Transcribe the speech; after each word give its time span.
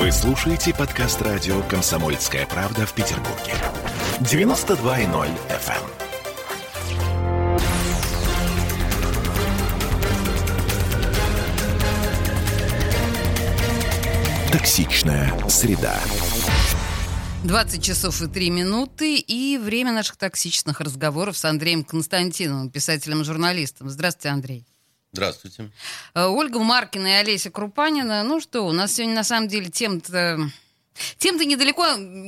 Вы 0.00 0.10
слушаете 0.12 0.72
подкаст 0.72 1.20
радио 1.20 1.60
«Комсомольская 1.64 2.46
правда» 2.46 2.86
в 2.86 2.94
Петербурге. 2.94 3.52
92.0 4.20 5.28
FM. 5.50 5.84
Токсичная 14.50 15.38
среда. 15.50 16.00
20 17.44 17.84
часов 17.84 18.22
и 18.22 18.26
3 18.26 18.48
минуты 18.48 19.18
и 19.18 19.58
время 19.58 19.92
наших 19.92 20.16
токсичных 20.16 20.80
разговоров 20.80 21.36
с 21.36 21.44
Андреем 21.44 21.84
Константиновым, 21.84 22.70
писателем-журналистом. 22.70 23.90
Здравствуйте, 23.90 24.30
Андрей. 24.30 24.69
Здравствуйте. 25.12 25.70
Э, 26.14 26.26
Ольга 26.26 26.60
Маркина 26.60 27.06
и 27.06 27.12
Олеся 27.12 27.50
Крупанина. 27.50 28.22
Ну 28.22 28.40
что, 28.40 28.62
у 28.62 28.72
нас 28.72 28.94
сегодня 28.94 29.14
на 29.14 29.24
самом 29.24 29.48
деле 29.48 29.70
тем-то... 29.70 30.38
Тем-то 31.16 31.46
недалеко 31.46 31.84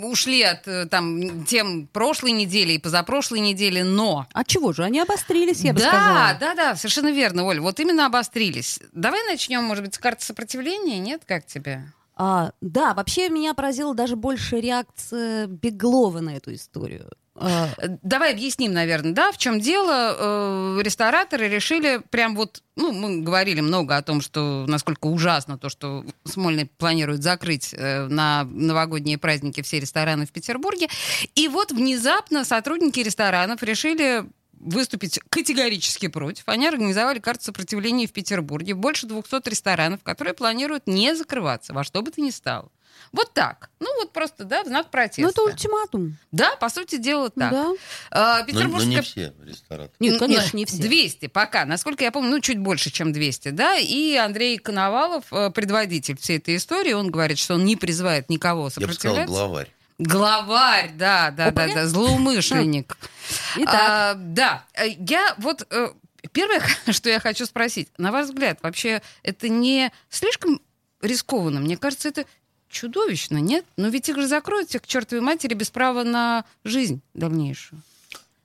ушли 0.07 0.43
от 0.43 0.67
э, 0.67 0.87
там, 0.87 1.45
тем 1.45 1.87
прошлой 1.89 2.33
недели 2.33 2.73
и 2.73 2.79
позапрошлой 2.79 3.41
недели, 3.41 3.83
но... 3.83 4.27
А 4.33 4.45
чего 4.45 4.73
же? 4.73 4.83
Они 4.83 4.99
обострились, 5.01 5.61
я 5.61 5.75
бы 5.75 5.81
да, 5.81 5.89
сказала. 5.89 6.37
Да, 6.41 6.55
да, 6.55 6.77
совершенно 6.77 7.13
верно, 7.13 7.45
Оль. 7.45 7.61
Вот 7.61 7.79
именно 7.81 8.07
обострились. 8.07 8.81
Давай 8.93 9.25
начнем, 9.29 9.63
может 9.63 9.85
быть, 9.85 9.95
с 9.95 9.99
карты 9.99 10.25
сопротивления, 10.25 10.99
нет? 10.99 11.23
Как 11.27 11.47
тебе? 11.47 11.85
А, 12.17 12.53
да, 12.61 12.95
вообще 12.95 13.29
меня 13.29 13.55
поразила 13.55 13.95
даже 13.95 14.17
больше 14.17 14.61
реакция 14.61 15.47
Беглова 15.47 16.21
на 16.21 16.37
эту 16.37 16.55
историю. 16.55 17.11
Э, 17.35 17.69
Давай 18.03 18.33
объясним, 18.33 18.73
наверное, 18.73 19.13
да, 19.13 19.33
в 19.33 19.39
чем 19.39 19.61
дело. 19.61 20.17
Э, 20.19 20.81
Рестораторы 20.83 21.49
решили 21.49 22.01
прям 22.11 22.35
вот, 22.37 22.63
ну, 22.77 22.93
мы 22.93 23.23
говорили 23.23 23.61
много 23.61 23.97
о 23.97 24.03
том, 24.03 24.21
что 24.21 24.65
насколько 24.69 25.07
ужасно 25.07 25.59
то, 25.59 25.69
что 25.69 26.05
Смольный 26.25 26.67
планирует 26.67 27.23
закрыть 27.23 27.73
э, 27.73 28.07
на 28.07 28.45
новогодние 28.45 29.19
праздники 29.19 29.63
все 29.63 29.81
рестораны 29.81 30.27
в 30.27 30.33
Петербурге. 30.33 30.89
И 31.35 31.49
вот 31.49 31.73
внезапно 31.73 32.45
сотрудники 32.45 33.01
ресторанов 33.01 33.63
решили 33.63 34.25
выступить 34.63 35.19
категорически 35.29 36.07
против. 36.07 36.45
Они 36.47 36.69
организовали 36.69 37.19
карту 37.19 37.47
сопротивления 37.47 38.07
в 38.07 38.13
Петербурге. 38.13 38.75
Больше 38.75 39.07
200 39.07 39.49
ресторанов, 39.49 40.03
которые 40.05 40.35
планируют 40.35 40.87
не 40.87 41.17
закрываться 41.17 41.73
во 41.73 41.83
что 41.83 42.01
бы 42.03 42.13
то 42.13 42.21
ни 42.21 42.31
стало. 42.31 42.71
Вот 43.13 43.35
так. 43.35 43.69
Ну 43.79 43.89
вот 43.99 44.13
просто, 44.13 44.45
да, 44.45 44.63
в 44.65 44.67
знак 44.67 44.91
протеста. 44.91 45.23
ну, 45.23 45.29
это 45.29 45.43
ультиматум. 45.43 46.17
Да, 46.31 46.57
по 46.57 46.71
сути 46.71 46.97
дела 46.97 47.29
так. 47.29 47.51
Да. 47.51 47.73
А, 48.11 48.35
Но, 48.35 48.41
но 48.41 48.47
Петербургская... 48.47 48.89
не 48.91 49.03
все 49.03 49.35
рестораны. 49.45 49.91
Нет, 50.01 50.15
Ну, 50.15 50.19
конечно, 50.19 50.57
не 50.57 50.65
все. 50.65 50.79
200 50.79 51.27
пока, 51.27 51.67
насколько 51.67 52.05
я 52.05 52.11
помню, 52.11 52.31
ну, 52.31 52.41
чуть 52.41 52.59
больше, 52.59 52.91
чем 52.91 53.13
200, 53.13 53.51
да, 53.51 53.77
и 53.77 54.15
Андрей 54.17 54.57
Коновалов, 54.57 55.25
э, 55.31 55.51
предводитель 55.51 56.17
всей 56.17 56.39
этой 56.39 56.57
истории, 56.57 56.93
он 56.95 57.11
говорит, 57.11 57.39
что 57.39 57.55
он 57.55 57.65
не 57.67 57.77
призывает 57.77 58.31
никого 58.31 58.71
Я 58.77 58.87
бы 58.87 58.93
сказал, 58.95 59.17
сопротивляться. 59.17 59.33
главарь. 59.33 59.73
Главарь, 59.99 60.93
да, 60.95 61.31
да, 61.31 61.51
да, 61.51 61.67
да, 61.75 61.87
злоумышленник. 61.87 62.97
Итак, 63.57 63.75
А, 63.75 64.15
да, 64.15 64.65
э, 64.75 64.89
я 64.99 65.35
вот 65.37 65.67
э, 65.71 65.89
первое, 66.33 66.63
что 66.91 67.11
я 67.11 67.21
хочу 67.21 67.45
спросить, 67.45 67.89
на 67.99 68.11
ваш 68.11 68.27
взгляд, 68.27 68.59
вообще 68.63 69.03
это 69.23 69.49
не 69.51 69.93
слишком 70.09 70.61
рискованно? 71.03 71.61
Мне 71.61 71.77
кажется, 71.77 72.09
это 72.09 72.25
чудовищно, 72.73 73.37
нет? 73.39 73.65
Но 73.77 73.89
ведь 73.89 74.09
их 74.09 74.17
же 74.17 74.27
закроют 74.27 74.69
всех 74.71 74.83
к 74.83 74.87
чертовой 74.87 75.23
матери 75.23 75.55
без 75.55 75.71
права 75.71 76.03
на 76.03 76.45
жизнь 76.65 77.01
дальнейшую. 77.15 77.81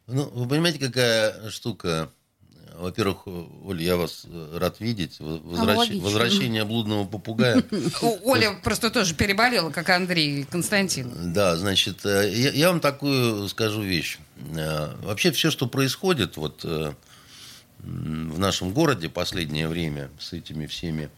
Ну, 0.06 0.23
вы 0.33 0.47
понимаете, 0.47 0.80
какая 0.80 1.50
штука? 1.50 2.11
Во-первых, 2.75 3.25
Оль, 3.25 3.81
я 3.81 3.98
вас 3.98 4.25
э, 4.25 4.58
рад 4.59 4.80
видеть. 4.80 5.20
Во- 5.20 5.38
возвращ- 5.39 5.78
логично. 5.78 6.03
Возвращение 6.03 6.64
блудного 6.64 7.05
попугая. 7.08 7.64
Оля 8.23 8.53
просто 8.64 8.92
тоже 8.92 9.16
переболела, 9.16 9.72
как 9.72 9.89
Андрей 9.89 10.44
Константин. 10.44 11.33
Да, 11.33 11.58
значит, 11.58 12.05
э, 12.05 12.31
я, 12.53 12.70
вам 12.70 12.80
такую 12.80 13.48
скажу 13.50 13.81
вещь. 13.81 14.20
Э, 14.55 14.95
Вообще 15.02 15.31
все, 15.31 15.50
что 15.50 15.66
происходит 15.66 16.38
вот 16.38 16.64
в 17.80 18.39
нашем 18.39 18.71
городе 18.71 19.09
последнее 19.09 19.67
время 19.67 20.09
с 20.20 20.33
этими 20.33 20.65
всеми 20.67 21.09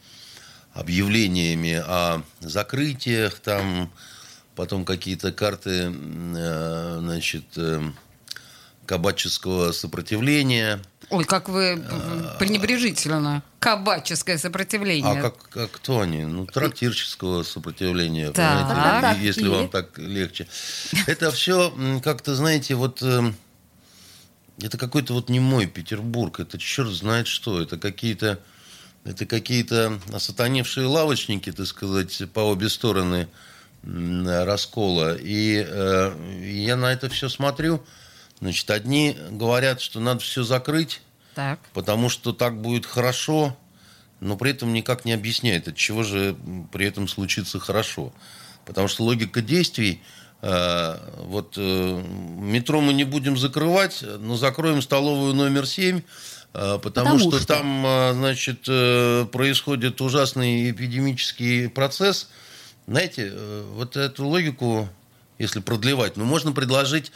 объявлениями 0.74 1.82
о 1.86 2.22
закрытиях, 2.42 3.40
там 3.40 3.92
потом 4.56 4.86
какие-то 4.86 5.32
карты, 5.32 5.90
э, 5.94 6.98
значит, 7.00 7.46
э, 7.56 7.82
кабаческого 8.86 9.72
сопротивления. 9.72 10.82
Ой, 11.10 11.24
как 11.24 11.50
вы 11.50 11.82
э, 11.82 12.38
пренебрежительно. 12.40 13.42
Кабаческое 13.60 14.38
сопротивление. 14.38 15.20
А 15.20 15.22
как, 15.22 15.50
как 15.50 15.72
кто 15.72 16.02
они? 16.02 16.24
Ну, 16.24 16.46
трактирческого 16.46 17.44
сопротивления, 17.44 18.32
Так. 18.32 18.68
понимаете, 18.68 19.22
если 19.22 19.46
и? 19.46 19.48
вам 19.48 19.70
так 19.70 19.98
легче. 19.98 20.48
Это 21.08 21.32
все 21.32 21.74
как-то, 22.04 22.36
знаете, 22.36 22.76
вот 22.76 23.02
это 24.62 24.78
какой-то 24.78 25.14
вот 25.14 25.30
не 25.30 25.40
мой 25.40 25.68
Петербург, 25.68 26.40
это 26.40 26.58
черт 26.58 26.90
знает 26.90 27.28
что, 27.28 27.62
это 27.62 27.78
какие-то 27.78 28.40
это 29.10 29.26
какие-то 29.26 30.00
осатаневшие 30.14 30.86
лавочники, 30.86 31.52
так 31.52 31.66
сказать, 31.66 32.22
по 32.32 32.42
обе 32.42 32.70
стороны 32.70 33.28
раскола. 33.84 35.18
И 35.20 35.66
э, 35.68 36.44
я 36.44 36.76
на 36.76 36.92
это 36.92 37.10
все 37.10 37.28
смотрю. 37.28 37.84
Значит, 38.40 38.70
одни 38.70 39.18
говорят, 39.32 39.82
что 39.82 40.00
надо 40.00 40.20
все 40.20 40.44
закрыть, 40.44 41.02
Так. 41.34 41.60
потому 41.74 42.10
что 42.10 42.34
так 42.34 42.62
будет 42.62 42.86
хорошо, 42.86 43.58
но 44.20 44.38
при 44.38 44.52
этом 44.52 44.74
никак 44.74 45.06
не 45.06 45.14
объясняет, 45.14 45.68
от 45.68 45.76
чего 45.76 46.04
же 46.04 46.36
при 46.72 46.86
этом 46.86 47.08
случится 47.08 47.60
хорошо. 47.60 48.14
Потому 48.64 48.88
что 48.88 49.04
логика 49.06 49.42
действий, 49.42 50.04
э, 50.44 50.98
вот 51.24 51.56
э, 51.58 52.04
метро 52.38 52.80
мы 52.80 52.94
не 52.94 53.06
будем 53.06 53.38
закрывать, 53.38 54.04
но 54.20 54.36
закроем 54.36 54.84
столовую 54.84 55.34
номер 55.34 55.66
7, 55.66 55.98
э, 55.98 56.02
потому, 56.52 56.80
Потому 56.80 57.20
что, 57.20 57.38
что. 57.38 57.48
там, 57.48 57.86
э, 57.86 58.14
значит, 58.14 58.66
э, 58.68 59.26
происходит 59.32 60.02
ужасный 60.02 60.72
эпидемический 60.72 61.70
процесс. 61.70 62.30
Знаете, 62.88 63.30
э, 63.32 63.64
вот 63.76 63.96
эту 63.96 64.26
логику, 64.26 64.90
если 65.38 65.60
продлевать, 65.60 66.18
ну, 66.18 66.26
можно 66.26 66.52
предложить, 66.52 67.12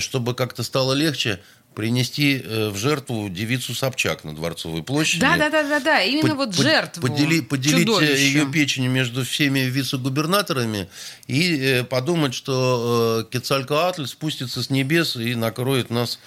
чтобы 0.00 0.34
как-то 0.34 0.62
стало 0.62 0.92
легче, 0.92 1.40
принести 1.78 2.42
э, 2.44 2.70
в 2.70 2.76
жертву 2.76 3.28
девицу 3.28 3.72
Собчак 3.72 4.24
на 4.24 4.34
Дворцовой 4.34 4.82
площади. 4.82 5.20
Да, 5.20 5.36
да, 5.36 5.48
да, 5.48 5.62
да, 5.62 5.78
да. 5.78 6.02
Именно 6.02 6.34
Под- 6.34 6.48
вот 6.48 6.54
жертву. 6.56 7.06
подели- 7.06 7.40
поделить 7.40 7.76
э, 7.76 7.92
чудовищу. 7.92 8.14
ее 8.14 8.46
печень 8.46 8.88
между 8.88 9.24
всеми 9.24 9.60
вице-губернаторами 9.60 10.88
и 11.28 11.56
э, 11.56 11.84
подумать, 11.84 12.34
что 12.34 13.28
Кецалькоатль 13.30 14.06
спустится 14.06 14.60
с 14.60 14.70
небес 14.70 15.14
и 15.14 15.36
накроет 15.36 15.90
нас 15.90 16.18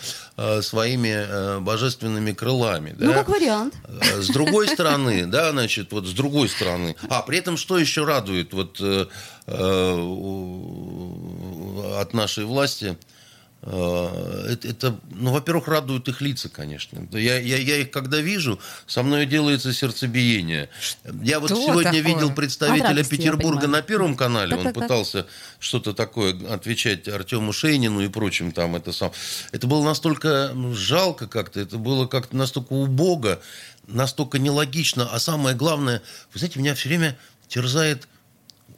своими 0.62 1.59
божественными 1.59 2.31
крылами. 2.31 2.95
ну, 2.97 3.07
да? 3.07 3.13
как 3.16 3.28
вариант. 3.28 3.73
С 4.22 4.28
другой 4.28 4.69
стороны, 4.69 5.25
да, 5.28 5.51
значит, 5.51 5.91
вот 5.91 6.07
с 6.07 6.13
другой 6.13 6.47
стороны. 6.47 6.95
А 7.09 7.23
при 7.23 7.39
этом 7.39 7.57
что 7.57 7.78
еще 7.78 8.06
радует 8.06 8.53
вот 8.53 8.79
от 11.97 12.13
нашей 12.13 12.45
власти? 12.45 12.97
Э, 13.63 14.47
Это, 14.51 14.67
это, 14.67 14.99
ну, 15.11 15.31
во-первых, 15.31 15.67
радуют 15.67 16.07
их 16.07 16.22
лица, 16.22 16.49
конечно. 16.49 17.07
Я, 17.11 17.39
я, 17.39 17.57
я 17.57 17.77
их 17.77 17.91
когда 17.91 18.19
вижу, 18.19 18.59
со 18.88 19.03
мной 19.03 19.25
делается 19.25 19.72
сердцебиение. 19.72 20.69
Я 21.22 21.39
вот 21.39 21.51
Что 21.51 21.61
сегодня 21.61 21.83
такое? 21.83 22.01
видел 22.01 22.33
представителя 22.33 22.89
радости, 22.89 23.16
Петербурга 23.16 23.67
на 23.67 23.81
Первом 23.81 24.16
канале. 24.17 24.55
Он 24.55 24.63
Так-так-так. 24.63 24.83
пытался 24.83 25.27
что-то 25.59 25.94
такое 25.94 26.35
отвечать 26.51 27.07
Артему 27.07 27.53
Шейнину 27.53 28.01
и 28.01 28.07
прочим 28.07 28.51
там. 28.51 28.75
Это, 28.75 28.91
сам. 28.91 29.11
это 29.51 29.67
было 29.67 29.83
настолько 29.85 30.51
ну, 30.53 30.73
жалко 30.73 31.27
как-то, 31.27 31.59
это 31.59 31.77
было 31.77 32.07
как-то 32.07 32.35
настолько 32.35 32.73
убого, 32.73 33.41
настолько 33.88 34.39
нелогично. 34.39 35.07
А 35.11 35.19
самое 35.19 35.55
главное, 35.55 36.01
вы 36.33 36.39
знаете, 36.39 36.59
меня 36.59 36.73
все 36.73 36.89
время 36.89 37.17
терзает 37.47 38.07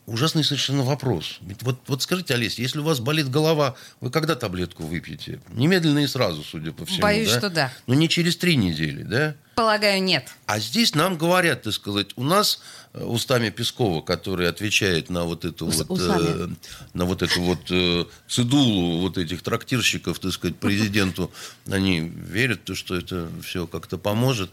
ужасный 0.06 0.44
совершенно 0.44 0.84
вопрос. 0.84 1.38
Ведь 1.41 1.64
вот, 1.64 1.79
вот 1.88 2.02
скажите, 2.02 2.34
Олеся, 2.34 2.61
если 2.61 2.79
у 2.79 2.84
вас 2.84 3.00
болит 3.00 3.29
голова, 3.29 3.76
вы 4.02 4.09
когда 4.11 4.35
таблетку 4.35 4.84
выпьете? 4.84 5.40
Немедленно 5.50 6.00
и 6.00 6.08
сразу, 6.08 6.44
судя 6.44 6.72
по 6.72 6.85
всему. 6.85 7.02
Боюсь, 7.02 7.32
да? 7.32 7.38
что 7.40 7.50
да. 7.50 7.73
Ну, 7.88 7.94
не 7.94 8.09
через 8.09 8.35
три 8.35 8.55
недели, 8.55 9.03
да? 9.03 9.35
Полагаю, 9.55 10.02
нет. 10.03 10.29
А 10.47 10.59
здесь 10.59 10.96
нам 10.96 11.17
говорят, 11.17 11.61
так 11.61 11.73
сказать, 11.73 12.09
у 12.16 12.23
нас 12.23 12.59
э, 12.94 13.03
устами 13.03 13.50
Пескова, 13.50 14.02
который 14.02 14.50
отвечает 14.50 15.09
на 15.09 15.26
вот 15.26 15.46
эту 15.46 15.67
Ус- 15.67 15.85
вот, 15.88 16.02
э, 16.02 16.47
на 16.94 17.06
вот 17.06 17.22
эту 17.22 17.41
вот 17.41 17.59
э, 17.70 18.06
цедулу 18.28 19.02
вот 19.02 19.17
этих 19.17 19.44
трактирщиков, 19.44 20.17
так 20.20 20.32
сказать, 20.32 20.58
президенту, 20.58 21.32
они 21.70 21.99
верят, 21.99 22.64
то, 22.64 22.73
что 22.73 22.96
это 22.96 23.29
все 23.44 23.67
как-то 23.67 23.97
поможет. 23.97 24.49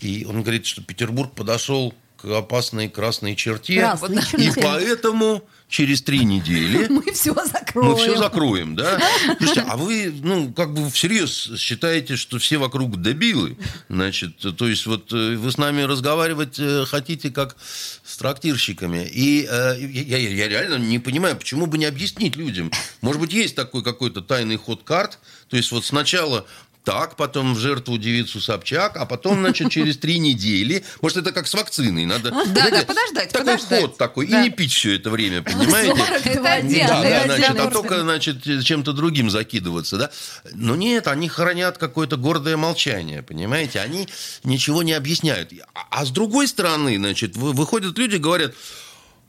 И 0.00 0.26
он 0.28 0.42
говорит, 0.42 0.66
что 0.66 0.82
Петербург 0.82 1.32
подошел 1.32 1.94
к 2.22 2.26
опасной 2.26 2.88
красной 2.88 3.34
черте. 3.36 3.80
Красной 3.80 4.22
И 4.22 4.44
черте. 4.46 4.60
поэтому 4.62 5.44
через 5.68 6.02
три 6.02 6.24
недели 6.24 6.86
Мы 6.90 7.12
все 7.12 7.34
закроем. 7.34 7.88
мы 7.90 7.96
все 7.96 8.16
закроем, 8.16 8.76
да? 8.76 9.00
Слушайте, 9.38 9.64
а 9.68 9.76
вы, 9.76 10.12
ну, 10.22 10.52
как 10.52 10.72
бы 10.72 10.88
всерьез 10.90 11.50
считаете, 11.58 12.16
что 12.16 12.38
все 12.38 12.58
вокруг 12.58 13.00
дебилы? 13.02 13.56
Значит, 13.88 14.36
то 14.56 14.68
есть 14.68 14.86
вот 14.86 15.12
э, 15.12 15.36
вы 15.36 15.50
с 15.50 15.58
нами 15.58 15.82
разговаривать 15.82 16.58
э, 16.58 16.84
хотите 16.86 17.30
как 17.30 17.56
с 18.04 18.16
трактирщиками. 18.18 19.08
И 19.12 19.46
э, 19.50 19.76
я, 19.80 20.18
я- 20.18 20.28
я 20.28 20.48
реально 20.48 20.76
не 20.76 20.98
понимаю, 20.98 21.36
почему 21.36 21.66
бы 21.66 21.78
не 21.78 21.86
объяснить 21.86 22.36
людям. 22.36 22.70
Может 23.00 23.20
быть, 23.20 23.32
есть 23.32 23.56
такой 23.56 23.82
какой-то 23.82 24.20
тайный 24.22 24.56
ход 24.56 24.82
карт. 24.84 25.18
То 25.48 25.56
есть 25.56 25.72
вот 25.72 25.84
сначала 25.84 26.46
так, 26.84 27.16
потом 27.16 27.54
в 27.54 27.58
жертву 27.58 27.96
девицу 27.96 28.40
Собчак, 28.40 28.96
а 28.96 29.06
потом, 29.06 29.40
значит, 29.40 29.70
через 29.70 29.96
три 29.98 30.18
недели. 30.18 30.84
Может, 31.00 31.18
это 31.18 31.32
как 31.32 31.46
с 31.46 31.54
вакциной. 31.54 32.06
Надо 32.06 32.30
Да, 32.30 32.70
да, 32.70 32.82
подождать, 32.84 33.30
такой 33.30 33.58
ход 33.58 33.96
такой. 33.96 34.26
И 34.26 34.32
не 34.32 34.50
пить 34.50 34.72
все 34.72 34.96
это 34.96 35.10
время, 35.10 35.42
понимаете? 35.42 35.92
Это. 36.24 36.42
Да, 36.42 37.22
значит, 37.24 37.58
а 37.58 37.70
только, 37.70 38.00
значит, 38.00 38.42
чем-то 38.64 38.92
другим 38.92 39.30
закидываться, 39.30 39.96
да? 39.96 40.10
Но 40.54 40.74
нет, 40.74 41.06
они 41.06 41.28
хранят 41.28 41.78
какое-то 41.78 42.16
гордое 42.16 42.56
молчание, 42.56 43.22
понимаете? 43.22 43.80
Они 43.80 44.08
ничего 44.42 44.82
не 44.82 44.92
объясняют. 44.92 45.52
А, 45.74 45.86
а 45.90 46.04
с 46.04 46.10
другой 46.10 46.48
стороны, 46.48 46.96
значит, 46.96 47.36
вы- 47.36 47.52
выходят 47.52 47.96
люди, 47.96 48.16
говорят, 48.16 48.54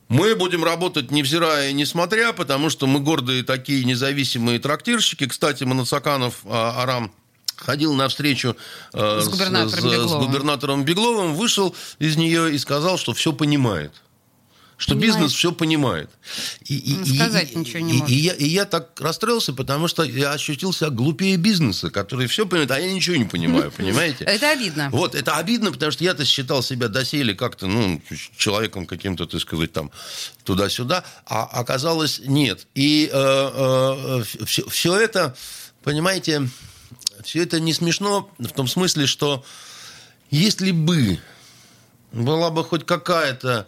мы 0.10 0.36
будем 0.36 0.64
работать 0.64 1.12
невзирая 1.12 1.70
и 1.70 1.74
несмотря, 1.74 2.34
потому 2.34 2.70
что 2.70 2.88
мы 2.88 3.00
гордые 3.00 3.44
такие 3.44 3.84
независимые 3.84 4.60
трактирщики. 4.60 5.28
Кстати, 5.28 5.64
Манацаканов 5.64 6.42
а, 6.46 6.82
Арам 6.82 7.14
ходил 7.64 7.94
на 7.94 8.08
встречу 8.10 8.56
э, 8.94 9.22
С 9.22 9.28
губернатором 9.30 9.90
с- 9.90 10.10
с 10.10 10.14
губернатором 10.14 10.86
Бегловым, 10.86 11.34
вышел 11.36 11.76
из 12.00 12.16
нее 12.18 12.54
и 12.54 12.58
сказал, 12.58 12.98
что 12.98 13.14
все 13.14 13.34
понимает. 13.34 13.92
Что 14.76 14.96
Понимает. 14.96 15.14
бизнес 15.16 15.34
все 15.34 15.52
понимает. 15.52 16.10
И, 16.66 16.76
и- 16.78 16.96
Ну, 16.96 17.04
и- 17.06 17.16
сказать 17.16 17.52
и- 17.54 17.58
ничего 17.58 17.80
не 17.80 17.94
и- 17.94 17.98
может. 18.00 18.10
и 18.10 18.16
я, 18.16 18.34
и 18.34 18.46
я 18.48 18.66
так 18.66 19.00
расстроился, 19.00 19.54
потому 19.54 19.88
что 19.88 20.04
я 20.04 20.32
ощутил 20.34 20.74
себя 20.74 20.90
глупее 20.90 21.38
бизнеса, 21.38 21.90
который 21.92 22.26
все 22.28 22.46
понимает, 22.48 22.72
а 22.72 22.80
я 22.80 22.92
ничего 22.92 23.16
не 23.16 23.24
понимаю, 23.26 23.72
понимаете? 23.78 24.26
Это 24.26 24.50
обидно. 24.52 24.90
Вот, 24.92 25.14
это 25.16 25.38
обидно, 25.38 25.72
потому 25.72 25.92
что 25.92 26.04
я-то 26.04 26.26
считал 26.26 26.64
себя 26.64 26.88
доселе 26.90 27.34
как-то, 27.36 27.68
ну, 27.68 28.02
человеком 28.36 28.86
каким-то, 28.88 29.26
так 29.28 29.40
сказать, 29.42 29.72
там, 29.72 29.92
туда-сюда, 30.44 31.06
а 31.28 31.44
оказалось 31.44 32.20
нет. 32.26 32.68
И 32.76 33.10
все, 34.46 34.96
это, 34.96 35.36
понимаете, 35.84 36.50
все 37.26 37.44
это 37.44 37.60
не 37.60 37.74
смешно 37.74 38.30
в 38.40 38.50
том 38.50 38.68
смысле, 38.68 39.08
что 39.08 39.44
если 40.30 40.72
бы 40.72 41.20
была 42.12 42.50
бы 42.50 42.64
хоть 42.64 42.86
какая-то 42.86 43.68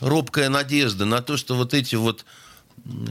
робкая 0.00 0.48
надежда 0.48 1.04
на 1.04 1.22
то, 1.22 1.36
что 1.36 1.56
вот 1.56 1.74
эти 1.74 1.94
вот 1.96 2.24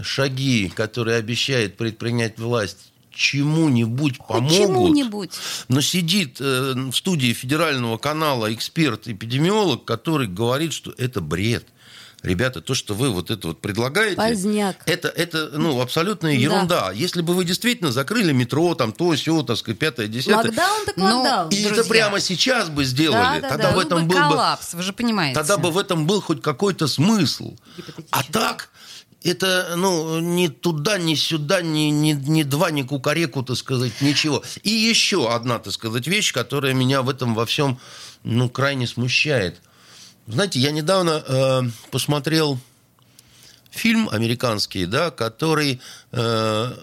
шаги, 0.02 0.70
которые 0.70 1.18
обещает 1.18 1.78
предпринять 1.78 2.40
власть, 2.40 2.94
чему-нибудь 3.12 4.18
помогут. 4.18 4.58
чему-нибудь. 4.58 5.32
Но 5.68 5.82
сидит 5.82 6.38
э, 6.40 6.74
в 6.74 6.94
студии 6.94 7.34
федерального 7.34 7.98
канала 7.98 8.54
эксперт-эпидемиолог, 8.54 9.86
который 9.86 10.28
говорит, 10.28 10.74
что 10.74 10.94
это 10.98 11.22
бред. 11.22 11.68
Ребята, 12.24 12.62
то, 12.62 12.74
что 12.74 12.94
вы 12.94 13.10
вот 13.10 13.30
это 13.32 13.50
вот 13.50 13.60
предлагаете, 13.60 14.16
Поздняк. 14.16 14.78
это, 14.86 15.10
это 15.10 15.50
ну, 15.58 15.82
абсолютная 15.82 16.34
ерунда. 16.36 16.94
Если 16.94 17.22
бы 17.22 17.34
вы 17.34 17.44
действительно 17.44 17.92
закрыли 17.92 18.32
метро, 18.32 18.74
там 18.76 18.94
то, 18.94 19.12
все, 19.12 19.44
так 19.44 19.58
сказать, 19.58 19.78
пятое, 19.78 20.08
десятое, 20.08 20.46
Локдаун 20.52 20.86
так 20.86 20.96
Ну, 20.96 21.04
локдаун. 21.22 21.50
и 21.50 21.60
это 21.62 21.74
друзья. 21.76 21.90
прямо 21.90 22.20
сейчас 22.22 22.70
бы 22.70 22.86
сделали, 22.86 23.42
Да, 23.42 23.42
да, 23.42 23.50
тогда 23.50 23.72
да. 23.72 23.76
в 23.76 23.80
этом 23.80 24.08
был 24.08 24.16
бы 24.16 24.22
коллапс, 24.22 24.74
вы 24.74 24.82
же 24.84 24.94
понимаете. 24.94 25.36
Тогда 25.38 25.58
бы 25.58 25.70
в 25.70 25.78
этом 25.78 26.08
был 26.08 26.22
хоть 26.22 26.42
какой-то 26.42 26.88
смысл. 26.88 27.58
А 28.12 28.24
так, 28.24 28.70
это, 29.22 29.74
ну, 29.76 30.20
ни 30.20 30.48
туда, 30.48 30.98
ни 30.98 31.16
сюда, 31.16 31.62
ни, 31.62 31.90
ни, 31.90 32.14
ни 32.14 32.44
два, 32.44 32.72
ни 32.72 32.84
кукареку, 32.84 33.44
так 33.44 33.58
сказать, 33.58 34.00
ничего. 34.00 34.44
И 34.64 34.70
еще 34.70 35.30
одна, 35.30 35.60
так 35.60 35.74
сказать, 35.74 36.08
вещь, 36.08 36.32
которая 36.34 36.74
меня 36.74 37.02
в 37.02 37.10
этом 37.10 37.36
во 37.36 37.46
всем, 37.46 37.80
ну, 38.24 38.50
крайне 38.50 38.88
смущает. 38.88 39.62
Знаете, 40.28 40.60
я 40.60 40.72
недавно 40.72 41.24
э, 41.26 41.62
посмотрел 41.92 42.58
фильм 43.72 44.10
американский, 44.10 44.86
да, 44.86 45.12
который 45.12 45.82
э, 46.12 46.74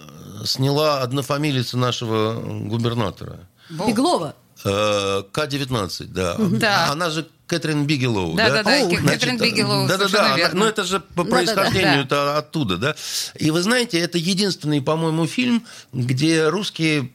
сняла 0.45 1.01
однофамилица 1.01 1.77
нашего 1.77 2.33
губернатора. 2.39 3.39
Беглова. 3.69 4.35
Э, 4.63 5.23
К-19, 5.31 6.05
да. 6.07 6.35
Да. 6.37 6.91
Она 6.91 7.09
же 7.09 7.27
Кэтрин 7.47 7.85
Бигелоу, 7.85 8.35
Да, 8.35 8.49
да, 8.49 8.63
да, 8.63 8.77
О, 8.77 8.89
Кэтрин 8.89 9.01
Значит, 9.01 9.41
Бигелоу, 9.41 9.87
Да, 9.87 9.97
да, 9.97 10.07
да. 10.07 10.37
верно. 10.37 10.59
Но 10.61 10.67
это 10.67 10.83
же 10.83 10.99
по 10.99 11.23
происхождению 11.23 12.03
это 12.03 12.37
оттуда, 12.37 12.77
да. 12.77 12.95
И 13.35 13.51
вы 13.51 13.61
знаете, 13.61 13.99
это 13.99 14.17
единственный, 14.17 14.81
по-моему, 14.81 15.25
фильм, 15.27 15.65
где 15.91 16.47
русские 16.47 17.11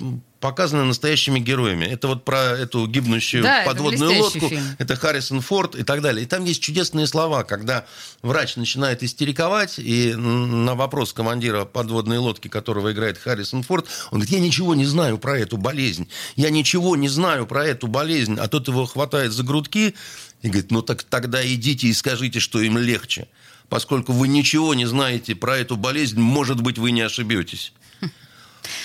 показаны 0.47 0.85
настоящими 0.85 1.41
героями. 1.41 1.87
Это 1.87 2.07
вот 2.07 2.25
про 2.25 2.39
эту 2.39 2.87
гибнущую 2.87 3.43
Да, 3.43 3.65
подводную 3.67 4.23
лодку. 4.23 4.49
фильм. 4.49 4.63
Это 4.79 4.95
Харрисон 4.95 5.41
Форд 5.41 5.75
и 5.75 5.83
так 5.83 6.03
далее. 6.03 6.23
И 6.23 6.27
там 6.29 6.45
есть 6.45 6.63
чудесные 6.63 7.09
слова, 7.09 7.43
когда 7.43 7.85
врач 8.23 8.55
начинает 8.55 9.03
истериковать, 9.03 9.81
и 9.81 10.15
на 10.15 10.77
вопрос 10.77 11.13
командира 11.13 11.65
подводной 11.65 12.19
лодки, 12.19 12.47
которого 12.47 12.93
играет 12.93 13.19
Харрисон 13.19 13.65
Форд, 13.65 13.87
он 14.13 14.21
говорит, 14.21 14.31
я 14.35 14.39
ничего 14.39 14.77
не 14.77 14.87
знаю 14.87 15.19
про 15.19 15.37
эту 15.37 15.57
болезнь. 15.57 16.09
Я 16.37 16.51
ничего 16.51 16.95
не 16.95 17.09
знаю 17.09 17.49
про 17.49 17.67
эту 17.67 17.89
болезнь. 17.89 18.37
А 18.39 18.47
тот 18.47 18.69
его 18.69 18.87
хватает 18.87 19.33
за 19.33 19.43
грудки 19.43 19.97
и 20.43 20.49
говорит, 20.49 20.71
ну 20.71 20.81
так 20.81 21.03
тогда 21.03 21.45
идите 21.45 21.89
и 21.89 21.93
скажите, 21.93 22.39
что 22.39 22.61
им 22.61 22.79
легче. 22.79 23.27
Поскольку 23.69 24.13
вы 24.13 24.29
ничего 24.29 24.75
не 24.75 24.87
знаете 24.87 25.35
про 25.35 25.59
эту 25.59 25.77
болезнь, 25.77 26.21
может 26.21 26.61
быть, 26.61 26.79
вы 26.79 26.93
не 26.93 27.01
ошибетесь. 27.01 27.73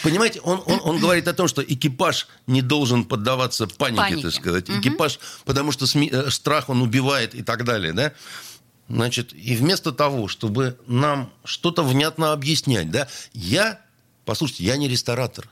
Понимаете, 0.03 0.39
он, 0.41 0.61
он, 0.65 0.79
он 0.83 0.99
говорит 0.99 1.27
о 1.27 1.33
том, 1.33 1.47
что 1.47 1.61
экипаж 1.63 2.27
не 2.47 2.61
должен 2.61 3.03
поддаваться 3.05 3.67
панике, 3.67 4.01
Панике. 4.01 4.21
так 4.23 4.33
сказать. 4.33 4.69
Экипаж, 4.69 5.19
потому 5.45 5.71
что 5.71 5.85
сми- 5.85 6.09
э, 6.11 6.29
страх 6.31 6.69
он 6.69 6.81
убивает 6.81 7.35
и 7.35 7.43
так 7.43 7.63
далее, 7.63 7.93
да? 7.93 8.13
Значит, 8.89 9.33
и 9.33 9.55
вместо 9.55 9.91
того, 9.91 10.27
чтобы 10.27 10.77
нам 10.87 11.31
что-то 11.45 11.83
внятно 11.83 12.33
объяснять, 12.33 12.91
да, 12.91 13.07
я, 13.33 13.79
послушайте, 14.25 14.65
я 14.65 14.75
не 14.77 14.87
ресторатор. 14.89 15.47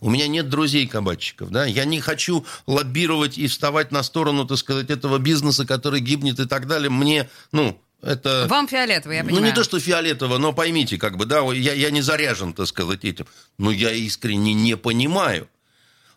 У 0.00 0.10
меня 0.10 0.28
нет 0.28 0.48
друзей-кабачиков, 0.50 1.50
да, 1.50 1.64
я 1.64 1.84
не 1.86 1.98
хочу 2.00 2.44
лоббировать 2.66 3.38
и 3.38 3.46
вставать 3.46 3.90
на 3.90 4.02
сторону, 4.02 4.44
так 4.44 4.58
сказать, 4.58 4.90
этого 4.90 5.18
бизнеса, 5.18 5.66
который 5.66 6.00
гибнет 6.00 6.38
и 6.40 6.46
так 6.46 6.66
далее. 6.66 6.90
Мне, 6.90 7.30
ну, 7.52 7.80
это... 8.04 8.46
Вам 8.48 8.68
фиолетово, 8.68 9.12
я 9.12 9.22
Ну, 9.22 9.28
понимаю. 9.30 9.46
не 9.46 9.52
то, 9.52 9.64
что 9.64 9.80
фиолетово, 9.80 10.38
но 10.38 10.52
поймите, 10.52 10.98
как 10.98 11.16
бы, 11.16 11.26
да, 11.26 11.40
я, 11.52 11.72
я 11.72 11.90
не 11.90 12.02
заряжен, 12.02 12.52
так 12.52 12.66
сказать, 12.66 13.04
этим. 13.04 13.26
Но 13.58 13.70
я 13.70 13.90
искренне 13.92 14.54
не 14.54 14.76
понимаю. 14.76 15.48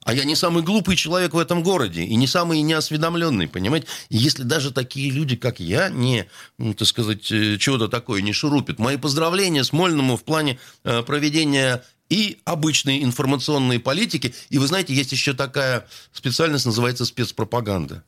А 0.04 0.14
я 0.14 0.24
не 0.24 0.36
самый 0.36 0.64
глупый 0.64 0.96
человек 0.96 1.34
в 1.34 1.38
этом 1.38 1.64
городе 1.64 2.04
и 2.04 2.16
не 2.16 2.28
самый 2.28 2.62
неосведомленный, 2.62 3.50
понимаете? 3.50 3.88
Если 4.10 4.44
даже 4.44 4.72
такие 4.72 5.10
люди, 5.12 5.36
как 5.36 5.60
я, 5.60 5.90
не, 5.90 6.28
ну, 6.58 6.74
так 6.74 6.88
сказать, 6.88 7.30
э, 7.30 7.58
чего-то 7.58 7.90
такое 7.90 8.22
не 8.22 8.32
шурупят, 8.32 8.80
мои 8.80 8.96
поздравления 8.96 9.66
Смольному 9.66 10.16
в 10.16 10.24
плане 10.24 10.60
э, 10.86 11.04
проведения 11.04 11.84
и 12.10 12.40
обычной 12.46 13.04
информационной 13.04 13.80
политики. 13.80 14.34
И 14.50 14.60
вы 14.60 14.68
знаете, 14.68 14.94
есть 14.94 15.12
еще 15.12 15.34
такая 15.34 15.86
специальность, 16.14 16.66
называется 16.66 17.04
спецпропаганда. 17.04 18.04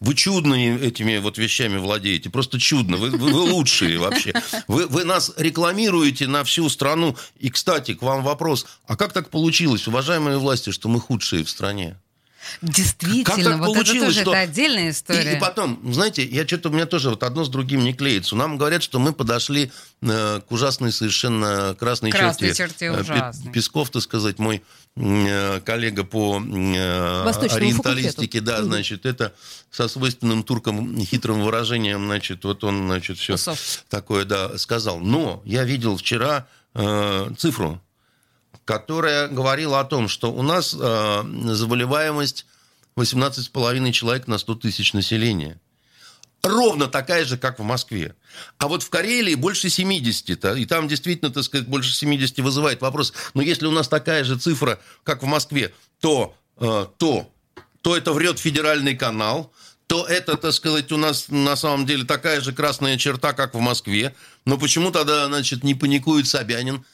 Вы 0.00 0.14
чудно 0.14 0.54
этими 0.54 1.18
вот 1.18 1.38
вещами 1.38 1.78
владеете, 1.78 2.28
просто 2.28 2.58
чудно. 2.58 2.96
Вы, 2.96 3.10
вы- 3.10 3.32
вы 3.32 3.40
лучшие 3.52 3.98
вообще. 3.98 4.32
Вы, 4.68 4.86
вы 4.86 5.04
нас 5.04 5.32
рекламируете 5.36 6.26
на 6.26 6.44
всю 6.44 6.68
страну. 6.68 7.16
И, 7.38 7.48
кстати, 7.48 7.94
к 7.94 8.02
вам 8.02 8.22
вопрос. 8.22 8.66
А 8.86 8.96
как 8.96 9.12
так 9.12 9.30
получилось, 9.30 9.86
уважаемые 9.88 10.38
власти, 10.38 10.70
что 10.70 10.88
мы 10.88 11.00
худшие 11.00 11.44
в 11.44 11.50
стране? 11.50 11.96
Действительно, 12.62 13.24
Как 13.24 13.36
так 13.36 13.44
вот 13.46 13.52
это 13.54 13.64
получилось, 13.84 14.00
тоже 14.08 14.20
что- 14.22 14.30
это 14.32 14.40
отдельная 14.40 14.90
история. 14.90 15.32
И, 15.32 15.36
и 15.36 15.40
потом, 15.40 15.80
знаете, 15.92 16.24
я 16.24 16.46
что-то 16.46 16.68
у 16.68 16.72
меня 16.72 16.86
тоже 16.86 17.10
вот 17.10 17.22
одно 17.22 17.44
с 17.44 17.48
другим 17.48 17.84
не 17.84 17.92
клеится. 17.94 18.36
Нам 18.36 18.56
говорят, 18.58 18.82
что 18.82 18.98
мы 18.98 19.12
подошли 19.12 19.70
э, 20.02 20.40
к 20.46 20.52
ужасной 20.52 20.92
совершенно 20.92 21.76
красной, 21.78 22.10
Красной 22.10 22.48
черте. 22.48 22.62
черте 22.64 22.86
Э, 22.86 23.00
ужасной. 23.00 23.52
Песков, 23.52 23.90
так 23.90 24.02
сказать, 24.02 24.38
мой 24.38 24.62
э, 24.96 25.60
коллега 25.60 26.04
по 26.04 26.40
э, 26.40 27.24
Восточному 27.24 27.56
ориенталистике, 27.64 28.38
факультету. 28.38 28.44
да, 28.44 28.62
значит, 28.64 29.06
это 29.06 29.34
со 29.70 29.88
свойственным 29.88 30.42
туркам 30.42 30.98
хитрым 31.04 31.42
выражением, 31.42 32.04
значит, 32.06 32.44
вот 32.44 32.62
он, 32.64 32.86
значит, 32.86 33.18
все 33.18 33.34
Усов. 33.34 33.84
такое, 33.88 34.24
да, 34.24 34.56
сказал. 34.58 35.00
Но 35.00 35.42
я 35.44 35.64
видел 35.64 35.96
вчера 35.96 36.46
э, 36.74 37.30
цифру, 37.38 37.80
которая 38.64 39.28
говорила 39.28 39.80
о 39.80 39.84
том, 39.84 40.08
что 40.08 40.32
у 40.32 40.42
нас 40.42 40.74
э, 40.78 41.22
заболеваемость 41.52 42.46
18,5 42.96 43.92
человек 43.92 44.26
на 44.26 44.38
100 44.38 44.54
тысяч 44.56 44.92
населения. 44.92 45.60
Ровно 46.42 46.88
такая 46.88 47.24
же, 47.24 47.38
как 47.38 47.58
в 47.58 47.62
Москве. 47.62 48.14
А 48.58 48.68
вот 48.68 48.82
в 48.82 48.90
Карелии 48.90 49.34
больше 49.34 49.70
70. 49.70 50.28
-то, 50.30 50.58
и 50.58 50.66
там 50.66 50.88
действительно, 50.88 51.32
так 51.32 51.42
сказать, 51.44 51.66
больше 51.66 51.94
70 51.94 52.38
вызывает 52.40 52.82
вопрос. 52.82 53.14
Но 53.32 53.42
если 53.42 53.66
у 53.66 53.70
нас 53.70 53.88
такая 53.88 54.24
же 54.24 54.38
цифра, 54.38 54.78
как 55.04 55.22
в 55.22 55.26
Москве, 55.26 55.72
то, 56.00 56.36
э, 56.58 56.86
то, 56.98 57.30
то 57.80 57.96
это 57.96 58.12
врет 58.12 58.38
федеральный 58.38 58.94
канал, 58.94 59.52
то 59.86 60.06
это, 60.06 60.36
так 60.36 60.52
сказать, 60.52 60.92
у 60.92 60.96
нас 60.96 61.26
на 61.28 61.56
самом 61.56 61.86
деле 61.86 62.04
такая 62.04 62.40
же 62.40 62.52
красная 62.52 62.98
черта, 62.98 63.32
как 63.32 63.54
в 63.54 63.60
Москве. 63.60 64.14
Но 64.44 64.58
почему 64.58 64.90
тогда, 64.90 65.26
значит, 65.26 65.64
не 65.64 65.74
паникует 65.74 66.26
Собянин? 66.26 66.84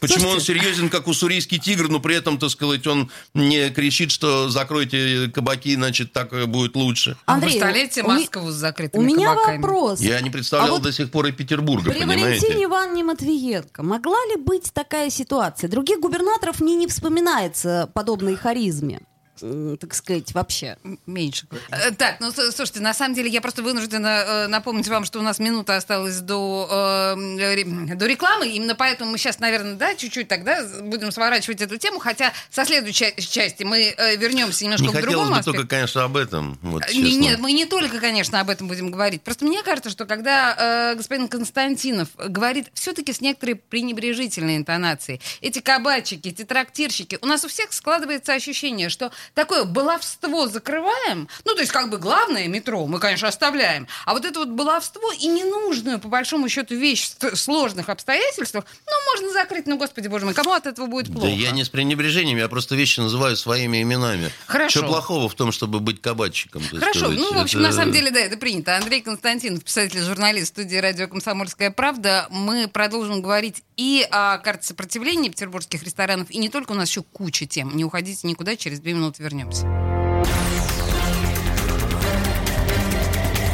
Почему 0.00 0.30
Слушайте. 0.30 0.34
он 0.34 0.40
серьезен, 0.62 0.90
как 0.90 1.06
уссурийский 1.08 1.58
тигр, 1.58 1.88
но 1.88 2.00
при 2.00 2.16
этом, 2.16 2.38
так 2.38 2.50
сказать, 2.50 2.86
он 2.86 3.10
не 3.34 3.70
кричит, 3.70 4.10
что 4.10 4.48
закройте 4.48 5.30
кабаки, 5.32 5.74
значит, 5.74 6.12
так 6.12 6.48
будет 6.48 6.76
лучше? 6.76 7.16
А 7.26 7.34
Андрей, 7.34 7.52
представляете 7.52 8.02
Москву 8.02 8.50
с 8.50 8.54
закрытыми 8.54 9.02
У 9.02 9.06
меня 9.06 9.30
кабаками? 9.30 9.56
вопрос. 9.56 10.00
Я 10.00 10.20
не 10.20 10.30
представлял 10.30 10.68
А 10.68 10.70
вот 10.72 10.82
до 10.82 10.92
сих 10.92 11.10
пор 11.10 11.26
и 11.26 11.32
Петербурга, 11.32 11.90
При 11.90 12.00
понимаете? 12.00 12.24
Валентине 12.24 12.64
Ивановне 12.64 13.04
Матвиенко 13.04 13.82
могла 13.82 14.18
ли 14.26 14.36
быть 14.36 14.70
такая 14.72 15.08
ситуация? 15.10 15.68
Других 15.68 16.00
губернаторов 16.00 16.60
мне 16.60 16.74
не 16.74 16.86
вспоминается 16.86 17.90
подобной 17.94 18.36
харизме, 18.36 19.00
так 19.40 19.94
сказать, 19.94 20.32
вообще. 20.34 20.76
Меньше. 21.06 21.46
Э, 21.70 21.90
Так, 21.92 22.20
ну 22.20 22.30
слушайте, 22.32 22.80
на 22.80 22.94
самом 22.94 23.14
деле 23.14 23.28
я 23.30 23.40
просто 23.40 23.62
вынуждена 23.62 24.08
э, 24.26 24.46
напомнить 24.48 24.88
вам, 24.88 25.04
что 25.04 25.18
у 25.18 25.22
нас 25.22 25.38
минута 25.38 25.76
осталась 25.76 26.20
до, 26.20 27.14
э, 27.16 27.54
ре- 27.54 27.94
до 27.96 28.06
рекламы. 28.06 28.48
Именно 28.48 28.74
поэтому 28.74 29.10
мы 29.12 29.18
сейчас, 29.18 29.38
наверное, 29.38 29.74
да, 29.74 29.94
чуть-чуть 29.94 30.28
тогда 30.28 30.64
будем 30.82 31.12
сворачивать 31.12 31.60
эту 31.60 31.76
тему. 31.76 31.98
Хотя 31.98 32.32
со 32.50 32.64
следующей 32.64 33.14
части 33.20 33.62
мы 33.62 33.94
э, 33.96 34.16
вернемся 34.16 34.64
немножко 34.64 34.86
Не 34.86 34.92
к 34.92 35.00
другому 35.00 35.34
бы 35.34 35.42
только, 35.42 35.66
конечно, 35.66 36.04
об 36.04 36.16
этом. 36.16 36.58
Вот, 36.62 36.82
Э, 36.88 36.92
Не-. 36.94 37.16
Нет, 37.16 37.38
мы 37.40 37.52
не 37.52 37.66
только, 37.66 37.98
конечно, 38.00 38.40
об 38.40 38.50
этом 38.50 38.68
будем 38.68 38.90
говорить. 38.90 39.22
Просто 39.22 39.44
мне 39.44 39.62
кажется, 39.62 39.90
что 39.90 40.04
когда 40.06 40.92
э, 40.92 40.94
господин 40.96 41.28
Константинов 41.28 42.08
говорит 42.16 42.68
все-таки 42.74 43.12
с 43.12 43.20
некоторой 43.20 43.54
пренебрежительной 43.56 44.56
интонацией, 44.56 45.20
эти 45.40 45.60
кабачики, 45.60 46.28
эти 46.28 46.44
трактирщики, 46.44 47.18
у 47.22 47.26
нас 47.26 47.44
у 47.44 47.48
всех 47.48 47.72
складывается 47.72 48.32
ощущение, 48.34 48.88
что 48.88 49.10
такое 49.34 49.64
баловство 49.64 50.46
закрываем, 50.46 51.28
ну, 51.44 51.54
то 51.54 51.60
есть 51.60 51.72
как 51.72 51.90
бы 51.90 51.98
главное 51.98 52.48
метро 52.48 52.86
мы, 52.86 52.98
конечно, 52.98 53.28
оставляем, 53.28 53.86
а 54.04 54.12
вот 54.12 54.24
это 54.24 54.40
вот 54.40 54.48
баловство 54.48 55.12
и 55.12 55.26
ненужную, 55.26 55.98
по 55.98 56.08
большому 56.08 56.48
счету, 56.48 56.74
вещь 56.74 57.12
в 57.20 57.36
сложных 57.36 57.88
обстоятельствах, 57.88 58.64
ну, 58.86 58.92
можно 59.16 59.32
закрыть, 59.32 59.66
ну, 59.66 59.76
господи, 59.78 60.08
боже 60.08 60.24
мой, 60.24 60.34
кому 60.34 60.52
от 60.52 60.66
этого 60.66 60.86
будет 60.86 61.12
плохо? 61.12 61.26
Да 61.26 61.32
я 61.32 61.50
не 61.50 61.64
с 61.64 61.68
пренебрежением, 61.68 62.38
я 62.38 62.48
просто 62.48 62.76
вещи 62.76 63.00
называю 63.00 63.36
своими 63.36 63.82
именами. 63.82 64.30
Хорошо. 64.46 64.80
Что 64.80 64.88
плохого 64.88 65.28
в 65.28 65.34
том, 65.34 65.52
чтобы 65.52 65.80
быть 65.80 66.00
кабачиком? 66.00 66.62
Хорошо, 66.62 67.00
сказать? 67.00 67.18
ну, 67.18 67.32
в 67.34 67.38
общем, 67.38 67.60
Это- 67.60 67.68
на 67.68 67.74
самом 67.74 67.92
деле, 67.92 68.10
да, 68.10 68.20
это 68.20 68.36
принято. 68.36 68.76
Андрей 68.76 69.00
Константинов, 69.00 69.64
писатель, 69.64 70.00
журналист 70.00 70.48
студии 70.48 70.76
радио 70.76 71.08
«Комсомольская 71.08 71.70
правда». 71.70 72.26
Мы 72.30 72.68
продолжим 72.68 73.22
говорить 73.22 73.62
и 73.76 74.06
о 74.10 74.38
карте 74.38 74.66
сопротивления 74.68 75.30
петербургских 75.30 75.82
ресторанов, 75.82 76.30
и 76.30 76.38
не 76.38 76.48
только, 76.48 76.72
у 76.72 76.74
нас 76.74 76.88
еще 76.88 77.02
куча 77.02 77.46
тем. 77.46 77.76
Не 77.76 77.84
уходите 77.84 78.26
никуда, 78.26 78.56
через 78.56 78.80
две 78.80 78.92
минуты 78.92 79.22
вернемся. 79.22 79.66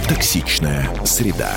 Токсичная 0.08 0.90
среда. 1.06 1.56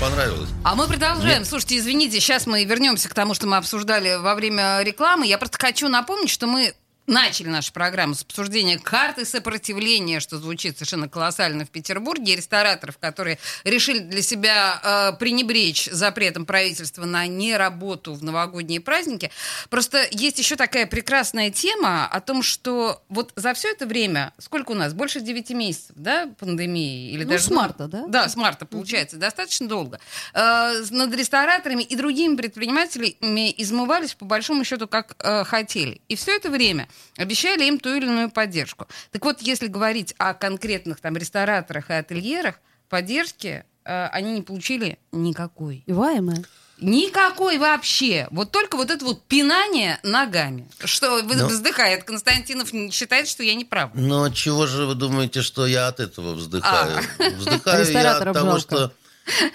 Понравилось. 0.00 0.48
А 0.64 0.76
мы 0.76 0.86
продолжаем. 0.86 1.44
Слушайте, 1.44 1.78
извините, 1.78 2.20
сейчас 2.20 2.46
мы 2.46 2.64
вернемся 2.64 3.08
к 3.08 3.14
тому, 3.14 3.34
что 3.34 3.48
мы 3.48 3.56
обсуждали 3.56 4.16
во 4.16 4.36
время 4.36 4.80
рекламы. 4.82 5.26
Я 5.26 5.38
просто 5.38 5.58
хочу 5.58 5.88
напомнить, 5.88 6.30
что 6.30 6.46
мы 6.46 6.72
начали 7.08 7.48
нашу 7.48 7.72
программу 7.72 8.14
с 8.14 8.22
обсуждения 8.22 8.78
карты 8.78 9.24
сопротивления, 9.24 10.20
что 10.20 10.38
звучит 10.38 10.76
совершенно 10.76 11.08
колоссально 11.08 11.64
в 11.64 11.70
Петербурге, 11.70 12.34
и 12.34 12.36
рестораторов, 12.36 12.98
которые 12.98 13.38
решили 13.64 13.98
для 14.00 14.22
себя 14.22 14.80
э, 14.82 15.18
пренебречь 15.18 15.86
запретом 15.90 16.44
правительства 16.44 17.06
на 17.06 17.26
неработу 17.26 18.12
в 18.12 18.22
новогодние 18.22 18.80
праздники. 18.80 19.30
Просто 19.70 20.06
есть 20.10 20.38
еще 20.38 20.56
такая 20.56 20.86
прекрасная 20.86 21.50
тема 21.50 22.06
о 22.06 22.20
том, 22.20 22.42
что 22.42 23.02
вот 23.08 23.32
за 23.36 23.54
все 23.54 23.70
это 23.70 23.86
время, 23.86 24.32
сколько 24.38 24.72
у 24.72 24.74
нас? 24.74 24.92
Больше 24.92 25.20
9 25.20 25.50
месяцев, 25.50 25.96
да, 25.96 26.28
пандемии? 26.38 27.10
Или 27.10 27.24
Ну, 27.24 27.30
даже, 27.30 27.44
с 27.44 27.50
марта, 27.50 27.88
да? 27.88 28.06
Да, 28.06 28.28
с 28.28 28.36
марта, 28.36 28.66
получается, 28.66 29.16
достаточно 29.16 29.66
долго. 29.66 29.98
Э, 30.34 30.84
над 30.90 31.14
рестораторами 31.14 31.82
и 31.82 31.96
другими 31.96 32.36
предпринимателями 32.36 33.54
измывались, 33.56 34.14
по 34.14 34.26
большому 34.26 34.64
счету, 34.64 34.86
как 34.86 35.16
э, 35.20 35.44
хотели. 35.44 36.02
И 36.08 36.16
все 36.16 36.36
это 36.36 36.50
время 36.50 36.86
обещали 37.16 37.64
им 37.64 37.78
ту 37.78 37.94
или 37.94 38.06
иную 38.06 38.30
поддержку. 38.30 38.86
Так 39.10 39.24
вот, 39.24 39.40
если 39.42 39.66
говорить 39.66 40.14
о 40.18 40.34
конкретных 40.34 41.00
там 41.00 41.16
рестораторах 41.16 41.90
и 41.90 41.94
ательерах, 41.94 42.56
поддержки 42.88 43.64
э, 43.84 44.06
они 44.08 44.32
не 44.32 44.42
получили 44.42 44.98
никакой. 45.12 45.82
Иваемая. 45.86 46.44
Никакой 46.80 47.58
вообще. 47.58 48.28
Вот 48.30 48.52
только 48.52 48.76
вот 48.76 48.90
это 48.90 49.04
вот 49.04 49.24
пинание 49.26 49.98
ногами. 50.04 50.68
Что 50.84 51.22
вы- 51.22 51.34
Ну. 51.34 51.48
вздыхает 51.48 52.04
Константинов, 52.04 52.70
считает, 52.92 53.26
что 53.28 53.42
я 53.42 53.54
не 53.54 53.64
прав. 53.64 53.90
Но 53.94 54.28
чего 54.30 54.66
же 54.66 54.86
вы 54.86 54.94
думаете, 54.94 55.42
что 55.42 55.66
я 55.66 55.88
от 55.88 55.98
этого 56.00 56.34
вздыхаю? 56.34 57.00
Вздыхаю 57.38 57.90
я 57.90 58.16
от 58.18 58.32
того, 58.32 58.58
жалко. 58.58 58.60
что 58.60 58.92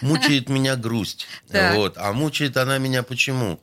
мучает 0.01 0.49
меня 0.49 0.75
грусть. 0.75 1.27
Вот. 1.49 1.97
А 1.97 2.11
мучает 2.11 2.57
она 2.57 2.77
меня 2.77 3.03
почему? 3.03 3.59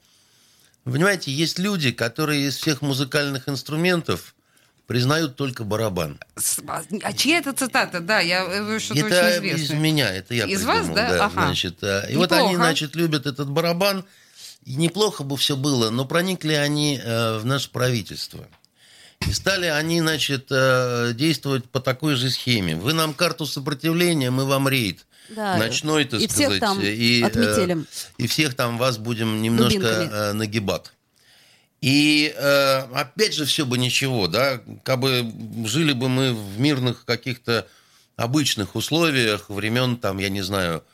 Вы 0.84 0.92
Понимаете, 0.92 1.30
есть 1.30 1.58
люди, 1.58 1.92
которые 1.92 2.48
из 2.48 2.56
всех 2.56 2.82
музыкальных 2.82 3.48
инструментов 3.48 4.34
признают 4.86 5.36
только 5.36 5.62
барабан. 5.62 6.18
А 6.66 6.82
а 7.02 7.12
чья 7.12 7.38
это 7.38 7.52
цитата? 7.52 8.00
Да, 8.00 8.18
я 8.20 8.44
э, 8.44 8.78
что-то 8.80 9.06
это 9.06 9.06
очень 9.06 9.46
из 9.46 9.54
известное. 9.54 9.78
меня, 9.78 10.10
это 10.12 10.34
я 10.34 10.46
Из 10.46 10.58
придумал. 10.62 10.76
вас, 10.78 10.88
да? 10.88 11.24
Ага. 11.26 11.42
значит, 11.44 11.78
э, 11.82 12.06
и 12.10 12.16
вот 12.16 12.32
они, 12.32 12.42
Неплохо. 12.48 12.56
значит, 12.64 12.96
любят 12.96 13.26
этот 13.26 13.48
барабан. 13.48 14.04
И 14.64 14.74
неплохо 14.74 15.24
бы 15.24 15.36
все 15.36 15.56
было, 15.56 15.90
но 15.90 16.04
проникли 16.04 16.52
они 16.52 17.00
э, 17.02 17.38
в 17.38 17.46
наше 17.46 17.70
правительство. 17.70 18.46
И 19.26 19.32
стали 19.32 19.66
они, 19.66 20.00
значит, 20.00 20.46
э, 20.50 21.12
действовать 21.14 21.64
по 21.70 21.80
такой 21.80 22.14
же 22.16 22.30
схеме. 22.30 22.76
Вы 22.76 22.92
нам 22.92 23.14
карту 23.14 23.46
сопротивления, 23.46 24.30
мы 24.30 24.44
вам 24.44 24.68
рейд. 24.68 25.06
Да. 25.30 25.56
Ночной, 25.56 26.04
так 26.04 26.20
и 26.20 26.28
сказать. 26.28 26.48
всех 26.48 26.60
там 26.60 26.80
и, 26.80 27.20
э, 27.22 27.26
отметелим. 27.26 27.86
и 28.18 28.26
всех 28.26 28.54
там 28.54 28.78
вас 28.78 28.98
будем 28.98 29.42
немножко 29.42 29.78
Дубинками. 29.80 30.10
э, 30.12 30.32
нагибать. 30.32 30.92
И 31.80 32.34
э, 32.36 32.78
опять 32.92 33.34
же 33.34 33.46
все 33.46 33.64
бы 33.64 33.78
ничего, 33.78 34.26
да, 34.28 34.60
как 34.82 35.00
бы 35.00 35.24
жили 35.64 35.92
бы 35.92 36.08
мы 36.08 36.34
в 36.34 36.58
мирных 36.60 37.04
каких-то 37.06 37.66
обычных 38.16 38.74
условиях 38.74 39.48
времен, 39.48 39.96
там, 39.96 40.18
я 40.18 40.28
не 40.28 40.42
знаю, 40.42 40.84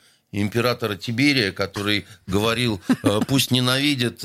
императора 0.43 0.97
Тиберия, 0.97 1.52
который 1.52 2.07
говорил, 2.26 2.81
э, 3.02 3.21
пусть 3.26 3.50
ненавидят, 3.50 4.23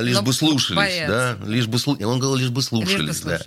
лишь 0.00 0.20
бы 0.20 0.32
слушались, 0.32 1.08
да, 1.08 1.36
лишь 1.44 1.66
бы 1.66 1.78
Он 1.86 2.18
говорил, 2.18 2.36
лишь 2.36 2.50
бы 2.50 2.62
слушались, 2.62 3.20
да. 3.20 3.40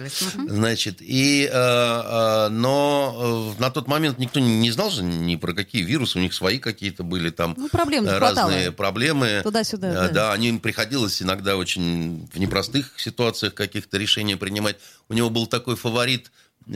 Значит, 0.48 0.98
и, 1.02 1.50
э, 1.52 1.52
э, 1.52 2.50
но 2.50 3.56
на 3.60 3.70
тот 3.70 3.88
момент 3.88 4.20
никто 4.20 4.40
не 4.40 4.72
знал 4.72 4.90
же 4.92 5.04
ни 5.04 5.36
про 5.36 5.54
какие 5.54 5.84
вирусы, 5.84 6.20
у 6.20 6.22
них 6.22 6.34
свои 6.34 6.60
какие-то 6.60 7.04
были 7.04 7.30
там 7.30 7.54
Ну, 7.58 7.70
проблем 7.70 8.08
разные 8.08 8.72
проблемы. 8.72 9.42
Туда-сюда, 9.44 9.94
да. 9.94 10.10
Да, 10.10 10.34
они 10.34 10.50
им 10.50 10.60
приходилось 10.60 11.22
иногда 11.22 11.56
очень 11.56 12.28
в 12.34 12.40
непростых 12.40 12.94
ситуациях 12.98 13.54
каких-то 13.54 13.98
решения 13.98 14.38
принимать. 14.38 14.78
У 15.10 15.14
него 15.14 15.30
был 15.30 15.48
такой 15.48 15.76
фаворит 15.76 16.32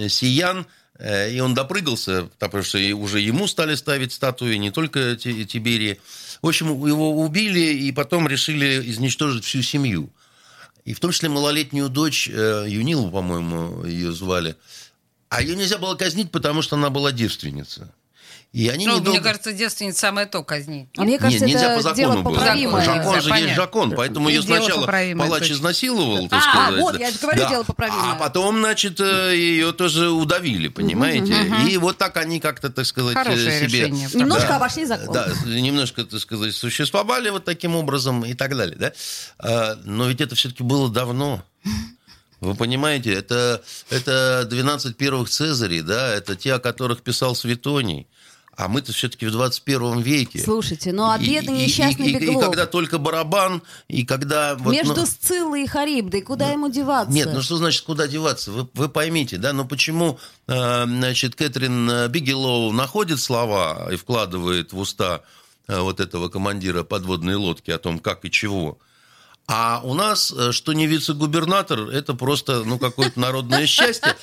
Сиян, 0.08 0.66
и 1.04 1.40
он 1.40 1.54
допрыгался, 1.54 2.30
потому 2.38 2.64
что 2.64 2.78
уже 2.96 3.20
ему 3.20 3.48
стали 3.48 3.76
ставить 3.76 4.12
статуи, 4.14 4.56
не 4.56 4.72
только 4.72 5.16
Ти- 5.16 5.46
Тиберии. 5.46 6.00
В 6.42 6.48
общем, 6.48 6.68
его 6.86 7.20
убили, 7.20 7.60
и 7.60 7.92
потом 7.92 8.28
решили 8.28 8.82
изничтожить 8.90 9.44
всю 9.44 9.62
семью. 9.62 10.12
И 10.86 10.94
в 10.94 11.00
том 11.00 11.12
числе 11.12 11.30
малолетнюю 11.30 11.90
дочь, 11.90 12.30
э, 12.32 12.66
Юнилу, 12.68 13.10
по-моему, 13.12 13.86
ее 13.86 14.12
звали. 14.12 14.56
А 15.30 15.42
ее 15.42 15.56
нельзя 15.56 15.78
было 15.78 15.96
казнить, 15.96 16.32
потому 16.32 16.62
что 16.62 16.76
она 16.76 16.90
была 16.90 17.12
девственница. 17.12 17.94
И 18.54 18.68
они 18.68 18.86
Ну, 18.86 18.96
недолго- 19.00 19.12
мне 19.12 19.22
кажется, 19.22 19.54
девственница 19.54 20.00
самое 20.00 20.28
то 20.28 20.44
казнить. 20.44 20.90
А 20.98 21.04
мне 21.04 21.18
кажется, 21.18 21.46
не, 21.46 21.54
нельзя 21.54 21.68
по 21.70 21.72
это 21.80 21.82
закону 21.84 21.96
дело 21.96 22.22
было. 22.22 22.34
поправимое. 22.34 22.84
Закон 22.86 23.04
Закон 23.04 23.22
же 23.22 23.30
Понятно. 23.30 23.46
есть 23.48 23.56
закон, 23.56 23.92
поэтому 23.96 24.28
И 24.30 24.34
ее 24.34 24.42
сначала 24.42 24.86
палач 24.86 25.40
точно. 25.44 25.54
изнасиловал, 25.54 26.28
так 26.28 26.44
А, 26.46 26.52
сказать. 26.66 26.82
вот, 26.82 26.94
да. 26.96 27.00
я 27.00 27.12
же 27.12 27.18
говорю, 27.20 27.40
Да. 27.40 27.50
дело 27.50 27.64
поправимое. 27.64 28.12
А 28.12 28.16
потом, 28.16 28.58
значит, 28.60 29.00
э, 29.00 29.38
ее 29.38 29.72
тоже 29.72 30.10
удавили, 30.10 30.68
понимаете? 30.68 31.34
И 31.70 31.78
вот 31.78 31.98
так 31.98 32.18
они 32.18 32.42
как-то, 32.42 32.70
так 32.70 32.86
сказать, 32.86 33.16
э, 33.16 33.24
Хорошее 33.24 33.70
себе... 33.70 33.80
решение. 33.84 34.10
Немножко 34.14 34.48
Да. 34.50 34.56
обошли 34.58 34.86
закон. 34.86 35.14
Да, 35.14 35.32
немножко, 35.46 36.04
так 36.04 36.20
сказать, 36.20 36.54
существовали 36.54 37.30
вот 37.30 37.46
таким 37.46 37.78
образом 37.78 38.26
и 38.26 38.34
так 38.34 38.58
далее, 38.58 38.76
да? 38.78 38.92
А, 39.40 39.78
Но 39.86 40.10
ведь 40.10 40.20
это 40.20 40.36
все-таки 40.36 40.64
было 40.64 40.90
давно. 40.90 41.42
Вы 42.42 42.56
понимаете, 42.56 43.14
это, 43.14 43.62
это 43.90 44.46
12 44.50 44.98
первых 44.98 45.30
Цезарей, 45.30 45.82
да, 45.84 46.10
это 46.16 46.36
те, 46.36 46.56
о 46.56 46.60
которых 46.60 47.02
писал 47.02 47.34
Светоний. 47.36 48.08
А 48.58 48.68
мы-то 48.68 48.92
все-таки 48.92 49.26
в 49.26 49.32
21 49.32 50.02
веке. 50.02 50.40
Слушайте, 50.40 50.92
ну 50.92 51.10
а 51.10 51.18
И- 51.18 51.26
бедный 51.26 51.62
и- 51.62 51.66
несчастный 51.66 52.08
и, 52.08 52.12
и, 52.12 52.18
и 52.18 52.20
Беглов. 52.20 52.46
когда 52.46 52.66
только 52.66 52.98
барабан, 52.98 53.62
и 53.88 54.06
когда... 54.06 54.56
вот, 54.56 54.74
Между 54.74 54.94
ну, 54.96 55.06
Сциллой 55.06 55.64
и 55.64 55.68
Харибдой, 55.68 56.22
куда 56.22 56.50
ему 56.52 56.70
деваться? 56.70 57.12
Нет, 57.14 57.30
ну 57.34 57.42
что 57.42 57.58
значит, 57.58 57.82
куда 57.86 58.08
деваться? 58.08 58.52
Вы, 58.52 58.68
вы 58.74 58.90
поймите, 58.90 59.38
да, 59.38 59.54
но 59.54 59.66
почему, 59.66 60.20
э, 60.48 60.84
значит, 60.86 61.36
Кэтрин 61.36 62.10
Бигелоу 62.12 62.72
находит 62.74 63.20
слова 63.22 63.90
и 63.92 63.96
вкладывает 63.96 64.74
в 64.74 64.80
уста 64.80 65.22
э, 65.68 65.80
вот 65.80 66.00
этого 66.02 66.28
командира 66.30 66.84
подводной 66.84 67.36
лодки 67.36 67.72
о 67.72 67.80
том, 67.80 68.00
как 68.00 68.26
и 68.26 68.32
чего, 68.32 68.78
а 69.48 69.82
у 69.84 69.94
нас, 69.94 70.32
э, 70.32 70.52
что 70.52 70.74
не 70.74 70.88
вице-губернатор, 70.88 71.90
это 71.90 72.14
просто, 72.14 72.64
ну, 72.64 72.80
какое-то 72.80 73.20
народное 73.20 73.66
счастье. 73.68 74.16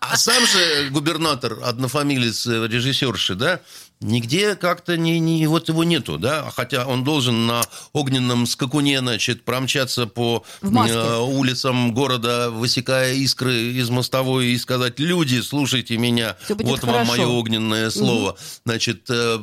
А 0.00 0.16
сам 0.16 0.46
же 0.46 0.90
губернатор, 0.90 1.58
однофамилец 1.62 2.46
э, 2.46 2.68
режиссерши, 2.68 3.34
да, 3.34 3.60
нигде 4.00 4.56
как-то 4.56 4.96
не, 4.96 5.18
не, 5.18 5.46
вот 5.46 5.68
его 5.68 5.84
нету, 5.84 6.18
да, 6.18 6.50
хотя 6.54 6.86
он 6.86 7.02
должен 7.02 7.46
на 7.46 7.62
огненном 7.92 8.46
скакуне, 8.46 9.00
значит, 9.00 9.44
промчаться 9.44 10.06
по 10.06 10.44
э, 10.62 11.18
улицам 11.18 11.94
города, 11.94 12.50
высекая 12.50 13.14
искры 13.14 13.54
из 13.54 13.88
мостовой 13.88 14.48
и 14.48 14.58
сказать, 14.58 14.98
люди, 14.98 15.40
слушайте 15.40 15.96
меня, 15.96 16.36
вот 16.48 16.82
вам 16.82 17.06
хорошо». 17.06 17.10
мое 17.10 17.26
огненное 17.26 17.90
слово. 17.90 18.36
Значит, 18.64 19.06
э, 19.08 19.38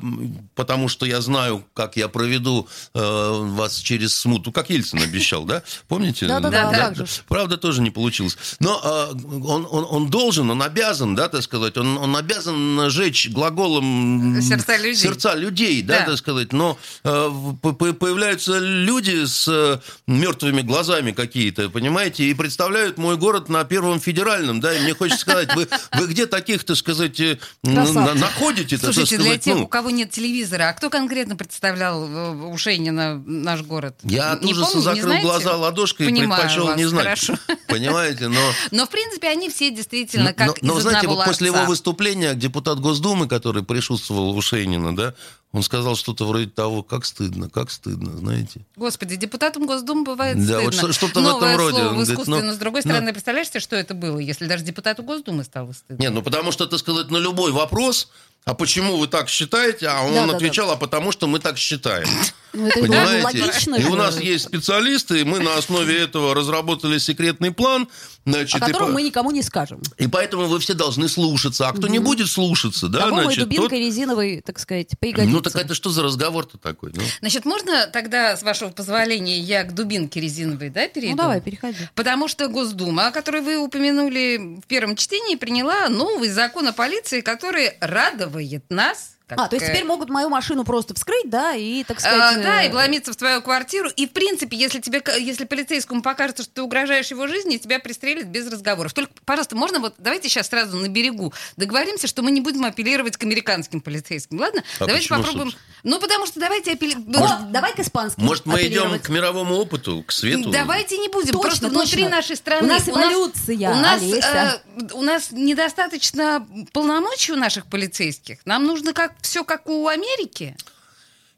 потому 0.56 0.88
что 0.88 1.06
я 1.06 1.22
знаю, 1.22 1.66
как 1.74 1.98
я 1.98 2.08
проведу 2.08 2.68
э, 2.94 3.00
вас 3.00 3.78
через 3.78 4.16
смуту, 4.16 4.52
как 4.52 4.70
Ельцин 4.70 5.02
обещал, 5.02 5.46
да? 5.46 5.64
Помните? 5.88 6.28
Да-да-да. 6.28 6.94
Правда, 7.28 7.58
тоже 7.58 7.82
не 7.82 7.90
получилось. 7.90 8.38
Но 8.60 8.80
э, 8.84 9.14
он, 9.46 10.10
должен, 10.10 10.50
он 10.52 10.62
обязан, 10.62 11.16
да, 11.16 11.28
так 11.28 11.42
сказать, 11.42 11.78
он, 11.78 11.98
он 11.98 12.16
обязан 12.16 12.90
жечь 12.90 13.30
глаголом 13.30 14.43
Сердца 14.44 14.78
людей. 14.78 14.96
сердца 14.96 15.36
людей, 15.36 15.82
да, 15.82 16.00
Да. 16.00 16.06
так 16.08 16.18
сказать. 16.18 16.54
Но 16.54 16.78
э, 17.04 17.30
появляются 17.62 18.60
люди 18.60 19.26
с 19.26 19.48
э, 19.48 19.80
мертвыми 20.08 20.62
глазами 20.62 21.12
какие-то, 21.12 21.70
понимаете, 21.70 22.26
и 22.26 22.34
представляют 22.34 22.98
мой 22.98 23.18
город 23.18 23.50
на 23.50 23.64
Первом 23.64 24.00
федеральном, 24.00 24.60
да, 24.60 24.74
и 24.76 24.82
мне 24.82 24.94
хочется 24.94 25.22
сказать, 25.22 25.54
вы, 25.56 25.68
вы 25.94 26.08
где 26.08 26.26
таких, 26.26 26.64
так 26.64 26.78
сказать, 26.78 27.20
э, 27.20 27.38
на- 27.64 28.14
находите, 28.14 28.78
Слушайте, 28.78 29.16
для 29.18 29.26
сказать, 29.26 29.42
тех, 29.44 29.56
ну, 29.56 29.64
у 29.64 29.68
кого 29.68 29.90
нет 29.90 30.12
телевизора, 30.12 30.70
а 30.70 30.74
кто 30.74 30.90
конкретно 30.90 31.36
представлял 31.36 32.08
э, 32.08 32.32
у 32.48 32.58
Шейнина 32.58 33.18
наш 33.26 33.62
город? 33.62 33.96
я 34.04 34.32
от 34.34 34.44
Не 34.44 34.52
ужаса 34.54 34.72
помню, 34.74 34.84
закрыл 34.84 35.04
знаете? 35.06 35.24
глаза 35.26 35.56
ладошкой 35.58 36.08
и 36.08 36.10
Понимаю 36.10 36.42
предпочел 36.42 36.66
вас, 36.68 36.78
не 36.78 36.86
знать. 36.86 37.04
хорошо. 37.06 37.38
Понимаете, 37.68 38.28
но... 38.28 38.40
Но, 38.72 38.86
в 38.86 38.90
принципе, 38.90 39.28
они 39.30 39.50
все 39.50 39.72
действительно 39.72 40.26
Но, 40.26 40.34
как 40.34 40.62
но, 40.62 40.74
но, 40.74 40.80
из 40.80 40.82
знаете, 40.84 41.00
одного 41.02 41.16
вот 41.18 41.26
после 41.26 41.48
его 41.48 41.66
выступления 41.66 42.34
депутат 42.34 42.80
Госдумы, 42.80 43.28
который 43.28 43.64
присутствовал 43.64 44.33
у 44.34 44.42
Шейнина, 44.42 44.96
да, 44.96 45.14
он 45.54 45.64
сказал 45.64 45.96
что-то 45.96 46.26
вроде 46.26 46.48
того, 46.48 46.84
как 46.84 47.06
стыдно, 47.06 47.50
как 47.50 47.72
стыдно, 47.72 48.18
знаете. 48.18 48.62
Господи, 48.76 49.16
депутатам 49.16 49.66
Госдумы 49.68 50.04
бывает 50.04 50.38
Да, 50.38 50.44
стыдно. 50.44 50.62
вот 50.64 50.74
что- 50.74 50.94
что-то 50.94 51.20
в 51.20 51.24
Новое 51.24 51.50
этом 51.54 51.58
роде. 51.66 51.76
слово 51.78 51.84
Он 51.84 51.90
в 51.90 51.94
говорит, 51.94 52.12
искусстве, 52.12 52.36
ну, 52.36 52.42
но 52.48 52.54
с 52.54 52.58
другой 52.58 52.82
ну. 52.84 52.90
стороны, 52.92 53.12
представляешь 53.14 53.48
себе, 53.50 53.60
что 53.60 53.76
это 53.76 53.94
было, 53.94 54.18
если 54.20 54.48
даже 54.48 54.64
депутату 54.64 55.04
Госдумы 55.04 55.44
стало 55.44 55.72
стыдно? 55.72 56.02
Нет, 56.02 56.12
ну 56.12 56.22
потому 56.24 56.52
что, 56.52 56.66
так 56.66 56.80
сказать, 56.80 57.10
на 57.12 57.18
любой 57.18 57.52
вопрос, 57.52 58.10
а 58.46 58.56
почему 58.56 58.98
вы 58.98 59.08
так 59.08 59.30
считаете, 59.30 59.88
а 59.88 60.02
он 60.02 60.14
Да-да-да. 60.16 60.36
отвечал, 60.38 60.72
а 60.72 60.76
потому 60.76 61.12
что 61.14 61.28
мы 61.28 61.40
так 61.40 61.58
считаем. 61.58 62.08
Ну, 62.52 62.68
это 62.68 62.82
Понимаете? 62.82 63.24
логично 63.24 63.76
И 63.76 63.86
у 63.86 63.96
нас 63.96 64.20
есть 64.20 64.46
специалисты, 64.46 65.22
и 65.22 65.24
мы 65.24 65.40
на 65.40 65.56
основе 65.58 65.98
этого 66.00 66.36
разработали 66.36 66.98
секретный 67.00 67.52
план. 67.52 67.88
О 68.26 68.30
Значит, 68.30 68.56
и, 68.58 68.60
котором 68.60 68.94
мы 68.94 69.02
никому 69.02 69.32
не 69.32 69.42
скажем. 69.42 69.82
и 69.98 70.08
поэтому 70.08 70.46
вы 70.46 70.60
все 70.60 70.74
должны 70.76 71.10
слушаться. 71.10 71.68
А 71.68 71.74
кто 71.74 71.88
не 71.88 72.00
будет 72.00 72.30
слушаться, 72.30 72.88
да, 72.90 73.00
Кого 73.06 73.16
мы 73.18 73.24
значит, 73.24 73.44
дубинкой 73.46 73.70
тот... 73.80 73.80
резиновой, 73.80 74.42
так 74.46 74.60
сказать, 74.60 74.90
пригодится. 75.00 75.34
Ну 75.36 75.42
так 75.44 75.56
это 75.56 75.74
что 75.74 75.90
за 75.90 76.04
разговор-то 76.04 76.58
такой? 76.58 76.92
Ну? 76.94 77.02
Значит, 77.20 77.46
можно 77.46 77.88
тогда, 77.88 78.36
с 78.36 78.44
вашего 78.44 78.70
позволения, 78.70 79.40
я 79.40 79.64
к 79.64 79.74
дубинке 79.74 80.20
резиновой, 80.20 80.70
да, 80.70 80.88
перейду? 80.88 81.16
Ну, 81.16 81.22
давай, 81.22 81.42
переходи. 81.42 81.78
Потому 81.96 82.28
что 82.28 82.48
Госдума, 82.48 83.08
о 83.08 83.12
которой 83.12 83.42
вы 83.42 83.58
упомянули 83.58 84.60
в 84.62 84.68
первом 84.68 84.96
чтении, 84.96 85.36
приняла 85.36 85.90
новый 85.90 86.30
закон 86.30 86.68
о 86.68 86.74
полиции, 86.74 87.22
который 87.22 87.74
радует 87.80 88.66
нас. 88.70 89.18
Как, 89.36 89.46
А, 89.46 89.48
то 89.50 89.56
есть 89.56 89.68
э, 89.68 89.72
теперь 89.72 89.84
могут 89.86 90.10
мою 90.10 90.30
машину 90.30 90.64
просто 90.64 90.94
вскрыть, 90.94 91.30
да, 91.30 91.54
и, 91.56 91.84
так 91.84 91.98
А, 91.98 92.00
сказать... 92.00 92.44
да, 92.44 92.64
э, 92.64 92.68
и 92.68 92.72
вломиться 92.72 93.12
в 93.14 93.16
твою 93.16 93.42
квартиру. 93.42 93.90
И, 93.96 94.08
в 94.08 94.12
принципе, 94.12 94.58
если 94.58 94.80
тебе, 94.80 95.04
если 95.20 95.46
полицейскому 95.46 96.02
покажется, 96.02 96.44
что 96.44 96.54
ты 96.54 96.62
угрожаешь 96.62 97.10
его 97.12 97.28
жизни, 97.28 97.58
тебя 97.58 97.80
пристрелят 97.80 98.26
без 98.28 98.48
разговоров. 98.52 98.94
Только, 98.94 99.14
пожалуйста, 99.26 99.56
можно 99.56 99.80
вот, 99.80 99.96
давайте 99.98 100.30
сейчас 100.30 100.48
сразу 100.48 100.78
на 100.78 100.88
берегу 100.88 101.34
договоримся, 101.58 102.08
что 102.08 102.22
мы 102.22 102.32
не 102.32 102.42
будем 102.42 102.66
апеллировать 102.66 103.18
к 103.18 103.24
американским 103.24 103.82
полицейским, 103.82 104.40
ладно? 104.40 104.64
А 104.80 104.86
давайте 104.86 105.08
почему, 105.08 105.20
попробуем. 105.20 105.52
собственно? 105.52 105.74
Ну, 105.84 106.00
потому 106.00 106.26
что 106.26 106.40
давайте 106.40 106.72
апеллировать. 106.74 107.52
Давай 107.52 107.74
к 107.74 107.80
испанскому 107.80 108.26
Может, 108.26 108.46
мы 108.46 108.66
идем 108.68 109.00
к 109.00 109.10
мировому 109.10 109.56
опыту, 109.56 110.04
к 110.08 110.12
свету? 110.12 110.50
Давайте 110.52 110.98
не 110.98 111.10
будем. 111.10 111.34
Точно, 111.34 111.40
Просто 111.42 111.68
внутри 111.70 112.04
точно. 112.04 112.10
нашей 112.10 112.36
страны. 112.36 112.64
У 112.68 112.70
нас 112.70 112.88
эволюция, 112.88 113.70
У 113.70 113.76
нас, 113.76 114.02
Олеся. 114.02 114.62
э, 114.78 114.94
у 114.94 115.02
нас 115.02 115.32
недостаточно 115.32 116.48
полномочий 116.72 117.32
у 117.34 117.36
наших 117.36 117.66
полицейских. 117.66 118.40
Нам 118.46 118.66
нужно 118.66 118.94
как 118.94 119.14
все 119.24 119.44
как 119.44 119.68
у 119.68 119.88
Америки. 119.88 120.56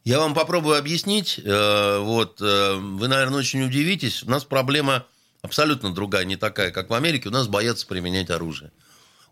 Я 0.04 0.20
вам 0.20 0.34
попробую 0.34 0.78
объяснить. 0.78 1.40
Э, 1.44 2.00
Вот, 2.00 2.40
э, 2.42 2.76
вы, 2.76 3.08
наверное, 3.08 3.40
очень 3.40 3.64
удивитесь. 3.64 4.24
У 4.24 4.30
нас 4.30 4.44
проблема 4.44 5.06
абсолютно 5.42 5.94
другая, 5.94 6.26
не 6.26 6.36
такая, 6.36 6.72
как 6.72 6.90
в 6.90 6.94
Америке. 6.94 7.30
У 7.30 7.32
нас 7.32 7.48
боятся 7.48 7.88
применять 7.88 8.30
оружие. 8.30 8.72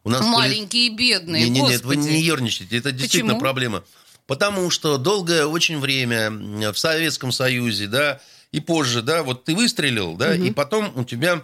У 0.04 0.10
нас 0.10 0.22
поли- 0.22 0.32
Маленькие, 0.32 0.90
бедные. 0.90 1.44
Не, 1.50 1.62
не, 1.62 1.62
нет, 1.70 1.84
вы 1.84 1.96
не 1.96 2.22
ерничайте. 2.22 2.78
Это 2.78 2.92
действительно 2.92 3.34
Почему? 3.34 3.40
проблема. 3.42 3.84
Потому 4.26 4.70
что 4.70 4.98
долгое 4.98 5.46
очень 5.46 5.80
время 5.80 6.32
в 6.72 6.78
Советском 6.78 7.32
Союзе, 7.32 7.88
да, 7.88 8.22
и 8.52 8.60
позже, 8.60 9.02
да, 9.02 9.22
вот 9.24 9.44
ты 9.44 9.56
выстрелил, 9.56 10.16
да, 10.16 10.36
и 10.36 10.52
потом 10.52 10.92
у 10.96 11.04
тебя 11.04 11.44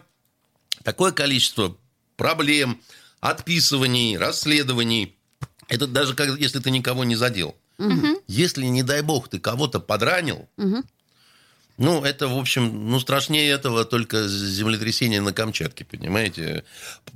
такое 0.83 1.11
количество 1.11 1.75
проблем, 2.15 2.81
отписываний, 3.19 4.17
расследований. 4.17 5.15
Это 5.69 5.87
даже 5.87 6.15
как, 6.15 6.37
если 6.39 6.59
ты 6.59 6.71
никого 6.71 7.03
не 7.03 7.15
задел. 7.15 7.55
Если, 8.27 8.65
не 8.65 8.83
дай 8.83 9.01
бог, 9.01 9.29
ты 9.29 9.39
кого-то 9.39 9.79
подранил, 9.79 10.49
Мгм. 10.57 10.83
ну, 11.77 12.03
это, 12.03 12.27
в 12.27 12.37
общем, 12.37 12.89
ну, 12.89 12.99
страшнее 12.99 13.49
этого 13.49 13.85
только 13.85 14.27
землетрясение 14.27 15.21
на 15.21 15.31
Камчатке, 15.31 15.85
понимаете? 15.85 16.65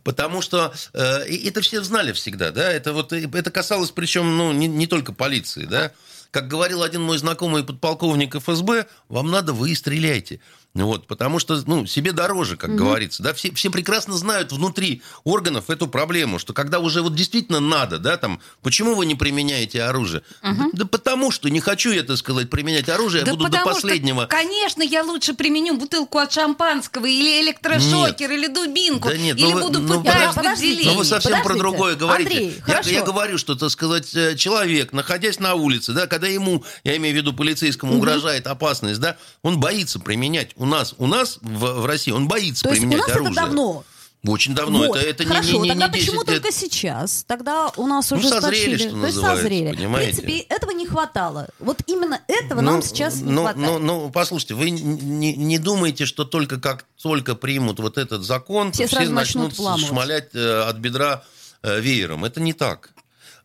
Потому 0.05 0.41
что 0.41 0.73
э, 0.93 0.99
это 1.47 1.59
все 1.59 1.83
знали 1.83 2.13
всегда, 2.13 2.51
да, 2.51 2.71
это 2.71 2.93
вот, 2.93 3.11
это 3.11 3.51
касалось, 3.51 3.91
причем, 3.91 4.37
ну, 4.37 4.53
не, 4.53 4.67
не 4.67 4.87
только 4.87 5.11
полиции, 5.11 5.65
да. 5.65 5.91
Как 6.31 6.47
говорил 6.47 6.81
один 6.81 7.01
мой 7.03 7.17
знакомый 7.17 7.63
подполковник 7.63 8.35
ФСБ, 8.35 8.87
вам 9.09 9.29
надо, 9.31 9.53
вы 9.53 9.71
и 9.71 9.75
стреляйте. 9.75 10.39
Вот, 10.75 11.05
потому 11.05 11.37
что, 11.37 11.61
ну, 11.67 11.85
себе 11.85 12.13
дороже, 12.13 12.57
как 12.57 12.75
говорится, 12.75 13.21
да, 13.21 13.33
все, 13.35 13.53
все 13.53 13.69
прекрасно 13.69 14.15
знают 14.15 14.51
внутри 14.51 15.03
органов 15.23 15.69
эту 15.69 15.85
проблему, 15.87 16.39
что 16.39 16.53
когда 16.53 16.79
уже 16.79 17.03
вот 17.03 17.13
действительно 17.13 17.59
надо, 17.59 17.99
да, 17.99 18.17
там, 18.17 18.39
почему 18.63 18.95
вы 18.95 19.05
не 19.05 19.13
применяете 19.13 19.83
оружие? 19.83 20.23
Да, 20.41 20.55
да 20.73 20.85
потому 20.85 21.29
что 21.29 21.47
не 21.49 21.59
хочу 21.59 21.91
я, 21.91 22.01
так 22.01 22.17
сказать, 22.17 22.49
применять 22.49 22.89
оружие, 22.89 23.23
Да 23.23 23.29
я 23.31 23.37
буду 23.37 23.51
до 23.51 23.57
потому 23.59 23.75
что, 23.75 23.81
последнего. 23.83 24.25
конечно, 24.25 24.81
я 24.81 25.03
лучше 25.03 25.35
применю 25.35 25.77
бутылку 25.77 26.17
от 26.17 26.31
шампанского 26.31 27.05
или 27.05 27.41
электрошокер, 27.45 28.31
или 28.31 28.47
дубинку, 28.47 29.09
Да 29.09 29.17
нет, 29.17 29.37
или 29.37 29.45
ну 29.45 29.53
вы- 29.53 29.61
буду 29.61 29.79
ну 29.79 29.99
пытать 30.03 30.31
в 30.31 30.35
подождите. 30.35 30.85
Но 30.89 30.95
вы 30.95 31.05
совсем 31.05 31.33
про 31.33 31.41
Подождите. 31.53 31.59
другое 31.59 31.95
говорите. 31.95 32.29
Андрей, 32.31 32.55
я, 32.57 32.63
хорошо. 32.63 32.89
я 32.89 33.03
говорю, 33.03 33.37
что, 33.37 33.53
так 33.53 33.69
сказать, 33.69 34.15
э, 34.15 34.35
человек, 34.35 34.91
находясь 34.91 35.39
на 35.39 35.53
улице, 35.53 35.93
да, 35.93 36.07
когда 36.07 36.25
ему, 36.27 36.63
я 36.83 36.97
имею 36.97 37.13
в 37.13 37.17
виду 37.17 37.31
полицейскому, 37.33 37.95
угрожает 37.95 38.47
опасность, 38.47 38.99
да, 38.99 39.17
он 39.43 39.59
боится 39.59 39.99
применять. 39.99 40.49
У 40.63 40.65
нас, 40.65 40.95
у 40.97 41.07
нас 41.07 41.39
в, 41.41 41.81
в 41.81 41.85
России 41.85 42.11
он 42.11 42.29
боится 42.29 42.63
То 42.63 42.69
есть 42.69 42.79
у 42.81 42.87
применять 42.87 43.05
нас 43.07 43.15
оружие. 43.17 43.31
это 43.33 43.41
давно. 43.41 43.83
Очень 44.25 44.55
давно. 44.55 44.77
Вот. 44.87 44.95
Это, 44.95 45.05
это 45.09 45.23
не- 45.25 45.29
Хорошо, 45.31 45.51
не, 45.51 45.59
не, 45.59 45.69
тогда 45.71 45.87
не 45.87 45.91
10 45.95 46.05
почему 46.05 46.21
лет. 46.23 46.41
только 46.41 46.51
сейчас? 46.57 47.25
Тогда 47.27 47.69
у 47.75 47.85
нас 47.85 48.09
Ну, 48.11 48.17
уже 48.17 48.29
созрели, 48.29 48.77
что 48.77 48.91
То 48.91 49.05
есть 49.07 49.19
созрели. 49.19 49.75
понимаете? 49.75 50.13
В 50.13 50.23
принципе, 50.23 50.55
этого 50.55 50.71
не 50.71 50.87
хватало. 50.87 51.49
Вот 51.59 51.81
именно 51.87 52.21
этого 52.29 52.61
Ну, 52.61 52.71
нам 52.71 52.81
сейчас 52.81 53.15
не 53.17 53.29
ну, 53.29 53.41
хватает. 53.41 53.67
Ну, 53.67 53.79
ну, 53.79 54.09
послушайте, 54.11 54.53
вы 54.53 54.69
не, 54.69 55.33
не 55.35 55.57
думаете, 55.59 56.05
что 56.05 56.23
только 56.23 56.57
как 56.61 56.85
только 57.01 57.35
примут 57.35 57.81
вот 57.81 57.97
этот 57.97 58.23
закон, 58.23 58.71
Все 58.71 58.87
все 58.87 59.09
начнут 59.09 59.49
начнут 59.59 59.85
шмалять 59.85 60.29
э, 60.33 60.61
от 60.69 60.77
бедра 60.77 61.25
э, 61.61 61.81
веером. 61.81 62.23
Это 62.23 62.39
не 62.39 62.53
так. 62.53 62.91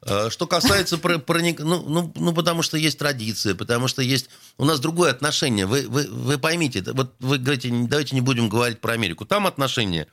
Э, 0.03 0.29
Что 0.31 0.47
касается 0.47 0.97
про- 0.99 1.19
проник- 1.19 1.59
ну, 1.61 1.83
ну, 1.83 2.13
ну, 2.15 2.33
потому 2.33 2.63
что 2.63 2.77
есть 2.77 2.99
традиция, 2.99 3.55
потому 3.55 3.89
что 3.89 4.01
есть 4.03 4.29
у 4.57 4.65
нас 4.65 4.79
другое 4.81 5.11
отношение. 5.11 5.67
Вы, 5.67 5.87
вы, 5.89 6.07
вы 6.09 6.39
поймите, 6.39 6.79
это- 6.79 6.95
вот 6.95 7.15
вы 7.19 7.39
говорите, 7.39 7.69
давайте 7.73 8.15
не 8.15 8.21
будем 8.21 8.49
говорить 8.49 8.81
про 8.81 8.93
Америку. 8.93 9.25
Там 9.25 9.47
отношение 9.47 10.07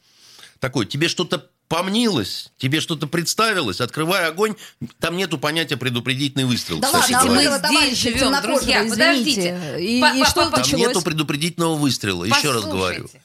такое, 0.60 0.86
тебе 0.88 1.08
что-то 1.08 1.50
помнилось, 1.68 2.52
тебе 2.58 2.80
что-то 2.80 3.06
представилось, 3.08 3.80
открывай 3.82 4.28
огонь, 4.28 4.56
там 5.00 5.18
нету 5.18 5.38
понятия 5.38 5.78
предупредительный 5.78 6.46
выстрел. 6.46 6.80
Да 6.80 6.88
кстати 6.92 7.14
ладно, 7.14 7.34
мы 7.72 7.86
здесь 7.86 7.98
живем, 8.00 8.42
друзья, 8.42 8.86
извините. 8.88 8.92
подождите. 8.92 9.76
И, 9.80 10.02
По- 10.02 10.16
и 10.16 10.20
по- 10.22 10.26
что 10.30 10.50
по- 10.50 10.62
Там 10.62 10.80
нету 10.80 11.02
предупредительного 11.04 11.76
выстрела, 11.76 12.24
еще 12.26 12.52
раз 12.52 12.64
говорю. 12.64 13.04
Послушайте. 13.04 13.22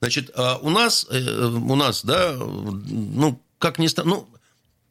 Значит, 0.00 0.30
а 0.34 0.56
у 0.58 0.70
нас, 0.70 1.06
э, 1.10 1.20
у 1.46 1.74
нас, 1.76 2.04
да, 2.04 2.32
ну, 2.34 3.40
как 3.58 3.78
ни 3.78 3.86
странно, 3.86 4.10
ну, 4.10 4.28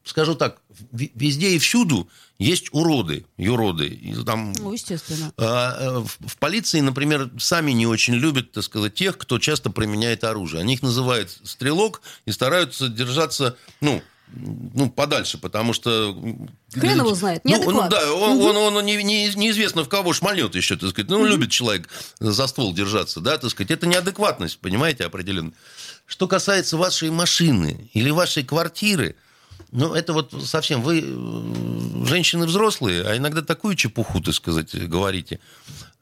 скажу 0.09 0.35
так, 0.35 0.61
везде 0.91 1.51
и 1.51 1.59
всюду 1.59 2.09
есть 2.37 2.69
уроды, 2.71 3.25
юроды. 3.37 4.15
Там, 4.25 4.53
Ну, 4.53 4.73
естественно. 4.73 5.33
а, 5.37 5.77
э, 5.79 5.99
в, 5.99 6.27
в 6.27 6.37
полиции, 6.37 6.79
например, 6.79 7.29
сами 7.39 7.71
не 7.71 7.85
очень 7.87 8.13
любят, 8.15 8.51
так 8.51 8.63
сказать, 8.63 8.93
тех, 8.93 9.17
кто 9.17 9.39
часто 9.39 9.69
применяет 9.69 10.23
оружие. 10.23 10.61
Они 10.61 10.73
их 10.75 10.81
называют 10.81 11.37
стрелок 11.43 12.01
и 12.25 12.31
стараются 12.31 12.87
держаться, 12.87 13.57
ну, 13.81 14.01
ну, 14.31 14.89
подальше, 14.91 15.39
потому 15.39 15.73
что... 15.73 16.15
Хрен 16.73 16.99
его 16.99 17.15
знает, 17.15 17.41
Ну, 17.45 17.71
ну 17.71 17.89
да, 17.89 18.13
он, 18.13 18.39
он, 18.39 18.75
он 18.77 18.85
не- 18.85 19.01
не- 19.03 19.33
неизвестно 19.35 19.83
в 19.83 19.89
кого 19.89 20.13
шмальнет 20.13 20.53
еще, 20.55 20.75
так 20.77 20.91
сказать. 20.91 21.09
Ну, 21.09 21.25
любит 21.25 21.49
человек 21.49 21.89
за 22.19 22.45
ствол 22.45 22.71
держаться, 22.73 23.21
да, 23.21 23.37
так 23.39 23.49
сказать. 23.49 23.71
Это 23.71 23.87
неадекватность, 23.87 24.59
понимаете, 24.59 25.05
определенно. 25.05 25.51
Что 26.05 26.27
касается 26.27 26.77
вашей 26.77 27.09
машины 27.09 27.89
или 27.93 28.11
вашей 28.11 28.43
квартиры, 28.43 29.15
ну, 29.71 29.93
это 29.93 30.13
вот 30.13 30.33
совсем... 30.43 30.81
Вы 30.81 31.03
э, 31.03 32.05
женщины 32.05 32.45
взрослые, 32.45 33.03
а 33.03 33.17
иногда 33.17 33.41
такую 33.41 33.75
чепуху, 33.75 34.21
так 34.21 34.33
сказать, 34.33 34.73
говорите. 34.87 35.39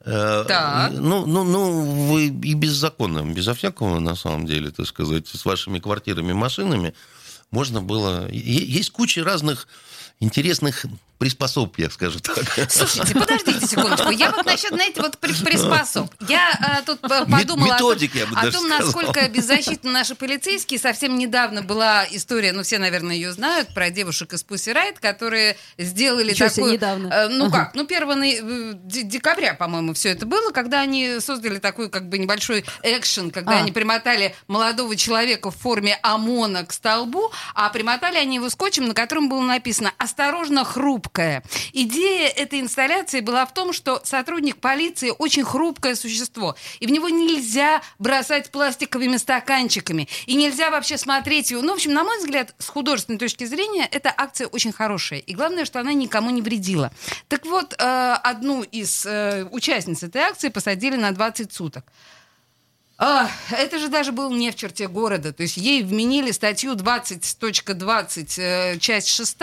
Э, 0.00 0.44
Так. 0.46 0.92
Ну, 0.92 1.26
ну, 1.26 1.44
ну, 1.44 2.08
вы 2.08 2.26
и 2.26 2.54
беззаконно, 2.54 3.24
безо 3.32 3.54
всякого, 3.54 3.98
на 3.98 4.14
самом 4.14 4.46
деле, 4.46 4.70
так 4.70 4.86
сказать, 4.86 5.26
с 5.28 5.44
вашими 5.44 5.78
квартирами, 5.78 6.32
машинами 6.32 6.94
можно 7.50 7.82
было... 7.82 8.28
Есть 8.30 8.90
куча 8.90 9.24
разных 9.24 9.68
интересных 10.20 10.84
приспособ, 11.18 11.76
я 11.78 11.90
скажу 11.90 12.20
так. 12.20 12.36
Слушайте, 12.70 13.12
подождите 13.12 13.66
секундочку. 13.66 14.10
Я 14.10 14.30
вот 14.30 14.46
насчет, 14.46 14.68
знаете, 14.70 15.02
вот 15.02 15.18
при- 15.18 15.32
приспособ. 15.34 16.08
Я 16.28 16.56
а, 16.60 16.82
тут 16.82 17.00
э, 17.02 17.08
подумала 17.08 17.40
о 17.40 17.44
том, 17.44 17.64
методик, 17.64 18.14
я 18.14 18.24
бы 18.26 18.36
о 18.36 18.52
том, 18.52 18.68
насколько 18.68 19.28
беззащитны 19.28 19.90
наши 19.90 20.14
полицейские. 20.14 20.78
Совсем 20.78 21.18
недавно 21.18 21.62
была 21.62 22.06
история, 22.12 22.52
ну, 22.52 22.62
все, 22.62 22.78
наверное, 22.78 23.16
ее 23.16 23.32
знают, 23.32 23.74
про 23.74 23.90
девушек 23.90 24.32
из 24.34 24.44
Pussy 24.44 24.72
Riot, 24.72 25.00
которые 25.00 25.56
сделали 25.76 26.30
Ничего 26.30 26.48
такую... 26.50 26.72
недавно. 26.74 27.08
э, 27.08 27.28
ну 27.30 27.46
Ага. 27.46 27.64
как, 27.64 27.74
ну, 27.74 27.82
1 27.84 28.08
ноя- 28.16 28.40
э, 28.40 28.72
де- 28.84 29.02
декабря, 29.02 29.54
по-моему, 29.54 29.94
все 29.94 30.10
это 30.10 30.24
было, 30.24 30.52
когда 30.52 30.82
они 30.82 31.18
создали 31.18 31.58
такой 31.58 31.90
как 31.90 32.08
бы 32.08 32.18
небольшой 32.18 32.64
экшен, 32.84 33.32
когда 33.32 33.54
А. 33.54 33.58
они 33.62 33.72
примотали 33.72 34.36
молодого 34.46 34.94
человека 34.94 35.50
в 35.50 35.56
форме 35.56 35.98
ОМОНа 36.02 36.64
к 36.64 36.72
столбу, 36.72 37.32
а 37.56 37.70
примотали 37.70 38.18
они 38.18 38.36
его 38.36 38.48
скотчем, 38.50 38.86
на 38.86 38.94
котором 38.94 39.28
было 39.28 39.40
написано 39.42 39.92
«Осторожно, 40.08 40.64
хрупкая». 40.64 41.42
Идея 41.74 42.28
этой 42.28 42.60
инсталляции 42.60 43.20
была 43.20 43.44
в 43.44 43.52
том, 43.52 43.74
что 43.74 44.00
сотрудник 44.04 44.56
полиции 44.56 45.12
очень 45.18 45.44
хрупкое 45.44 45.94
существо, 45.94 46.56
и 46.80 46.86
в 46.86 46.90
него 46.90 47.10
нельзя 47.10 47.82
бросать 47.98 48.50
пластиковыми 48.50 49.18
стаканчиками, 49.18 50.08
и 50.24 50.34
нельзя 50.34 50.70
вообще 50.70 50.96
смотреть 50.96 51.50
его. 51.50 51.60
Ну, 51.60 51.72
в 51.72 51.74
общем, 51.74 51.92
на 51.92 52.04
мой 52.04 52.16
взгляд, 52.20 52.54
с 52.58 52.68
художественной 52.68 53.18
точки 53.18 53.44
зрения, 53.44 53.86
эта 53.86 54.10
акция 54.16 54.46
очень 54.46 54.72
хорошая, 54.72 55.18
и 55.18 55.34
главное, 55.34 55.66
что 55.66 55.78
она 55.78 55.92
никому 55.92 56.30
не 56.30 56.40
вредила. 56.40 56.90
Так 57.28 57.44
вот, 57.44 57.74
э, 57.78 58.12
одну 58.22 58.62
из 58.62 59.04
э, 59.04 59.44
участниц 59.50 60.02
этой 60.02 60.22
акции 60.22 60.48
посадили 60.48 60.96
на 60.96 61.12
20 61.12 61.52
суток. 61.52 61.84
А, 63.00 63.30
это 63.52 63.78
же 63.78 63.86
даже 63.86 64.10
был 64.10 64.32
не 64.32 64.50
в 64.50 64.56
черте 64.56 64.88
города. 64.88 65.32
То 65.32 65.44
есть 65.44 65.56
ей 65.56 65.84
вменили 65.84 66.32
статью 66.32 66.74
20.20, 66.74 68.38
э, 68.38 68.78
часть 68.80 69.08
6. 69.08 69.36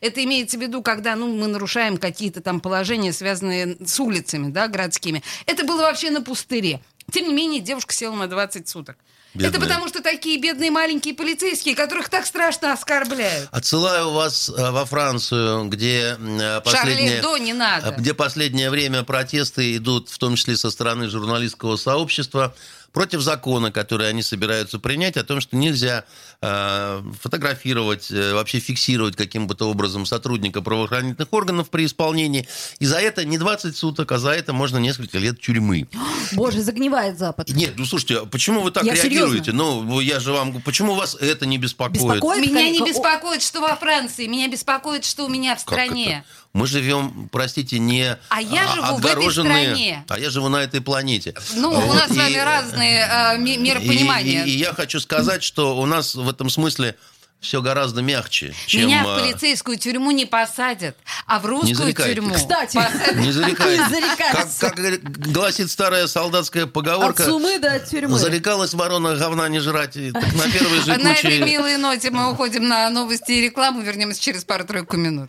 Это 0.00 0.22
имеется 0.22 0.56
в 0.56 0.62
виду, 0.62 0.82
когда 0.82 1.16
ну, 1.16 1.26
мы 1.26 1.48
нарушаем 1.48 1.98
какие-то 1.98 2.40
там 2.40 2.60
положения, 2.60 3.12
связанные 3.12 3.76
с 3.84 3.98
улицами 3.98 4.52
да, 4.52 4.68
городскими. 4.68 5.24
Это 5.46 5.64
было 5.64 5.82
вообще 5.82 6.10
на 6.10 6.22
пустыре. 6.22 6.80
Тем 7.10 7.26
не 7.26 7.34
менее, 7.34 7.60
девушка 7.60 7.92
села 7.92 8.14
на 8.14 8.28
20 8.28 8.68
суток. 8.68 8.96
Это 9.34 9.44
Бедная. 9.44 9.60
потому, 9.60 9.88
что 9.88 10.02
такие 10.02 10.38
бедные 10.38 10.70
маленькие 10.70 11.14
полицейские, 11.14 11.74
которых 11.74 12.10
так 12.10 12.26
страшно 12.26 12.74
оскорбляют. 12.74 13.48
Отсылаю 13.50 14.10
вас 14.10 14.50
э, 14.50 14.70
во 14.70 14.84
Францию, 14.84 15.68
где 15.68 16.18
э, 16.18 16.60
последнее, 16.60 17.18
Эбдо 17.18 17.38
не 17.38 17.54
надо. 17.54 17.92
где 17.92 18.12
последнее 18.12 18.68
время 18.68 19.04
протесты 19.04 19.74
идут, 19.76 20.10
в 20.10 20.18
том 20.18 20.36
числе 20.36 20.58
со 20.58 20.70
стороны 20.70 21.08
журналистского 21.08 21.76
сообщества, 21.76 22.54
против 22.92 23.20
закона, 23.20 23.72
который 23.72 24.08
они 24.08 24.22
собираются 24.22 24.78
принять, 24.78 25.16
о 25.16 25.24
том, 25.24 25.40
что 25.40 25.56
нельзя 25.56 26.04
э, 26.40 27.02
фотографировать, 27.20 28.10
э, 28.10 28.34
вообще 28.34 28.58
фиксировать 28.60 29.16
каким 29.16 29.46
бы 29.46 29.54
то 29.54 29.70
образом 29.70 30.06
сотрудника 30.06 30.62
правоохранительных 30.62 31.32
органов 31.32 31.70
при 31.70 31.86
исполнении. 31.86 32.46
И 32.78 32.86
за 32.86 32.98
это 32.98 33.24
не 33.24 33.38
20 33.38 33.76
суток, 33.76 34.12
а 34.12 34.18
за 34.18 34.30
это 34.30 34.52
можно 34.52 34.78
несколько 34.78 35.18
лет 35.18 35.40
тюрьмы. 35.40 35.88
Боже, 36.32 36.62
загнивает 36.62 37.18
Запад. 37.18 37.48
Нет, 37.50 37.74
ну 37.76 37.86
слушайте, 37.86 38.18
а 38.18 38.26
почему 38.26 38.60
вы 38.60 38.70
так 38.70 38.84
Я 38.84 38.94
реагируете? 38.94 39.52
Ну, 39.52 40.00
я 40.00 40.20
же 40.20 40.32
вам... 40.32 40.60
Почему 40.62 40.94
вас 40.94 41.16
это 41.18 41.46
не 41.46 41.58
беспокоит? 41.58 42.02
Беспокоит? 42.02 42.46
Меня 42.46 42.70
не 42.70 42.80
беспокоит, 42.80 43.42
что 43.42 43.60
во 43.60 43.74
Франции, 43.76 44.26
меня 44.26 44.48
беспокоит, 44.48 45.04
что 45.04 45.24
у 45.24 45.28
меня 45.28 45.56
в 45.56 45.64
Как 45.64 45.86
стране. 45.86 46.24
Мы 46.52 46.66
живем, 46.66 47.30
простите, 47.32 47.78
не 47.78 48.16
А 48.28 48.42
я 48.42 48.66
живу 48.74 48.96
в 48.96 48.98
этой 48.98 49.10
отгороженные, 49.12 49.64
стране. 49.68 50.04
А 50.08 50.18
я 50.18 50.28
живу 50.28 50.48
на 50.50 50.58
этой 50.58 50.82
планете. 50.82 51.34
Ну, 51.54 51.70
у 51.70 51.80
Вот, 51.80 51.94
нас 51.94 52.08
с 52.10 52.14
и- 52.14 52.18
вами 52.18 52.36
разные 52.36 53.08
э, 53.10 53.38
ми- 53.38 53.56
миропонимания. 53.56 54.44
И, 54.44 54.50
и- 54.50 54.54
и 54.54 54.58
я 54.58 54.74
хочу 54.74 55.00
сказать, 55.00 55.42
что 55.42 55.78
у 55.78 55.86
нас 55.86 56.14
в 56.14 56.28
этом 56.28 56.50
смысле 56.50 56.94
все 57.40 57.60
гораздо 57.62 58.02
мягче, 58.02 58.54
чем... 58.66 58.82
Меня 58.86 59.02
в 59.02 59.08
а, 59.08 59.18
полицейскую 59.18 59.76
тюрьму 59.78 60.10
не 60.12 60.26
посадят, 60.26 60.94
а 61.26 61.40
в 61.40 61.46
русскую 61.46 61.74
зарекайтесь. 61.74 62.14
тюрьму. 62.16 62.34
Кстати. 62.34 62.76
посадят. 62.76 63.16
Не 63.16 63.32
зарекайтесь. 63.32 63.86
Не 63.88 63.94
зарекайся. 63.94 64.70
Как, 64.70 64.74
как 64.76 65.10
гласит 65.32 65.70
старая 65.70 66.06
солдатская 66.06 66.64
От 66.64 66.72
поговорка, 66.74 67.24
сумы 67.24 67.58
до 67.58 67.80
тюрьмы. 67.80 68.16
зарекалась 68.18 68.74
ворона 68.74 69.16
говна 69.16 69.48
не 69.48 69.58
жрать. 69.58 69.94
Так 69.94 70.34
на 70.34 70.50
первой 70.52 70.80
же 70.82 70.92
А 70.94 70.98
На 70.98 71.14
этой 71.14 71.40
милой 71.40 71.78
ноте 71.78 72.10
мы 72.10 72.30
уходим 72.30 72.68
на 72.68 72.88
новости 72.90 73.32
и 73.32 73.40
рекламу. 73.40 73.80
Вернемся 73.80 74.20
через 74.22 74.44
пару-тройку 74.44 74.96
минут. 74.96 75.28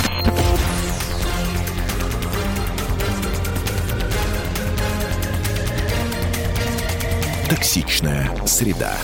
Токсичная 7.51 8.31
среда. 8.47 8.95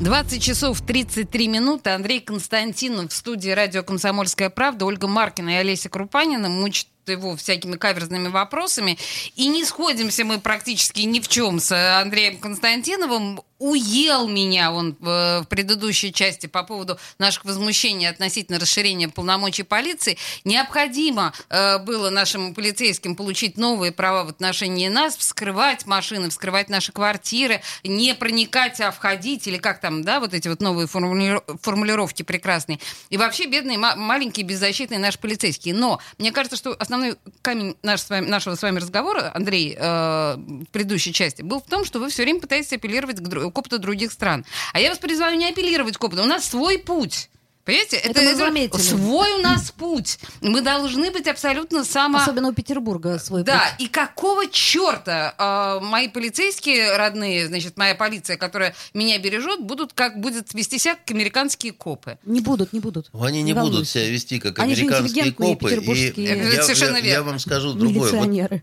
20 0.00 0.42
часов 0.42 0.80
33 0.80 1.46
минуты. 1.46 1.90
Андрей 1.90 2.20
Константинов 2.20 3.12
в 3.12 3.14
студии 3.14 3.50
радио 3.50 3.82
«Комсомольская 3.82 4.48
правда». 4.48 4.86
Ольга 4.86 5.08
Маркина 5.08 5.50
и 5.50 5.54
Олеся 5.56 5.90
Крупанина 5.90 6.48
мучат 6.48 6.86
его 7.06 7.36
всякими 7.36 7.76
каверзными 7.76 8.28
вопросами. 8.28 8.96
И 9.36 9.48
не 9.48 9.66
сходимся 9.66 10.24
мы 10.24 10.38
практически 10.40 11.00
ни 11.00 11.20
в 11.20 11.28
чем 11.28 11.60
с 11.60 12.00
Андреем 12.00 12.38
Константиновым. 12.38 13.42
Уел 13.62 14.26
меня 14.26 14.72
он 14.72 14.96
в, 14.98 15.42
в 15.42 15.46
предыдущей 15.48 16.12
части 16.12 16.46
по 16.46 16.64
поводу 16.64 16.98
наших 17.18 17.44
возмущений 17.44 18.08
относительно 18.08 18.58
расширения 18.58 19.08
полномочий 19.08 19.62
полиции. 19.62 20.18
Необходимо 20.44 21.32
э, 21.48 21.78
было 21.78 22.10
нашим 22.10 22.54
полицейским 22.54 23.14
получить 23.14 23.56
новые 23.56 23.92
права 23.92 24.24
в 24.24 24.30
отношении 24.30 24.88
нас, 24.88 25.16
вскрывать 25.16 25.86
машины, 25.86 26.28
вскрывать 26.30 26.70
наши 26.70 26.90
квартиры, 26.90 27.62
не 27.84 28.16
проникать, 28.16 28.80
а 28.80 28.90
входить, 28.90 29.46
или 29.46 29.58
как 29.58 29.80
там, 29.80 30.02
да, 30.02 30.18
вот 30.18 30.34
эти 30.34 30.48
вот 30.48 30.60
новые 30.60 30.88
формули- 30.88 31.40
формулировки 31.62 32.24
прекрасные. 32.24 32.80
И 33.10 33.16
вообще 33.16 33.46
бедные, 33.46 33.78
ма- 33.78 33.94
маленькие, 33.94 34.44
беззащитные 34.44 34.98
наши 34.98 35.20
полицейские. 35.20 35.74
Но 35.74 36.00
мне 36.18 36.32
кажется, 36.32 36.56
что 36.56 36.74
основной 36.80 37.14
камень 37.42 37.76
наш 37.84 38.00
с 38.00 38.10
вами- 38.10 38.26
нашего 38.26 38.56
с 38.56 38.62
вами 38.62 38.80
разговора, 38.80 39.30
Андрей, 39.32 39.76
э, 39.78 40.34
в 40.36 40.64
предыдущей 40.72 41.12
части, 41.12 41.42
был 41.42 41.60
в 41.60 41.66
том, 41.66 41.84
что 41.84 42.00
вы 42.00 42.08
все 42.08 42.24
время 42.24 42.40
пытаетесь 42.40 42.72
апеллировать 42.72 43.20
к, 43.20 43.51
к 43.52 43.58
опыту 43.58 43.78
других 43.78 44.10
стран. 44.12 44.44
А 44.72 44.80
я 44.80 44.88
вас 44.90 44.98
призываю 44.98 45.36
не 45.38 45.48
апеллировать 45.48 45.96
к 45.96 46.02
опыту. 46.04 46.22
У 46.22 46.26
нас 46.26 46.44
свой 46.46 46.78
путь. 46.78 47.28
Понимаете? 47.64 47.96
Это 47.98 48.20
мы 48.22 48.34
заметили. 48.34 48.80
свой 48.80 49.34
у 49.34 49.38
нас 49.38 49.70
путь. 49.70 50.18
Мы 50.40 50.62
должны 50.62 51.12
быть 51.12 51.28
абсолютно 51.28 51.84
само... 51.84 52.18
Особенно 52.18 52.48
у 52.48 52.52
Петербурга 52.52 53.20
свой 53.20 53.44
Да, 53.44 53.60
путь. 53.78 53.86
и 53.86 53.88
какого 53.88 54.48
черта 54.48 55.32
э, 55.38 55.84
мои 55.84 56.08
полицейские 56.08 56.96
родные, 56.96 57.46
значит, 57.46 57.76
моя 57.76 57.94
полиция, 57.94 58.36
которая 58.36 58.74
меня 58.94 59.16
бережет, 59.20 59.60
будут 59.60 59.92
как 59.92 60.20
будет 60.20 60.52
вести 60.54 60.80
себя 60.80 60.96
как 60.96 61.12
американские 61.12 61.72
копы. 61.72 62.18
Не 62.24 62.40
будут, 62.40 62.72
не 62.72 62.80
будут. 62.80 63.10
Они 63.12 63.42
не 63.44 63.52
будут 63.52 63.68
волнуйся. 63.70 63.92
себя 64.00 64.10
вести 64.10 64.40
как 64.40 64.58
Они 64.58 64.72
американские 64.74 65.30
копы. 65.32 65.66
И 65.66 65.68
петербургские 65.70 66.26
Это 66.30 66.56
я, 66.56 66.62
совершенно 66.64 66.96
я- 66.96 67.02
верно. 67.02 67.18
я 67.18 67.22
вам 67.22 67.38
скажу 67.38 67.74
другое. 67.74 68.10
Вот. 68.10 68.60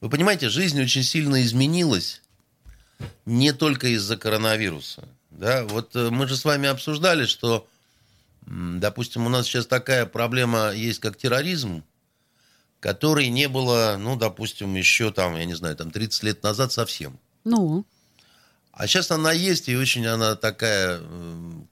Вы 0.00 0.10
понимаете, 0.10 0.48
жизнь 0.48 0.80
очень 0.80 1.02
сильно 1.02 1.42
изменилась 1.42 2.22
не 3.26 3.52
только 3.52 3.88
из-за 3.88 4.16
коронавируса. 4.16 5.08
Да? 5.30 5.64
Вот 5.64 5.94
э, 5.94 6.10
мы 6.10 6.26
же 6.26 6.36
с 6.36 6.44
вами 6.44 6.68
обсуждали, 6.68 7.26
что, 7.26 7.66
допустим, 8.46 9.26
у 9.26 9.28
нас 9.28 9.46
сейчас 9.46 9.66
такая 9.66 10.06
проблема 10.06 10.72
есть, 10.72 11.00
как 11.00 11.16
терроризм, 11.16 11.84
которой 12.80 13.28
не 13.28 13.48
было, 13.48 13.96
ну, 13.98 14.16
допустим, 14.16 14.74
еще 14.74 15.12
там, 15.12 15.36
я 15.36 15.44
не 15.44 15.54
знаю, 15.54 15.76
там 15.76 15.90
30 15.90 16.22
лет 16.22 16.42
назад 16.42 16.72
совсем. 16.72 17.18
Ну, 17.44 17.84
А 18.72 18.86
сейчас 18.86 19.10
она 19.10 19.32
есть, 19.32 19.68
и 19.68 19.76
очень 19.76 20.06
она 20.06 20.36
такая, 20.36 21.00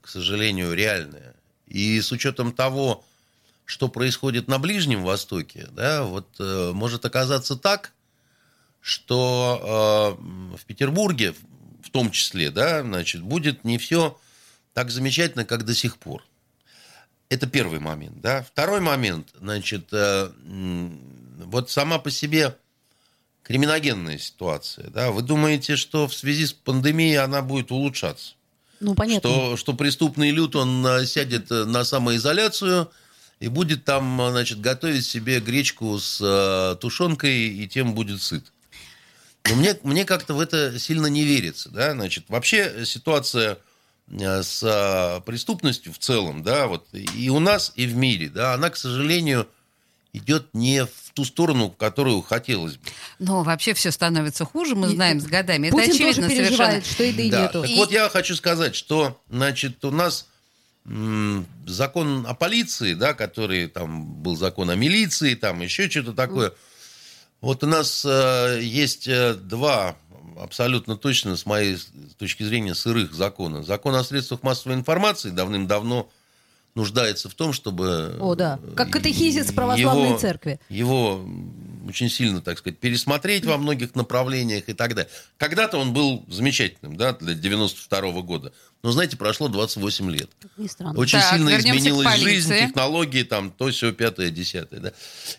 к 0.01 0.09
сожалению, 0.09 0.75
реальная. 0.75 1.35
И 1.67 2.01
с 2.01 2.11
учетом 2.11 2.53
того, 2.53 3.05
что 3.65 3.89
происходит 3.89 4.49
на 4.49 4.59
Ближнем 4.59 5.05
Востоке, 5.05 5.69
да, 5.73 6.05
вот 6.05 6.29
э, 6.39 6.73
может 6.73 7.05
оказаться 7.05 7.57
так, 7.57 7.93
что 8.87 10.16
э, 10.22 10.57
в 10.57 10.64
Петербурге, 10.64 11.35
в 11.83 11.90
том 11.90 12.12
числе, 12.12 12.53
да, 12.53 12.83
значит, 12.83 13.20
будет 13.20 13.64
не 13.64 13.79
все 13.79 14.16
так 14.75 14.92
замечательно, 14.92 15.44
как 15.44 15.64
до 15.64 15.75
сих 15.75 15.96
пор. 15.96 16.22
Это 17.29 17.49
первый 17.49 17.81
момент, 17.81 18.20
да. 18.20 18.44
Второй 18.44 18.81
момент, 18.81 19.31
значит, 19.40 19.88
э, 19.90 20.31
вот 21.38 21.68
сама 21.68 21.99
по 21.99 22.12
себе 22.12 22.57
криминогенная 23.42 24.18
ситуация, 24.18 24.88
да. 24.90 25.11
Вы 25.11 25.22
думаете, 25.22 25.75
что 25.75 26.07
в 26.07 26.14
связи 26.14 26.46
с 26.46 26.53
пандемией 26.53 27.18
она 27.18 27.42
будет 27.42 27.72
улучшаться? 27.72 28.35
ну 28.79 28.94
понятно. 28.94 29.29
Что, 29.29 29.57
что 29.57 29.72
преступный 29.72 30.31
люд, 30.31 30.55
он 30.55 30.87
э, 30.87 31.07
сядет 31.07 31.51
э, 31.51 31.64
на 31.64 31.83
самоизоляцию 31.83 32.88
и 33.40 33.49
будет 33.49 33.85
там, 33.85 34.20
э, 34.20 34.31
значит, 34.31 34.61
готовить 34.61 35.05
себе 35.05 35.40
гречку 35.40 35.99
с 35.99 36.20
э, 36.20 36.77
тушенкой, 36.81 37.49
и 37.49 37.66
тем 37.66 37.92
будет 37.92 38.22
сыт. 38.22 38.53
Но 39.48 39.54
мне, 39.56 39.78
мне 39.82 40.04
как-то 40.04 40.35
в 40.35 40.40
это 40.40 40.78
сильно 40.78 41.06
не 41.06 41.24
верится, 41.24 41.68
да, 41.70 41.92
значит, 41.92 42.24
вообще 42.28 42.85
ситуация 42.85 43.59
э, 44.11 44.42
с 44.42 44.62
э, 44.62 45.20
преступностью 45.24 45.92
в 45.92 45.98
целом, 45.98 46.42
да, 46.42 46.66
вот 46.66 46.87
и 46.92 47.28
у 47.30 47.38
нас, 47.38 47.72
и 47.76 47.87
в 47.87 47.94
мире, 47.96 48.28
да, 48.28 48.54
она, 48.54 48.70
к 48.70 48.76
сожалению, 48.76 49.46
идет 50.12 50.46
не 50.54 50.85
в 50.85 50.90
ту 51.14 51.24
сторону, 51.24 51.68
в 51.70 51.76
которую 51.76 52.22
хотелось 52.22 52.76
бы. 52.76 52.88
Но 53.18 53.42
вообще 53.42 53.74
все 53.74 53.90
становится 53.92 54.44
хуже, 54.44 54.74
мы 54.74 54.90
И- 54.90 54.94
знаем 54.94 55.20
с 55.20 55.24
годами. 55.26 55.68
Это 55.68 55.76
Путин 55.76 55.90
очевидно 55.90 56.14
тоже 56.14 56.37
совершенно. 56.37 56.46
переживает, 56.48 56.87
что 56.87 57.02
еды 57.04 57.30
Да. 57.30 57.42
нету. 57.42 57.61
Так 57.62 57.70
И- 57.70 57.76
вот 57.76 57.92
я 57.92 58.09
хочу 58.09 58.35
сказать, 58.35 58.74
что, 58.74 59.20
значит, 59.30 59.85
у 59.85 59.90
нас 59.90 60.26
м, 60.88 61.46
закон 61.66 62.24
о 62.28 62.35
полиции, 62.35 62.94
да, 62.94 63.12
который 63.12 63.66
там 63.66 64.04
был 64.22 64.37
закон 64.37 64.70
о 64.70 64.76
милиции, 64.76 65.35
там 65.35 65.61
еще 65.61 65.90
что-то 65.90 66.12
такое. 66.12 66.52
Вот 67.40 67.62
у 67.62 67.66
нас 67.66 68.05
э, 68.05 68.61
есть 68.62 69.07
э, 69.09 69.35
два 69.35 69.96
абсолютно 70.38 70.96
точно, 70.96 71.37
с 71.37 71.46
моей 71.46 71.79
точки 72.18 72.42
зрения, 72.42 72.75
сырых 72.75 73.14
закона. 73.14 73.62
Закон 73.62 73.94
о 73.94 74.05
средствах 74.05 74.42
массовой 74.42 74.75
информации 74.75 75.31
давным-давно 75.31 76.11
нуждается 76.75 77.29
в 77.31 77.35
том, 77.35 77.53
чтобы... 77.53 78.16
О, 78.20 78.35
да. 78.35 78.59
э, 78.62 78.75
Как 78.75 78.90
катехизис 78.90 79.51
православной 79.53 80.11
его- 80.11 80.18
церкви. 80.18 80.61
его 80.68 81.27
очень 81.88 82.11
сильно, 82.11 82.40
так 82.42 82.59
сказать, 82.59 82.79
пересмотреть 82.79 83.44
во 83.46 83.57
многих 83.57 83.94
направлениях 83.94 84.64
и 84.68 84.75
так 84.75 84.94
далее. 84.94 85.11
Когда-то 85.38 85.79
он 85.79 85.92
был 85.92 86.25
замечательным, 86.29 86.96
да, 86.96 87.12
для 87.14 87.35
92 87.35 88.20
года. 88.22 88.53
Но, 88.87 88.92
знаете, 88.92 89.16
прошло 89.16 89.49
28 89.49 90.11
лет. 90.12 90.31
Странно. 90.70 90.96
Очень 90.96 91.18
Так, 91.18 91.35
сильно 91.35 91.59
изменилась 91.59 92.20
жизнь, 92.20 92.55
технологии, 92.57 93.25
там, 93.25 93.51
то, 93.51 93.68
все, 93.72 93.90
пятое, 93.90 94.31
десятое. 94.31 94.79
Да. 94.79 94.92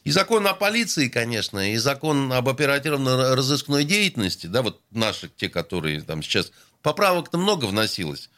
И 0.03 0.12
закон 0.12 0.45
о 0.47 0.53
полиции, 0.53 1.07
конечно, 1.07 1.71
и 1.71 1.77
закон 1.77 2.33
об 2.33 2.49
оперативно-розыскной 2.49 3.86
деятельности, 3.86 4.47
да, 4.47 4.63
вот 4.63 4.81
наши, 4.91 5.31
те, 5.33 5.47
которые 5.47 6.01
там 6.01 6.21
сейчас... 6.23 6.51
Поправок-то 6.81 7.38
много 7.38 7.67
вносилось. 7.67 8.29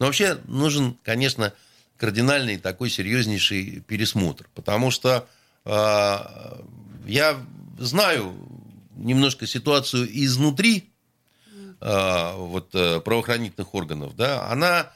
Но 0.00 0.06
вообще 0.06 0.38
нужен, 0.48 0.96
конечно, 1.04 1.52
кардинальный 1.96 2.56
такой 2.56 2.90
серьезнейший 2.90 3.84
пересмотр. 3.86 4.48
Потому 4.52 4.90
что 4.90 5.28
э, 5.64 6.18
я 7.06 7.36
знаю 7.78 8.34
немножко 8.96 9.46
ситуацию 9.46 10.08
изнутри 10.10 10.90
вот, 11.80 12.70
э, 12.74 13.00
правоохранительных 13.00 13.74
органов, 13.74 14.16
да, 14.16 14.48
она 14.50 14.92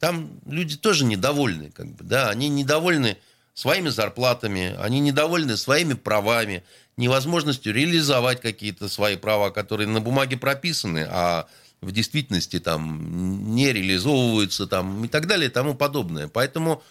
там 0.00 0.30
люди 0.46 0.76
тоже 0.76 1.04
недовольны, 1.04 1.70
как 1.70 1.86
бы, 1.86 2.04
да, 2.04 2.30
они 2.30 2.48
недовольны 2.48 3.18
своими 3.54 3.88
зарплатами, 3.88 4.74
они 4.78 5.00
недовольны 5.00 5.56
своими 5.56 5.94
правами, 5.94 6.64
невозможностью 6.96 7.72
реализовать 7.74 8.40
какие-то 8.40 8.88
свои 8.88 9.16
права, 9.16 9.50
которые 9.50 9.86
на 9.88 10.00
бумаге 10.00 10.36
прописаны, 10.36 11.06
а 11.08 11.46
в 11.80 11.92
действительности 11.92 12.58
там 12.58 13.54
не 13.54 13.72
реализовываются 13.72 14.66
там 14.66 15.04
и 15.04 15.08
так 15.08 15.26
далее 15.26 15.48
и 15.48 15.52
тому 15.52 15.74
подобное. 15.74 16.28
Поэтому, 16.28 16.82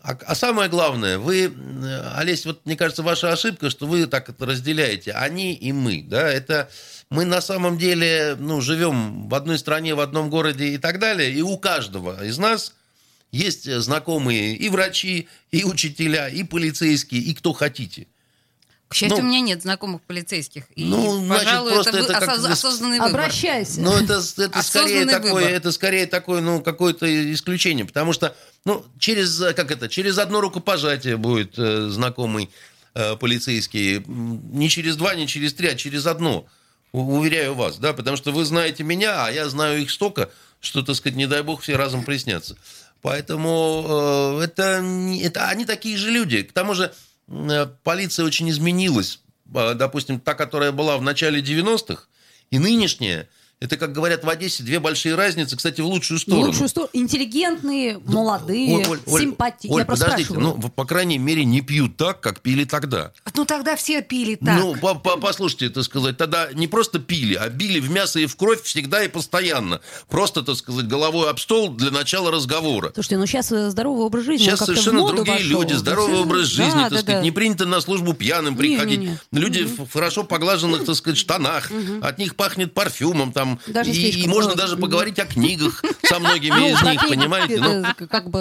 а, 0.00 0.16
а 0.26 0.34
самое 0.34 0.70
главное, 0.70 1.18
вы, 1.18 1.52
э, 1.52 2.12
Олесь, 2.14 2.46
вот 2.46 2.64
мне 2.64 2.76
кажется, 2.76 3.02
ваша 3.02 3.32
ошибка, 3.32 3.68
что 3.68 3.86
вы 3.86 4.06
так 4.06 4.28
это 4.28 4.46
разделяете, 4.46 5.12
они 5.12 5.54
и 5.54 5.72
мы, 5.72 6.02
да, 6.02 6.30
это 6.30 6.70
мы 7.10 7.24
на 7.24 7.40
самом 7.40 7.78
деле, 7.78 8.36
ну, 8.38 8.60
живем 8.60 9.28
в 9.28 9.34
одной 9.34 9.58
стране, 9.58 9.94
в 9.94 10.00
одном 10.00 10.30
городе 10.30 10.68
и 10.68 10.78
так 10.78 10.98
далее, 10.98 11.32
и 11.32 11.42
у 11.42 11.58
каждого 11.58 12.24
из 12.24 12.38
нас 12.38 12.74
есть 13.32 13.70
знакомые 13.70 14.54
и 14.54 14.68
врачи, 14.68 15.28
и 15.50 15.64
учителя, 15.64 16.28
и 16.28 16.44
полицейские, 16.44 17.20
и 17.20 17.34
кто 17.34 17.52
хотите. 17.52 18.06
К 18.88 18.94
счастью, 18.94 19.18
Ну, 19.18 19.24
у 19.24 19.26
меня 19.28 19.40
нет 19.40 19.60
знакомых 19.62 20.00
полицейских. 20.02 20.64
И, 20.74 20.84
ну, 20.84 21.18
значит, 21.24 21.44
пожалуй, 21.44 21.72
просто 21.74 21.90
это, 21.98 22.12
это 22.14 22.24
осоз- 22.32 22.46
осознанный 22.50 22.98
выбор. 23.00 23.20
Обращайся. 23.20 23.80
Ну, 23.82 23.92
это, 23.92 24.14
это 24.14 24.22
скорее 24.22 24.50
Осознанный 25.02 25.12
такое, 25.12 25.32
выбор. 25.34 25.50
это 25.50 25.72
скорее 25.72 26.06
такое, 26.06 26.40
ну, 26.40 26.62
какое-то 26.62 27.32
исключение, 27.34 27.84
потому 27.84 28.14
что, 28.14 28.34
ну, 28.64 28.84
через, 28.98 29.38
как 29.54 29.70
это, 29.70 29.88
через 29.90 30.16
одно 30.16 30.40
рукопожатие 30.40 31.18
будет 31.18 31.58
э, 31.58 31.88
знакомый 31.90 32.48
э, 32.94 33.16
полицейский, 33.16 34.02
не 34.06 34.70
через 34.70 34.96
два, 34.96 35.14
не 35.14 35.26
через 35.28 35.52
три, 35.52 35.68
а 35.68 35.74
через 35.74 36.06
одно, 36.06 36.46
У- 36.92 37.18
уверяю 37.18 37.54
вас, 37.54 37.76
да, 37.76 37.92
потому 37.92 38.16
что 38.16 38.32
вы 38.32 38.46
знаете 38.46 38.84
меня, 38.84 39.26
а 39.26 39.30
я 39.30 39.50
знаю 39.50 39.82
их 39.82 39.90
столько, 39.90 40.30
что, 40.60 40.80
так 40.80 40.96
сказать, 40.96 41.14
не 41.16 41.26
дай 41.26 41.42
бог, 41.42 41.60
все 41.60 41.76
разом 41.76 42.04
приснятся. 42.04 42.56
Поэтому 43.02 44.38
э, 44.40 44.44
это, 44.44 44.82
это 45.22 45.48
они 45.48 45.64
такие 45.66 45.96
же 45.96 46.10
люди. 46.10 46.42
К 46.42 46.52
тому 46.52 46.74
же 46.74 46.84
э, 46.84 46.90
полиция 47.82 48.24
очень 48.24 48.48
изменилась. 48.50 49.20
Э, 49.54 49.74
Допустим, 49.74 50.20
та, 50.20 50.34
которая 50.34 50.72
была 50.72 50.96
в 50.96 51.02
начале 51.02 51.40
90-х, 51.40 52.04
и 52.50 52.58
нынешняя, 52.58 53.28
это, 53.60 53.76
как 53.76 53.92
говорят 53.92 54.24
в 54.24 54.28
Одессе, 54.28 54.62
две 54.62 54.78
большие 54.80 55.14
разницы, 55.14 55.56
кстати, 55.56 55.80
в 55.80 55.86
лучшую 55.86 56.18
В 56.18 56.22
сторону. 56.22 56.46
лучшую 56.46 56.68
сторону. 56.68 56.90
Интеллигентные, 56.92 57.98
молодые, 58.04 58.76
Оль, 58.78 58.86
Оль, 58.88 58.98
Оль, 59.06 59.20
симпатичные. 59.20 59.72
Оль, 59.74 59.80
Я 59.80 59.86
подождите, 59.86 60.24
спрашиваю. 60.24 60.40
ну, 60.40 60.68
в- 60.68 60.70
по 60.70 60.84
крайней 60.84 61.18
мере, 61.18 61.44
не 61.44 61.60
пьют 61.60 61.96
так, 61.96 62.20
как 62.20 62.40
пили 62.40 62.64
тогда. 62.64 63.12
Ну, 63.34 63.44
тогда 63.44 63.76
все 63.76 64.02
пили 64.02 64.36
так. 64.36 64.58
Ну, 64.60 64.76
по- 64.76 64.94
по- 64.94 65.16
послушайте, 65.18 65.66
это 65.66 65.82
сказать, 65.82 66.16
тогда 66.16 66.48
не 66.52 66.68
просто 66.68 66.98
пили, 66.98 67.34
а 67.34 67.48
били 67.48 67.80
в 67.80 67.90
мясо 67.90 68.18
и 68.20 68.26
в 68.26 68.36
кровь 68.36 68.62
всегда 68.62 69.02
и 69.04 69.08
постоянно. 69.08 69.80
Просто, 70.08 70.42
так 70.42 70.56
сказать, 70.56 70.86
головой 70.86 71.28
об 71.30 71.38
стол 71.38 71.70
для 71.70 71.90
начала 71.90 72.30
разговора. 72.30 72.92
Слушайте, 72.94 73.18
ну 73.18 73.26
сейчас 73.26 73.48
здоровый 73.48 74.04
образ 74.04 74.24
жизни, 74.24 74.44
Сейчас 74.44 74.60
в 74.60 74.64
совершенно 74.66 75.06
другие 75.08 75.36
вошел. 75.38 75.50
люди, 75.62 75.72
здоровый 75.74 76.06
Совершенно- 76.16 76.26
образ 76.32 76.46
жизни, 76.46 76.70
Да, 76.72 76.82
так 76.84 76.90
да, 76.92 76.98
сказать, 76.98 77.16
да. 77.18 77.22
не 77.22 77.30
принято 77.30 77.66
на 77.66 77.80
службу 77.80 78.14
пьяным 78.14 78.56
приходить. 78.56 79.10
Люди 79.32 79.64
в 79.64 79.90
хорошо 79.92 80.24
поглаженных, 80.24 80.84
так 80.84 80.94
сказать, 80.96 81.18
штанах, 81.18 81.70
от 82.02 82.18
них 82.18 82.36
пахнет 82.36 82.74
парфюмом 82.74 83.32
там, 83.32 83.47
Даже 83.66 83.90
и, 83.90 84.22
и 84.22 84.26
можно 84.26 84.50
много. 84.52 84.62
даже 84.62 84.76
поговорить 84.76 85.18
о 85.18 85.26
книгах 85.26 85.82
со 86.04 86.18
многими 86.18 86.54
Ну, 86.54 86.68
из 86.68 86.82
них, 86.82 87.08
понимаете? 87.08 87.58
Ну. 87.58 87.84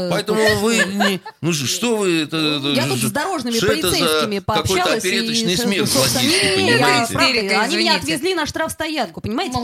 Поэтому 0.10 0.42
вы 0.60 0.78
не... 0.78 1.22
Ну 1.42 1.54
что 1.54 1.98
вы... 1.98 2.24
Это, 2.24 2.38
Я 2.76 2.88
тут 2.88 3.00
с 3.00 3.12
дорожными 3.12 3.56
что 3.56 3.68
это 3.68 3.90
за 3.90 3.96
полицейскими 3.98 4.40
какой-то 4.40 4.68
пообщалась. 4.68 5.04
опереточный 5.06 5.54
и, 5.54 5.58
смех 5.58 5.90
классический, 5.92 7.54
Они 7.54 7.78
меня 7.78 7.96
отвезли 7.96 8.34
на 8.34 8.46
штрафстоянку, 8.46 9.22
понимаете? 9.22 9.58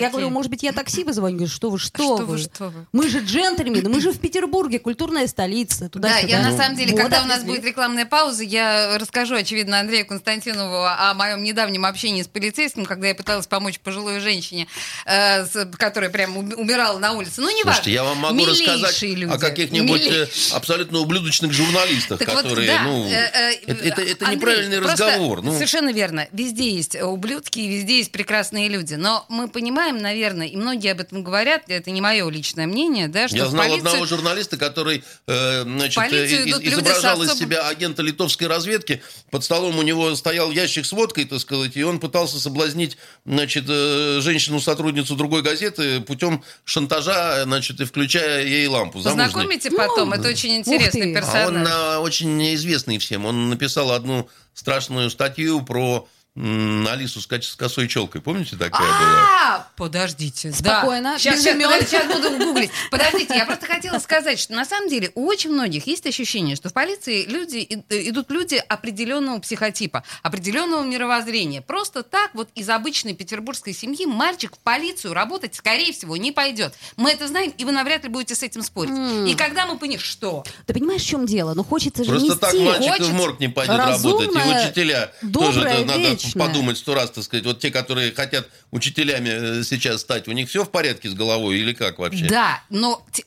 Я 0.00 0.10
говорю, 0.10 0.30
может 0.30 0.50
быть, 0.50 0.62
я 0.62 0.72
такси? 0.72 1.02
Они 1.08 1.12
говорят, 1.12 1.50
что 1.50 1.70
вы, 1.70 1.78
что, 1.78 2.02
Что 2.02 2.16
вы? 2.18 2.24
вы, 2.26 2.38
что 2.38 2.68
вы? 2.68 2.86
Мы 2.92 3.08
же 3.08 3.20
джентльмены, 3.20 3.88
мы 3.88 4.00
же 4.00 4.12
в 4.12 4.18
Петербурге, 4.18 4.78
культурная 4.78 5.26
столица. 5.26 5.88
Туда 5.88 6.08
Да, 6.08 6.18
я 6.18 6.40
на 6.42 6.56
самом 6.56 6.76
деле, 6.76 6.92
Вот, 6.92 7.00
когда 7.02 7.22
у 7.22 7.26
нас 7.26 7.42
будет 7.44 7.64
рекламная 7.64 8.06
пауза, 8.06 8.44
я 8.44 8.98
расскажу, 8.98 9.34
очевидно, 9.34 9.80
Андрею 9.80 10.06
Константинову 10.06 10.84
о 10.84 11.14
моем 11.14 11.42
недавнем 11.42 11.84
общении 11.84 12.22
с 12.22 12.28
полицейским, 12.28 12.84
когда 12.84 13.08
я 13.08 13.14
пыталась 13.14 13.46
помочь 13.46 13.80
пожилой 13.80 14.20
женщине 14.20 14.66
э, 15.06 15.44
с- 15.46 15.66
которая 15.76 16.10
прям 16.10 16.36
ум- 16.36 16.54
умирала 16.56 16.98
на 16.98 17.12
улице. 17.12 17.40
Ну, 17.40 17.50
не 17.54 17.62
Слушайте, 17.62 17.92
я 17.92 18.04
вам 18.04 18.18
могу 18.18 18.44
рассказать 18.46 19.02
люди. 19.02 19.32
о 19.32 19.38
каких-нибудь 19.38 20.00
э, 20.02 20.10
Милейшие. 20.10 20.54
абсолютно 20.56 20.98
ублюдочных 21.00 21.52
журналистах, 21.52 22.18
Так 22.18 22.28
вот, 22.32 22.42
которые, 22.42 22.68
да, 22.68 22.82
ну, 22.84 23.06
э, 23.08 23.12
э, 23.12 23.52
это, 23.66 24.02
это- 24.02 24.24
Андрей, 24.26 24.36
неправильный 24.36 24.78
разговор. 24.80 25.42
Ну, 25.42 25.52
Совершенно 25.54 25.92
верно. 25.92 26.26
Везде 26.32 26.70
есть 26.70 26.94
ублюдки, 27.00 27.60
везде 27.60 27.98
есть 27.98 28.12
прекрасные 28.12 28.68
люди. 28.68 28.94
Но 28.94 29.24
мы 29.28 29.48
понимаем, 29.48 29.98
наверное, 29.98 30.46
и 30.46 30.56
многие 30.56 30.92
об 30.92 31.00
этом 31.00 31.22
говорят, 31.22 31.62
это 31.68 31.90
не 31.90 32.00
мое 32.00 32.28
личное 32.28 32.66
мнение, 32.66 33.08
да, 33.08 33.28
что 33.28 33.36
я 33.36 33.46
знал 33.46 33.64
полицию- 33.66 33.86
одного 33.88 34.06
журналиста, 34.06 34.56
который 34.56 35.04
э, 35.26 35.62
значит, 35.62 36.02
э, 36.12 36.26
из- 36.26 36.60
изображал 36.60 37.18
с 37.20 37.24
из 37.24 37.30
особым- 37.30 37.38
себя 37.38 37.68
агента 37.68 38.02
литовской 38.02 38.46
разведки. 38.46 39.02
Под 39.30 39.44
столом 39.44 39.78
у 39.78 39.82
него 39.82 40.14
стоял 40.14 40.50
ящик 40.50 40.86
с 40.86 40.92
водкой, 40.92 41.24
так 41.24 41.40
сказать, 41.40 41.76
и 41.76 41.82
он 41.82 41.98
пытался 42.00 42.38
соблазнить 42.40 42.96
значит, 43.26 43.64
э, 43.68 44.20
женщину-сотрудницу 44.68 45.16
другой 45.16 45.42
газеты 45.42 46.00
путем 46.00 46.42
шантажа, 46.64 47.44
значит, 47.44 47.80
и 47.80 47.84
включая 47.84 48.44
ей 48.44 48.66
лампу. 48.66 49.00
замужней. 49.00 49.26
Познакомите 49.26 49.70
потом, 49.70 50.12
это 50.12 50.28
очень 50.28 50.56
интересный 50.56 51.12
ты. 51.12 51.16
А 51.16 51.20
персонаж. 51.20 51.48
он 51.48 51.66
а, 51.68 52.00
очень 52.00 52.54
известный 52.54 52.98
всем. 52.98 53.24
Он 53.24 53.48
написал 53.50 53.92
одну 53.92 54.28
страшную 54.54 55.10
статью 55.10 55.62
про 55.62 56.06
Алису 56.38 57.20
с 57.20 57.26
косой 57.26 57.88
челкой. 57.88 58.20
Помните, 58.20 58.56
такая 58.56 58.80
была? 58.80 59.26
А, 59.56 59.68
подождите. 59.76 60.52
Спокойно. 60.52 61.18
Сейчас, 61.18 62.06
буду 62.06 62.30
гуглить. 62.38 62.70
Подождите, 62.90 63.34
я 63.34 63.44
просто 63.44 63.66
хотела 63.66 63.98
сказать, 63.98 64.38
что 64.38 64.52
на 64.52 64.64
самом 64.64 64.88
деле 64.88 65.10
у 65.14 65.26
очень 65.26 65.50
многих 65.50 65.86
есть 65.86 66.06
ощущение, 66.06 66.56
что 66.56 66.68
в 66.68 66.72
полиции 66.72 67.24
люди, 67.24 67.66
э, 67.88 68.08
идут 68.08 68.30
люди 68.30 68.62
определенного 68.68 69.38
психотипа, 69.40 70.04
определенного 70.22 70.84
мировоззрения. 70.84 71.60
Просто 71.60 72.02
так 72.02 72.30
вот 72.34 72.48
из 72.54 72.68
обычной 72.68 73.14
петербургской 73.14 73.72
семьи 73.72 74.06
мальчик 74.06 74.54
в 74.54 74.58
полицию 74.60 75.14
работать, 75.14 75.54
скорее 75.54 75.92
всего, 75.92 76.16
не 76.16 76.32
пойдет. 76.32 76.74
Мы 76.96 77.10
это 77.10 77.26
знаем, 77.26 77.52
и 77.56 77.64
вы 77.64 77.72
навряд 77.72 78.04
ли 78.04 78.08
будете 78.10 78.34
с 78.34 78.42
этим 78.42 78.62
спорить. 78.62 79.28
И 79.28 79.34
когда 79.34 79.66
мы 79.66 79.76
понимаем, 79.76 80.00
что? 80.00 80.44
Ты 80.66 80.74
понимаешь, 80.74 81.02
в 81.02 81.06
чем 81.06 81.26
дело? 81.26 81.54
Ну, 81.54 81.64
хочется 81.64 82.04
же 82.04 82.10
Просто 82.10 82.26
нести. 82.28 82.40
так 82.40 82.80
мальчик 82.80 83.06
в 83.06 83.14
морг 83.14 83.40
не 83.40 83.48
пойдет 83.48 83.76
работать. 83.76 84.04
И 84.04 84.06
разумное, 84.06 84.66
учителя 84.66 85.12
доброе, 85.22 85.52
тоже 85.52 85.84
надо 85.84 86.16
вечное. 86.34 86.46
подумать 86.46 86.78
сто 86.78 86.94
раз, 86.94 87.10
так 87.10 87.24
сказать. 87.24 87.44
Вот 87.44 87.60
те, 87.60 87.70
которые 87.70 88.12
хотят 88.12 88.48
учителями 88.70 89.60
э, 89.60 89.62
сейчас 89.64 90.00
стать, 90.02 90.28
у 90.28 90.32
них 90.32 90.48
все 90.48 90.64
в 90.64 90.70
порядке 90.70 91.08
с 91.10 91.14
головой 91.14 91.58
или 91.58 91.72
как 91.72 91.98
вообще? 91.98 92.26
Да, 92.26 92.62
но 92.70 93.04
те- 93.12 93.24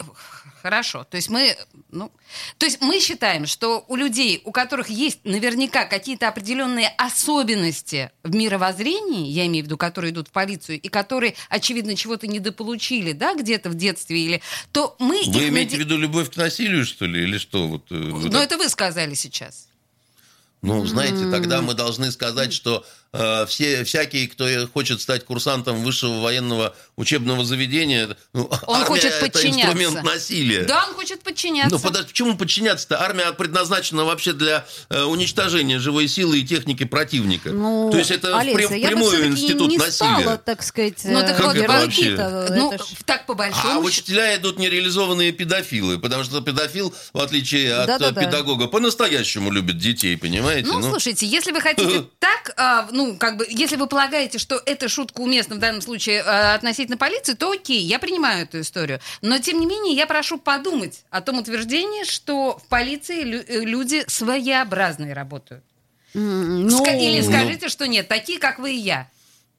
хорошо. 0.62 1.04
То 1.06 1.18
есть 1.18 1.30
мы, 1.30 1.56
ну, 1.90 2.12
то 2.60 2.68
есть 2.68 2.82
мы 2.82 3.00
считаем, 3.00 3.48
что 3.48 3.84
у 3.88 3.96
людей, 3.96 4.42
у 4.46 4.52
которых 4.52 4.90
есть 4.90 5.20
наверняка 5.24 5.86
какие-то 5.86 6.28
определенные 6.28 6.90
особенности 6.98 8.12
в 8.24 8.36
мировоззрении, 8.36 9.28
я 9.30 9.48
имею 9.48 9.64
в 9.64 9.68
виду, 9.68 9.78
которые 9.78 10.12
идут 10.12 10.28
в 10.28 10.32
полицию 10.32 10.80
и 10.80 10.88
которые, 10.88 11.34
очевидно, 11.50 11.96
чего-то 11.96 12.28
недополучили, 12.28 13.12
да, 13.14 13.34
где-то 13.34 13.70
в 13.72 13.74
детстве 13.76 14.20
или, 14.24 14.42
то 14.72 14.96
мы 15.00 15.24
Вы 15.26 15.48
имеете 15.50 15.72
наде- 15.72 15.78
в 15.78 15.80
виду 15.80 15.98
любовь 15.98 16.30
к 16.30 16.36
насилию, 16.38 16.86
что 16.86 17.06
ли, 17.08 17.24
или 17.24 17.40
что? 17.40 17.68
Вот, 17.68 17.92
э, 17.92 17.96
вы 17.96 18.30
Ну 18.30 18.38
это 18.40 18.58
вы 18.58 18.70
сказали 18.70 19.16
сейчас. 19.16 19.68
Ну, 20.62 20.86
знаете, 20.86 21.30
тогда 21.32 21.62
мы 21.62 21.74
должны 21.74 22.12
сказать, 22.12 22.54
что 22.54 22.86
все, 23.48 23.84
всякий, 23.84 24.28
кто 24.28 24.46
хочет 24.74 25.02
стать 25.02 25.26
курсантом 25.26 25.84
высшего 25.84 26.22
военного 26.22 26.76
учебного 26.96 27.44
заведения, 27.44 28.16
ну, 28.34 28.50
Он 28.68 28.76
армия 28.76 28.86
хочет 28.88 29.06
это 29.14 29.26
подчиняться. 29.26 29.60
инструмент 29.74 30.04
насилия. 30.04 30.64
Да, 30.64 30.86
он 30.88 30.94
хочет 30.96 31.22
подчиняться. 31.22 31.76
Ну, 31.76 31.80
подожди, 31.82 32.08
почему 32.10 32.38
подчиняться-то? 32.38 33.02
Армия 33.02 33.32
предназначена 33.34 34.06
вообще 34.06 34.34
для 34.34 34.66
э, 34.90 35.04
уничтожения 35.04 35.80
живой 35.80 36.08
силы 36.08 36.40
и 36.40 36.46
техники 36.46 36.86
противника. 36.86 37.50
Ну, 37.52 37.90
То 37.92 37.98
есть 37.98 38.12
это 38.12 38.38
Олеся, 38.38 38.58
впря- 38.74 38.78
я 38.78 38.90
бы 38.92 38.96
прямой 38.96 39.28
институт 39.28 39.70
не 39.70 39.78
насилия. 39.78 40.22
стала, 40.22 40.38
так 40.38 40.64
сказать, 40.64 41.00
Ну, 41.04 41.20
так 41.20 41.40
э, 41.40 41.44
вот, 41.44 41.58
вообще? 41.58 42.02
ярлыки-то, 42.06 42.48
ну, 42.56 42.72
это 42.72 42.84
ж- 42.84 42.88
так 43.06 43.26
по 43.26 43.34
большому 43.34 43.82
А 43.82 43.84
учителя 43.84 44.36
идут 44.38 44.58
нереализованные 44.58 45.32
педофилы, 45.34 46.00
потому 46.00 46.24
что 46.24 46.40
педофил, 46.42 46.94
в 47.14 47.20
отличие 47.20 47.74
от 47.76 47.88
Да-да-да. 47.88 48.22
э, 48.22 48.26
педагога, 48.26 48.68
по-настоящему 48.68 49.52
любит 49.52 49.78
детей, 49.78 50.16
понимаете? 50.18 50.68
Ну, 50.72 50.82
слушайте, 50.82 51.26
если 51.26 51.52
вы 51.52 51.60
хотите 51.62 52.06
так, 52.20 52.54
а, 52.58 52.88
ну, 53.08 53.18
как 53.18 53.38
бы, 53.38 53.46
если 53.50 53.76
вы 53.76 53.88
полагаете, 53.88 54.38
что 54.38 54.62
эта 54.66 54.88
шутка 54.90 55.22
уместна 55.22 55.56
в 55.56 55.60
данном 55.60 55.82
случае 55.82 56.22
а, 56.24 56.54
относительно 56.56 56.98
полиции, 56.98 57.34
то 57.34 57.52
окей, 57.52 57.82
я 57.82 58.00
принимаю 58.00 58.44
эту 58.44 58.62
историю. 58.62 59.00
Но, 59.22 59.38
тем 59.40 59.60
не 59.60 59.66
менее, 59.66 59.96
я 59.96 60.06
прошу 60.08 60.38
подумать 60.38 61.04
о 61.10 61.22
том 61.22 61.40
утверждении, 61.40 62.04
что 62.04 62.58
в 62.58 62.68
полиции 62.68 63.24
лю- 63.24 63.46
э, 63.48 63.60
люди 63.66 64.04
своеобразные 64.08 65.14
работают. 65.14 65.64
М, 66.14 66.68
Ска- 66.68 66.92
ну, 66.94 67.00
Или 67.02 67.22
скажите, 67.22 67.70
что 67.70 67.88
нет, 67.88 68.08
такие, 68.08 68.38
как 68.40 68.60
вы 68.60 68.74
и 68.74 68.78
я. 68.78 69.10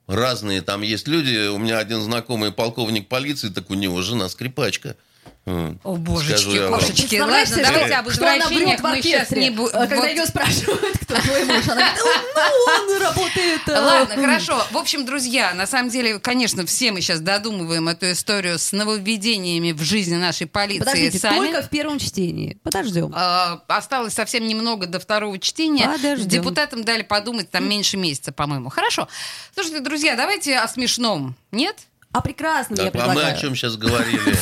Разные 0.07 0.62
там 0.62 0.83
есть 0.83 1.09
люди. 1.09 1.48
У 1.48 1.59
меня 1.59 1.78
один 1.78 2.00
знакомый 2.02 2.52
полковник 2.52 3.09
полиции, 3.09 3.48
так 3.48 3.70
у 3.70 3.74
него 3.74 4.02
жена 4.02 4.28
скрипачка. 4.28 4.96
Вот. 5.44 5.74
О, 5.82 5.96
Скажу 5.96 6.02
божечки, 6.04 6.50
я 6.54 6.68
вам. 6.68 6.78
кошечки. 6.78 7.16
Ладно, 7.18 7.44
давайте 7.64 7.94
об 7.94 8.11
что 8.11 8.22
она 8.22 8.37
извращениях 8.37 8.68
врет 8.68 8.80
в 8.80 8.82
мы 8.85 9.02
сейчас 9.02 9.30
не 9.32 9.50
будем. 9.50 9.72
Когда 9.72 10.08
ее 10.08 10.26
спрашивают, 10.26 10.98
кто 11.00 11.14
твой 11.20 11.44
муж, 11.46 11.68
она 11.68 11.92
говорит, 11.94 12.22
ну, 12.37 12.94
он 12.94 13.02
работает... 13.02 13.61
э, 13.66 13.72
Ладно, 13.80 14.14
хорошо. 14.14 14.64
В 14.70 14.76
общем, 14.76 15.04
друзья, 15.04 15.52
на 15.54 15.66
самом 15.66 15.90
деле, 15.90 16.20
конечно, 16.20 16.64
все 16.64 16.92
мы 16.92 17.00
сейчас 17.00 17.18
додумываем 17.20 17.88
эту 17.88 18.12
историю 18.12 18.56
с 18.56 18.70
нововведениями 18.70 19.72
в 19.72 19.82
жизни 19.82 20.14
нашей 20.14 20.46
полиции 20.46 20.78
Подождите, 20.85 21.18
сами. 21.18 21.37
только 21.38 21.62
в 21.62 21.68
первом 21.70 21.98
чтении. 21.98 22.58
Подождем. 22.62 23.12
А, 23.12 23.62
осталось 23.66 24.14
совсем 24.14 24.46
немного 24.46 24.87
до 24.87 25.00
второго 25.00 25.40
чтения. 25.40 25.88
Подождем. 25.88 26.28
Депутатам 26.28 26.85
дали 26.85 27.02
подумать 27.02 27.50
там 27.50 27.68
меньше 27.68 27.96
месяца, 27.96 28.30
по-моему. 28.30 28.68
Хорошо. 28.70 29.08
Слушайте, 29.54 29.80
друзья, 29.80 30.14
давайте 30.14 30.56
о 30.58 30.68
смешном. 30.68 31.35
Нет? 31.50 31.76
А 32.12 32.20
прекрасно 32.20 32.75
я 32.75 32.90
Так, 32.90 32.94
а 32.94 32.98
мы 32.98 33.12
предлагаю. 33.14 33.37
о 33.37 33.40
чем 33.40 33.55
сейчас 33.57 33.77
говорили? 33.77 34.20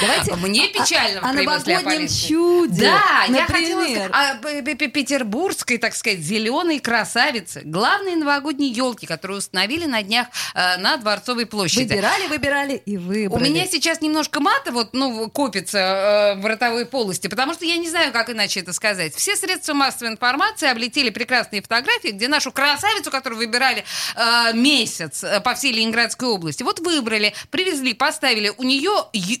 Давайте 0.00 0.34
Мне 0.36 0.68
печально 0.68 1.20
о, 1.20 1.26
о 1.26 1.28
о 1.30 1.32
новогоднем 1.32 2.08
чуде. 2.08 2.82
Да, 2.82 3.24
я 3.28 3.44
хотела 3.46 3.80
например. 3.80 4.08
сказать 4.10 4.38
о 4.40 4.62
п- 4.74 4.88
петербургской, 4.88 5.78
так 5.78 5.94
сказать, 5.94 6.20
зеленой 6.20 6.78
красавице. 6.78 7.62
Главной 7.64 8.14
новогодней 8.16 8.72
елки, 8.72 9.06
которую 9.06 9.38
установили 9.38 9.86
на 9.86 10.02
днях 10.02 10.28
э, 10.54 10.76
на 10.78 10.96
Дворцовой 10.96 11.46
площади. 11.46 11.88
Выбирали, 11.92 12.26
выбирали 12.28 12.76
и 12.86 12.96
У 12.96 13.00
выбрали. 13.00 13.48
меня 13.48 13.66
сейчас 13.66 14.00
немножко 14.00 14.40
мата 14.40 14.70
вот, 14.72 14.90
ну, 14.94 15.28
копится 15.30 15.78
э, 15.78 16.40
в 16.40 16.46
ротовой 16.46 16.86
полости, 16.86 17.26
потому 17.28 17.54
что 17.54 17.64
я 17.64 17.76
не 17.78 17.88
знаю, 17.88 18.12
как 18.12 18.30
иначе 18.30 18.60
это 18.60 18.72
сказать. 18.72 19.14
Все 19.14 19.34
средства 19.36 19.74
массовой 19.74 20.12
информации 20.12 20.68
облетели 20.68 21.10
прекрасные 21.10 21.62
фотографии, 21.62 22.08
где 22.08 22.28
нашу 22.28 22.52
красавицу, 22.52 23.10
которую 23.10 23.38
выбирали 23.38 23.84
э, 24.16 24.52
месяц 24.54 25.24
по 25.42 25.54
всей 25.54 25.72
Ленинградской 25.72 26.28
области, 26.28 26.43
вот 26.64 26.80
выбрали, 26.80 27.34
привезли, 27.50 27.94
поставили. 27.94 28.52
У 28.56 28.62
нее 28.62 28.92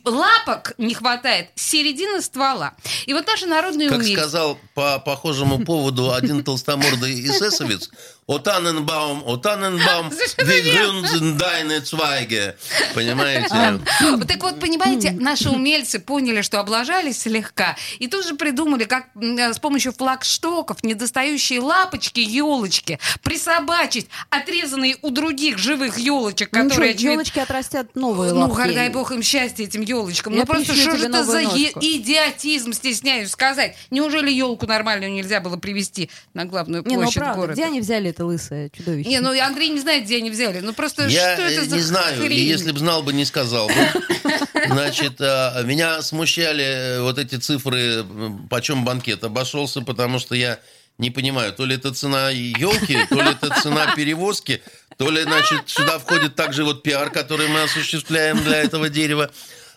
лапок 0.04 0.74
не 0.78 0.94
хватает, 0.94 1.48
середины 1.54 2.20
ствола. 2.22 2.74
И 3.06 3.12
вот 3.12 3.26
наши 3.26 3.46
народные 3.46 3.88
Как 3.88 3.98
умельцы... 3.98 4.20
сказал 4.20 4.58
по 4.74 4.98
похожему 4.98 5.64
поводу 5.64 6.12
один 6.12 6.44
толстомордый 6.44 7.26
эсэсовец, 7.26 7.90
«О 8.26 8.38
Таненбаум, 8.38 9.22
о 9.26 9.36
Таненбаум, 9.36 10.10
sind 10.10 11.36
deine 11.38 11.82
Zweige». 11.84 12.56
Понимаете? 12.94 13.80
Вот 14.00 14.26
Так 14.26 14.42
вот, 14.42 14.58
понимаете, 14.60 15.10
наши 15.10 15.50
умельцы 15.50 15.98
поняли, 15.98 16.40
что 16.40 16.58
облажались 16.60 17.20
слегка, 17.22 17.76
и 17.98 18.08
тут 18.08 18.26
же 18.26 18.34
придумали, 18.34 18.84
как 18.84 19.08
э, 19.20 19.52
с 19.52 19.58
помощью 19.58 19.92
флагштоков 19.92 20.82
недостающие 20.82 21.60
лапочки, 21.60 22.20
елочки 22.20 22.98
присобачить, 23.22 24.08
отрезанные 24.30 24.96
у 25.02 25.10
других 25.10 25.58
живых 25.58 25.98
елочек, 25.98 26.48
Ну, 26.52 26.62
которые, 26.64 26.92
очевидно, 26.92 27.12
елочки 27.12 27.38
отрастят 27.40 27.94
новые 27.94 28.32
ну, 28.32 28.48
лапки. 28.48 28.74
дай 28.74 28.88
бог 28.88 29.12
им 29.12 29.22
счастья, 29.22 29.64
этим 29.64 29.82
елочкам. 29.82 30.32
Я 30.32 30.40
ну, 30.40 30.46
просто 30.46 30.74
что 30.74 30.96
же 30.96 31.08
это 31.08 31.24
за 31.24 31.40
е- 31.40 31.72
идиотизм, 31.78 32.72
стесняюсь 32.72 33.30
сказать. 33.30 33.76
Неужели 33.90 34.30
елку 34.30 34.66
нормальную 34.66 35.12
нельзя 35.12 35.40
было 35.40 35.56
привезти 35.58 36.10
на 36.32 36.46
главную 36.46 36.82
Не, 36.86 36.96
ну 36.96 37.02
площадь 37.02 37.18
правда, 37.18 37.34
города? 37.36 37.52
где 37.54 37.64
они 37.64 37.80
взяли 37.80 38.13
это 38.14 38.24
лысое 38.24 38.70
чудовище? 38.70 39.08
Не, 39.08 39.20
ну 39.20 39.30
Андрей 39.40 39.68
не 39.68 39.80
знает, 39.80 40.04
где 40.04 40.18
они 40.18 40.30
взяли. 40.30 40.60
Ну 40.60 40.72
просто 40.72 41.06
Я 41.06 41.34
что 41.34 41.42
это 41.42 41.62
э, 41.62 41.64
за 41.64 41.76
не 41.76 41.82
знаю, 41.82 42.22
и 42.22 42.26
хрень? 42.26 42.38
если 42.38 42.72
бы 42.72 42.78
знал 42.78 43.02
бы, 43.02 43.12
не 43.12 43.24
сказал 43.24 43.68
бы. 43.68 43.74
Значит, 44.66 45.20
э, 45.20 45.62
меня 45.64 46.00
смущали 46.02 46.64
э, 46.64 47.00
вот 47.02 47.18
эти 47.18 47.36
цифры, 47.36 48.04
почем 48.48 48.84
банкет 48.84 49.24
обошелся, 49.24 49.80
потому 49.82 50.18
что 50.18 50.34
я 50.34 50.58
не 50.98 51.10
понимаю, 51.10 51.52
то 51.52 51.64
ли 51.66 51.74
это 51.74 51.92
цена 51.92 52.30
елки, 52.30 52.98
то 53.08 53.16
ли 53.16 53.30
это 53.30 53.50
цена 53.60 53.92
перевозки, 53.96 54.62
то 54.96 55.10
ли, 55.10 55.22
значит, 55.22 55.62
сюда 55.66 55.98
входит 55.98 56.36
также 56.36 56.64
вот 56.64 56.82
пиар, 56.82 57.10
который 57.10 57.48
мы 57.48 57.62
осуществляем 57.62 58.42
для 58.42 58.58
этого 58.58 58.88
дерева. 58.88 59.30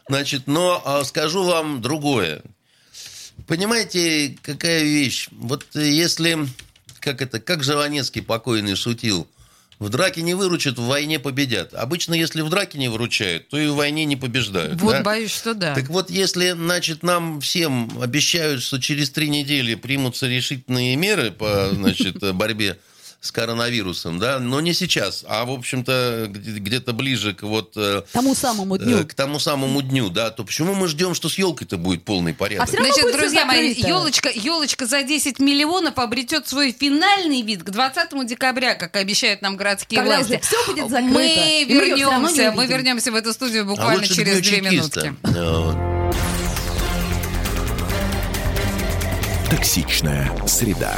Значит, 0.07 0.43
но 0.45 0.81
а, 0.85 1.03
скажу 1.03 1.43
вам 1.43 1.81
другое. 1.81 2.41
Понимаете, 3.47 4.37
какая 4.41 4.83
вещь? 4.83 5.27
Вот 5.31 5.65
если, 5.73 6.47
как 7.07 7.21
это, 7.21 7.39
как 7.39 7.63
Жванецкий 7.63 8.21
покойный 8.21 8.75
шутил, 8.75 9.27
в 9.79 9.87
драке 9.89 10.23
не 10.23 10.33
выручат, 10.33 10.77
в 10.77 10.83
войне 10.83 11.19
победят. 11.19 11.73
Обычно, 11.73 12.15
если 12.15 12.41
в 12.41 12.49
драке 12.49 12.77
не 12.77 12.89
выручают, 12.89 13.47
то 13.47 13.57
и 13.57 13.67
в 13.67 13.75
войне 13.75 14.03
не 14.03 14.17
побеждают. 14.17 14.81
Вот 14.81 14.91
да? 14.91 15.03
боюсь, 15.03 15.31
что 15.31 15.53
да. 15.53 15.73
Так 15.73 15.87
вот, 15.87 16.09
если, 16.09 16.51
значит, 16.51 17.03
нам 17.03 17.39
всем 17.39 17.89
обещают, 18.01 18.61
что 18.61 18.81
через 18.81 19.09
три 19.11 19.29
недели 19.29 19.75
примутся 19.75 20.27
решительные 20.27 20.97
меры 20.97 21.31
по, 21.31 21.69
значит, 21.71 22.17
борьбе 22.35 22.77
с 23.19 23.31
коронавирусом, 23.31 24.19
да, 24.19 24.39
но 24.39 24.61
не 24.61 24.73
сейчас, 24.73 25.25
а, 25.27 25.43
в 25.45 25.51
общем-то, 25.51 26.27
где- 26.29 26.59
где-то 26.59 26.93
ближе 26.93 27.33
к 27.33 27.41
вот... 27.41 27.73
э, 27.75 28.03
Тому 28.13 28.35
самому 28.35 28.75
э, 28.75 28.79
дню. 28.79 29.07
К 29.07 29.13
тому 29.15 29.39
самому 29.39 29.81
дню, 29.81 30.09
да, 30.09 30.29
то 30.29 30.43
почему 30.43 30.75
мы 30.75 30.87
ждем, 30.87 31.15
что 31.15 31.27
с 31.27 31.37
елкой-то 31.37 31.77
будет 31.77 32.05
полный 32.05 32.33
порядок? 32.35 32.69
А 32.69 32.71
Значит, 32.71 33.11
друзья 33.17 33.43
мои, 33.45 33.73
елочка, 33.73 34.29
елочка 34.29 34.85
за 34.85 35.01
10 35.01 35.39
миллионов 35.39 35.97
обретет 35.97 36.47
свой 36.47 36.71
финальный 36.71 37.41
вид 37.41 37.63
к 37.63 37.69
20 37.71 38.25
декабря, 38.27 38.75
как 38.75 38.95
обещают 38.95 39.41
нам 39.41 39.57
городские 39.57 39.99
Когда 40.01 40.17
власти. 40.17 40.39
всё 40.43 40.65
будет 40.67 40.89
закрыто, 40.89 41.13
Мы 41.13 41.65
вернемся, 41.67 42.51
мы 42.55 42.67
вернемся 42.67 43.11
в 43.11 43.15
эту 43.15 43.33
студию 43.33 43.63
А 43.63 43.65
буквально 43.65 44.01
лучше 44.01 44.13
к 44.13 44.15
через 44.15 44.33
дню 44.33 44.41
две 44.41 44.61
чекиста. 44.69 45.01
минутки. 45.23 45.39
Вот. 45.39 45.75
Токсичная 49.49 50.31
среда. 50.45 50.97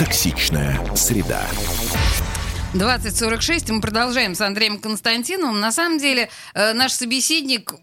Токсичная 0.00 0.80
среда. 0.96 1.42
2046, 2.72 3.68
мы 3.68 3.82
продолжаем 3.82 4.34
с 4.34 4.40
Андреем 4.40 4.78
Константиновым. 4.78 5.60
На 5.60 5.72
самом 5.72 5.98
деле, 5.98 6.30
э, 6.54 6.72
наш 6.72 6.92
собеседник 6.92 7.74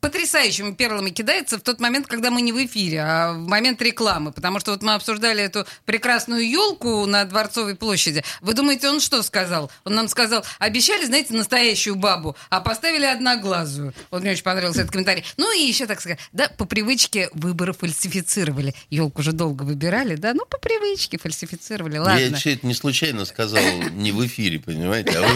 потрясающими 0.00 0.72
перлами 0.72 1.10
кидается 1.10 1.58
в 1.58 1.60
тот 1.62 1.80
момент, 1.80 2.06
когда 2.06 2.30
мы 2.30 2.40
не 2.42 2.52
в 2.52 2.64
эфире, 2.64 3.02
а 3.02 3.32
в 3.32 3.46
момент 3.46 3.80
рекламы. 3.82 4.32
Потому 4.32 4.58
что 4.60 4.72
вот 4.72 4.82
мы 4.82 4.94
обсуждали 4.94 5.42
эту 5.42 5.66
прекрасную 5.84 6.48
елку 6.48 7.06
на 7.06 7.24
Дворцовой 7.24 7.74
площади. 7.76 8.24
Вы 8.40 8.54
думаете, 8.54 8.88
он 8.88 9.00
что 9.00 9.22
сказал? 9.22 9.70
Он 9.84 9.94
нам 9.94 10.08
сказал, 10.08 10.44
обещали, 10.58 11.04
знаете, 11.04 11.34
настоящую 11.34 11.96
бабу, 11.96 12.36
а 12.48 12.60
поставили 12.60 13.04
одноглазую. 13.04 13.92
Вот 14.10 14.22
мне 14.22 14.32
очень 14.32 14.42
понравился 14.42 14.80
этот 14.80 14.92
комментарий. 14.92 15.24
Ну 15.36 15.52
и 15.54 15.60
еще 15.66 15.86
так 15.86 16.00
сказать, 16.00 16.18
да, 16.32 16.48
по 16.48 16.64
привычке 16.64 17.28
выборы 17.32 17.72
фальсифицировали. 17.72 18.74
Елку 18.88 19.20
уже 19.20 19.32
долго 19.32 19.62
выбирали, 19.64 20.16
да, 20.16 20.32
ну 20.34 20.44
по 20.46 20.58
привычке 20.58 21.18
фальсифицировали. 21.18 21.98
Ладно. 21.98 22.18
Я 22.18 22.52
это 22.54 22.66
не 22.66 22.74
случайно 22.74 23.24
сказал, 23.24 23.62
не 23.92 24.12
в 24.12 24.26
эфире, 24.26 24.58
понимаете? 24.60 25.18
А 25.18 25.20
вы, 25.20 25.28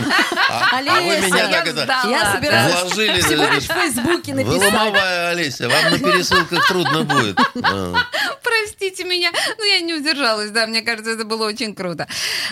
а- 0.49 0.79
а 0.79 1.01
вы 1.01 1.27
меня 1.27 1.49
я 1.49 1.49
так 1.51 1.67
это 1.69 1.87
вложили. 2.83 3.21
всего 3.21 3.45
лишь 3.53 3.65
в 3.65 3.73
Фейсбуке 3.73 4.35
Вы 4.35 4.54
ломовая, 4.57 5.31
Олеся, 5.31 5.69
вам 5.69 5.91
на 5.93 5.99
пересылках 5.99 6.67
трудно 6.69 7.03
будет. 7.05 7.39
А. 7.63 7.95
Простите 8.43 9.05
меня, 9.05 9.33
ну 9.59 9.65
я 9.65 9.81
не 9.81 9.95
удержалась, 9.95 10.51
да, 10.51 10.67
мне 10.67 10.83
кажется, 10.83 11.13
это 11.13 11.25
было 11.25 11.47
очень 11.47 11.75
круто. 11.75 12.07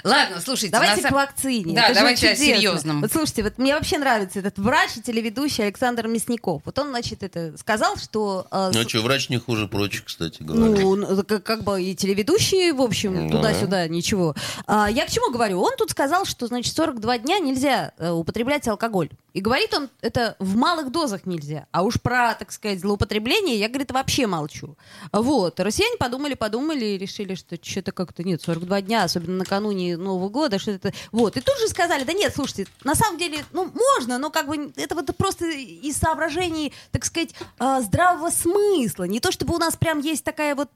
Ладно, 0.04 0.40
слушайте. 0.44 0.70
Давайте 0.72 1.02
к 1.08 1.10
вакцине. 1.10 1.74
Да, 1.74 1.92
давайте 1.94 2.30
о 2.30 2.36
серьезном. 2.36 3.00
Вот 3.02 3.12
слушайте, 3.12 3.42
вот 3.42 3.58
мне 3.58 3.74
вообще 3.74 3.98
нравится 3.98 4.38
этот 4.40 4.58
врач 4.58 4.90
и 4.96 5.02
телеведущий 5.02 5.64
Александр 5.64 6.08
Мясников. 6.08 6.62
Вот 6.64 6.78
он, 6.78 6.88
значит, 6.90 7.22
это 7.22 7.56
сказал, 7.58 7.96
что... 7.96 8.46
э, 8.50 8.70
Ну 8.74 8.82
с- 8.82 8.88
что, 8.88 9.00
врач 9.02 9.28
не 9.28 9.38
хуже 9.38 9.68
прочих, 9.68 10.04
кстати 10.04 10.42
говоря. 10.42 10.80
Ну, 10.82 11.24
как, 11.24 11.42
как 11.44 11.62
бы 11.64 11.82
и 11.82 11.94
телеведущие, 11.94 12.72
в 12.72 12.80
общем, 12.82 13.28
Да. 13.28 13.36
туда-сюда, 13.36 13.88
ничего. 13.88 14.34
А, 14.66 14.88
я 14.90 15.06
к 15.06 15.10
чему 15.10 15.30
говорю? 15.30 15.60
Он 15.60 15.72
тут 15.76 15.90
сказал, 15.90 16.24
что, 16.24 16.46
значит, 16.46 16.74
42 16.74 17.18
дня 17.18 17.38
нельзя 17.38 17.92
э, 17.98 18.10
употреблять 18.10 18.66
алкоголь. 18.68 19.10
И 19.34 19.40
говорит 19.40 19.72
он, 19.74 19.88
это 20.02 20.36
в 20.38 20.56
малых 20.56 20.90
дозах 20.92 21.24
нельзя. 21.26 21.66
А 21.72 21.82
уж 21.82 21.91
про, 22.00 22.34
так 22.34 22.52
сказать, 22.52 22.80
злоупотребление 22.80 23.56
я, 23.58 23.68
говорит, 23.68 23.90
вообще 23.92 24.26
молчу. 24.26 24.76
Вот. 25.12 25.60
Россияне 25.60 25.96
подумали, 25.96 26.34
подумали 26.34 26.84
и 26.84 26.98
решили, 26.98 27.34
что 27.34 27.58
что-то 27.62 27.92
как-то 27.92 28.22
нет, 28.22 28.42
42 28.42 28.82
дня, 28.82 29.04
особенно 29.04 29.38
накануне 29.38 29.96
Нового 29.96 30.28
года, 30.28 30.58
что 30.58 30.70
это... 30.70 30.92
Вот. 31.10 31.36
И 31.36 31.40
тут 31.40 31.58
же 31.58 31.68
сказали, 31.68 32.04
да 32.04 32.12
нет, 32.12 32.32
слушайте, 32.34 32.66
на 32.84 32.94
самом 32.94 33.18
деле, 33.18 33.44
ну, 33.52 33.70
можно, 33.72 34.18
но 34.18 34.30
как 34.30 34.46
бы 34.46 34.72
это 34.76 34.94
вот 34.94 35.14
просто 35.16 35.46
из 35.46 35.96
соображений, 35.96 36.72
так 36.90 37.04
сказать, 37.04 37.34
э, 37.58 37.80
здравого 37.82 38.30
смысла. 38.30 39.04
Не 39.04 39.20
то, 39.20 39.32
чтобы 39.32 39.54
у 39.54 39.58
нас 39.58 39.76
прям 39.76 40.00
есть 40.00 40.24
такая 40.24 40.54
вот 40.54 40.70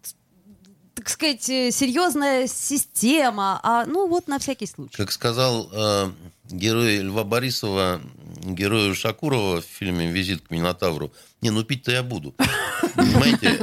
так 0.95 1.11
сказать, 1.11 1.49
э, 1.51 1.71
серьезная 1.71 2.47
система, 2.47 3.61
а 3.63 3.85
ну 3.85 4.09
вот 4.09 4.29
на 4.29 4.39
всякий 4.39 4.67
случай. 4.67 4.97
Как 4.97 5.13
сказал 5.13 5.69
э, 5.71 6.11
герой 6.51 6.99
Льва 6.99 7.25
Борисова, 7.25 8.01
герою 8.45 8.95
Шакурова 8.95 9.61
в 9.61 9.65
фильме 9.65 10.11
«Визит 10.11 10.43
к 10.47 10.51
Минотавру», 10.51 11.13
не, 11.43 11.51
ну 11.51 11.63
пить-то 11.65 11.93
я 11.93 12.03
буду. 12.03 12.35
Понимаете? 12.95 13.63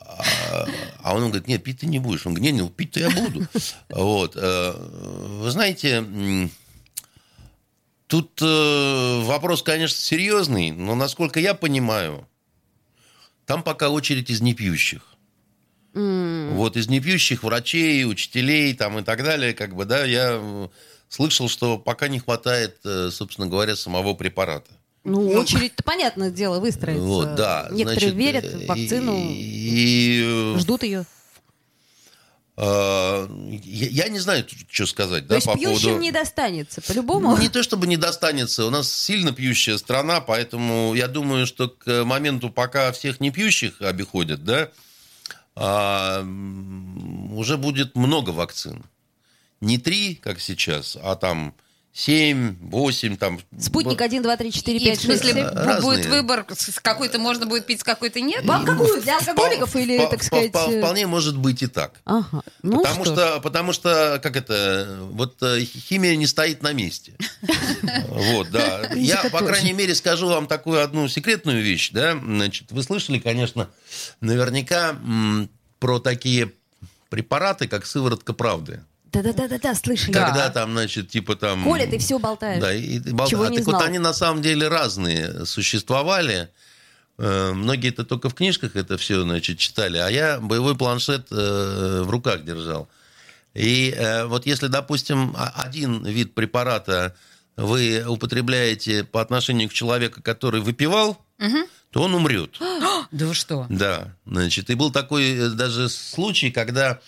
А, 0.00 0.66
а- 1.02 1.14
он 1.14 1.24
говорит, 1.24 1.48
нет, 1.48 1.62
пить 1.64 1.80
ты 1.80 1.86
не 1.86 1.98
будешь. 1.98 2.26
Он 2.26 2.34
говорит, 2.34 2.54
не, 2.54 2.62
ну 2.62 2.70
пить-то 2.70 3.00
я 3.00 3.10
буду. 3.10 3.46
Вот. 3.90 4.36
э, 4.36 4.72
Вы 5.42 5.50
знаете, 5.50 6.48
тут 8.06 8.40
э, 8.40 9.20
вопрос, 9.24 9.62
конечно, 9.62 9.98
серьезный, 9.98 10.70
но, 10.70 10.94
насколько 10.94 11.40
я 11.40 11.54
понимаю, 11.54 12.26
там 13.44 13.62
пока 13.62 13.90
очередь 13.90 14.30
из 14.30 14.40
непьющих. 14.40 15.02
Вот 15.94 16.76
из 16.76 16.88
непьющих 16.88 17.42
врачей, 17.42 18.04
учителей 18.04 18.72
там 18.74 18.98
и 19.00 19.02
так 19.02 19.24
далее, 19.24 19.52
как 19.52 19.74
бы, 19.74 19.84
да, 19.84 20.04
я 20.04 20.70
слышал, 21.08 21.48
что 21.48 21.78
пока 21.78 22.08
не 22.08 22.18
хватает, 22.18 22.78
э, 22.84 23.10
собственно 23.12 23.46
говоря, 23.46 23.76
самого 23.76 24.14
препарата. 24.14 24.70
Ну, 25.04 25.30
очередь-то, 25.30 25.82
понятное 25.82 26.30
дело, 26.30 26.60
выстроится. 26.60 27.02
Вот, 27.02 27.34
да. 27.34 27.68
Некоторые 27.70 28.12
значит, 28.12 28.14
верят 28.14 28.44
э, 28.44 28.58
в 28.58 28.66
вакцину, 28.66 29.16
И, 29.18 30.54
и, 30.54 30.58
ждут 30.58 30.82
ее. 30.82 31.06
э, 32.56 33.28
я, 33.62 34.04
я 34.04 34.08
не 34.08 34.18
знаю, 34.18 34.44
что 34.70 34.86
сказать, 34.86 35.22
То 35.24 35.28
да, 35.30 35.34
есть 35.36 35.46
по 35.46 35.54
пьющим 35.54 35.80
поводу... 35.82 35.98
не 36.00 36.12
достанется, 36.12 36.82
по-любому. 36.82 37.38
Не 37.38 37.48
то 37.48 37.62
чтобы 37.62 37.86
не 37.86 37.96
достанется, 37.96 38.66
у 38.66 38.70
нас 38.70 38.92
сильно 38.92 39.32
пьющая 39.32 39.78
страна, 39.78 40.20
поэтому 40.20 40.92
я 40.94 41.08
думаю, 41.08 41.46
что 41.46 41.68
к 41.68 42.04
моменту, 42.04 42.50
пока 42.50 42.92
всех 42.92 43.20
не 43.20 43.30
пьющих 43.30 43.80
обиходят, 43.80 44.44
да, 44.44 44.68
а, 45.54 46.20
уже 47.32 47.56
будет 47.56 47.96
много 47.96 48.30
вакцин. 48.30 48.84
Не 49.60 49.78
три, 49.78 50.14
как 50.16 50.40
сейчас, 50.40 50.96
а 51.02 51.16
там 51.16 51.54
семь, 51.92 52.54
восемь, 52.60 53.16
там... 53.16 53.40
Спутник 53.58 53.98
б- 53.98 54.04
1, 54.04 54.22
2, 54.22 54.36
3, 54.36 54.52
4, 54.52 54.78
И 54.78 54.84
5, 54.84 54.98
в 54.98 55.02
смысле 55.02 55.32
6, 55.32 55.34
7. 55.34 55.44
бу- 55.48 55.54
Разные. 55.64 55.80
будет 55.82 56.06
выбор, 56.06 56.46
с 56.56 56.78
какой-то 56.80 57.18
можно 57.18 57.46
будет 57.46 57.66
пить, 57.66 57.80
с 57.80 57.82
какой-то 57.82 58.20
нет? 58.20 58.44
Вам 58.44 58.64
какую? 58.64 59.02
Для 59.02 59.18
алкоголиков 59.18 59.74
Впол- 59.74 59.82
или, 59.82 59.98
впол- 59.98 60.10
так 60.10 60.22
сказать... 60.22 60.52
э, 60.54 60.78
Вполне 60.78 61.08
может 61.08 61.36
быть 61.36 61.60
и 61.64 61.66
так. 61.66 61.94
Ага. 62.04 62.42
Ну 62.62 62.82
потому, 62.84 63.04
что, 63.04 63.14
что, 63.14 63.40
потому 63.40 63.72
что, 63.72 64.20
как 64.22 64.36
это, 64.36 64.98
вот 65.10 65.42
э, 65.42 65.64
химия 65.64 66.14
не 66.14 66.28
стоит 66.28 66.62
на 66.62 66.72
месте. 66.72 67.14
Вот, 68.08 68.50
да. 68.50 68.92
Я, 68.94 69.24
по 69.30 69.38
крайней 69.40 69.72
мере, 69.72 69.94
скажу 69.96 70.28
вам 70.28 70.46
такую 70.46 70.82
одну 70.84 71.08
секретную 71.08 71.62
вещь, 71.62 71.90
да. 71.92 72.12
Значит, 72.12 72.70
вы 72.70 72.82
слышали, 72.84 73.18
конечно, 73.18 73.68
наверняка 74.20 74.96
про 75.80 75.98
такие 75.98 76.52
препараты, 77.08 77.66
как 77.66 77.86
сыворотка 77.86 78.32
правды. 78.34 78.82
Да-да-да-да, 79.12 79.74
слышали. 79.74 80.12
Когда 80.12 80.50
там, 80.50 80.72
значит, 80.72 81.08
типа 81.08 81.36
там... 81.36 81.64
Коля, 81.64 81.86
ты 81.86 81.98
все 81.98 82.18
болтаешь. 82.18 82.60
Да, 82.60 82.74
и, 82.74 82.98
и 82.98 82.98
болта- 82.98 83.30
Чего 83.30 83.44
а 83.44 83.48
не 83.48 83.56
так 83.56 83.64
знал. 83.64 83.80
вот 83.80 83.88
они 83.88 83.98
на 83.98 84.12
самом 84.12 84.42
деле 84.42 84.68
разные 84.68 85.46
существовали. 85.46 86.48
Э, 87.18 87.52
Многие 87.52 87.88
это 87.88 88.04
только 88.04 88.28
в 88.28 88.34
книжках 88.34 88.76
это 88.76 88.96
все, 88.98 89.22
значит, 89.22 89.58
читали, 89.58 89.98
а 89.98 90.08
я 90.08 90.40
боевой 90.40 90.76
планшет 90.76 91.28
э, 91.30 92.02
в 92.04 92.10
руках 92.10 92.44
держал. 92.44 92.88
И 93.54 93.94
э, 93.96 94.26
вот 94.26 94.46
если, 94.46 94.68
допустим, 94.68 95.34
один 95.36 96.04
вид 96.04 96.34
препарата 96.34 97.14
вы 97.56 98.04
употребляете 98.06 99.02
по 99.04 99.20
отношению 99.20 99.68
к 99.68 99.72
человеку, 99.72 100.22
который 100.22 100.60
выпивал, 100.60 101.18
то 101.90 102.02
он 102.02 102.14
умрет. 102.14 102.56
Да 103.10 103.24
вы 103.24 103.32
что? 103.32 103.64
Да, 103.70 104.14
значит, 104.26 104.68
и 104.68 104.74
был 104.74 104.92
такой 104.92 105.48
даже 105.54 105.88
случай, 105.88 106.50
когда 106.50 107.00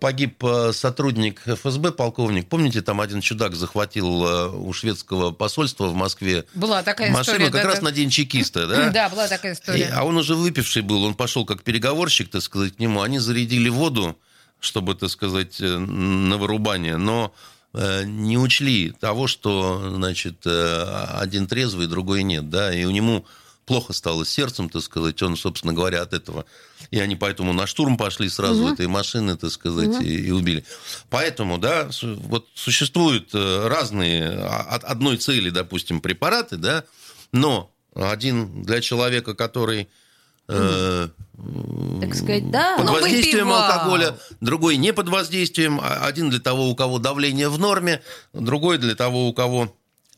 погиб 0.00 0.42
э, 0.44 0.72
сотрудник 0.72 1.42
ФСБ, 1.46 1.92
полковник. 1.92 2.48
Помните, 2.48 2.82
там 2.82 3.00
один 3.00 3.20
чудак 3.20 3.54
захватил 3.54 4.26
э, 4.26 4.48
у 4.50 4.72
шведского 4.72 5.32
посольства 5.32 5.86
в 5.88 5.94
Москве 5.94 6.44
Была 6.54 6.82
такая 6.82 7.10
машину 7.10 7.36
история. 7.38 7.50
как 7.50 7.62
да, 7.62 7.68
раз 7.68 7.78
да. 7.80 7.84
на 7.86 7.92
день 7.92 8.10
чекиста, 8.10 8.66
да? 8.66 8.90
Да, 8.96 9.08
была 9.08 9.28
такая 9.28 9.52
И- 9.52 9.54
история. 9.54 9.92
а 9.94 10.04
он 10.04 10.16
уже 10.16 10.34
выпивший 10.34 10.82
был, 10.82 11.04
он 11.04 11.14
пошел 11.14 11.44
как 11.44 11.62
переговорщик, 11.62 12.30
так 12.30 12.42
сказать, 12.42 12.76
к 12.76 12.78
нему. 12.78 13.02
Они 13.02 13.18
зарядили 13.18 13.68
воду, 13.68 14.16
чтобы, 14.60 14.94
так 14.94 15.10
сказать, 15.10 15.60
э, 15.60 15.76
на 15.78 16.38
вырубание, 16.38 16.96
но 16.96 17.34
э, 17.74 18.04
не 18.04 18.38
учли 18.38 18.90
того, 18.98 19.26
что, 19.26 19.92
значит, 19.94 20.38
э, 20.46 21.06
один 21.20 21.46
трезвый, 21.46 21.86
другой 21.86 22.22
нет, 22.22 22.48
да, 22.48 22.74
и 22.74 22.84
у 22.84 22.90
него 22.90 23.24
плохо 23.66 23.92
стало 23.92 24.24
с 24.24 24.30
сердцем, 24.30 24.68
так 24.70 24.82
сказать, 24.82 25.20
он, 25.22 25.36
собственно 25.36 25.72
говоря, 25.74 26.02
от 26.02 26.14
этого. 26.14 26.46
И 26.92 26.98
они 27.00 27.16
поэтому 27.16 27.52
на 27.52 27.66
штурм 27.66 27.96
пошли 27.98 28.28
сразу 28.28 28.68
этой 28.68 28.86
машины, 28.86 29.36
так 29.36 29.50
сказать, 29.50 30.00
и, 30.00 30.28
и 30.28 30.30
убили. 30.30 30.64
Поэтому, 31.10 31.58
да, 31.58 31.90
вот 32.02 32.46
существуют 32.54 33.30
э, 33.34 33.66
разные 33.66 34.30
а- 34.38 34.62
от 34.76 34.84
одной 34.84 35.16
цели, 35.16 35.50
допустим, 35.50 36.00
препараты, 36.00 36.56
да, 36.56 36.84
но 37.32 37.70
один 37.94 38.62
для 38.62 38.80
человека, 38.80 39.34
который 39.34 39.88
э, 40.48 41.08
Так 42.00 42.14
сказать, 42.14 42.50
да. 42.52 42.76
под 42.78 42.88
воздействием 42.90 43.48
выпивал. 43.48 43.62
алкоголя, 43.64 44.16
другой 44.40 44.76
не 44.76 44.92
под 44.92 45.08
воздействием. 45.08 45.80
А- 45.82 46.06
Один 46.06 46.30
для 46.30 46.38
того, 46.40 46.68
у 46.68 46.76
кого 46.76 47.00
давление 47.00 47.48
в 47.48 47.58
норме, 47.58 48.00
другой 48.32 48.78
для 48.78 48.94
того, 48.94 49.26
у 49.28 49.32
кого 49.32 49.74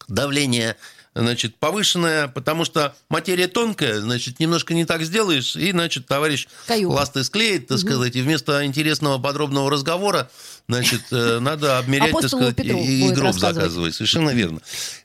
давление 0.06 0.76
значит, 1.20 1.56
повышенное, 1.56 2.28
потому 2.28 2.64
что 2.64 2.94
материя 3.08 3.48
тонкая, 3.48 4.00
значит, 4.00 4.38
немножко 4.38 4.74
не 4.74 4.84
так 4.84 5.02
сделаешь, 5.02 5.56
и, 5.56 5.72
значит, 5.72 6.06
товарищ 6.06 6.46
Каюга. 6.66 6.92
ласты 6.94 7.24
склеит, 7.24 7.66
так 7.66 7.78
сказать, 7.78 8.14
и 8.16 8.22
вместо 8.22 8.64
интересного 8.64 9.18
подробного 9.18 9.70
разговора, 9.70 10.30
значит, 10.68 11.02
э, 11.10 11.38
надо 11.40 11.78
обмерять, 11.78 12.10
так 12.10 12.18
Апостолу 12.20 12.42
сказать, 12.42 12.56
Петру 12.56 12.78
и, 12.78 13.08
и 13.08 13.10
гроб 13.12 13.34
заказывать. 13.34 13.94
Совершенно 13.94 14.30
верно. 14.30 14.60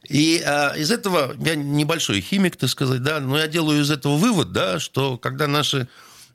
И 0.08 0.42
а, 0.46 0.74
из 0.76 0.92
этого, 0.92 1.36
я 1.40 1.56
небольшой 1.56 2.22
химик, 2.22 2.56
так 2.56 2.70
сказать, 2.70 3.02
да, 3.02 3.20
но 3.20 3.38
я 3.38 3.48
делаю 3.48 3.82
из 3.82 3.92
этого 3.92 4.18
вывод, 4.18 4.52
да, 4.52 4.80
что 4.80 5.18
когда 5.18 5.48
наши 5.48 5.88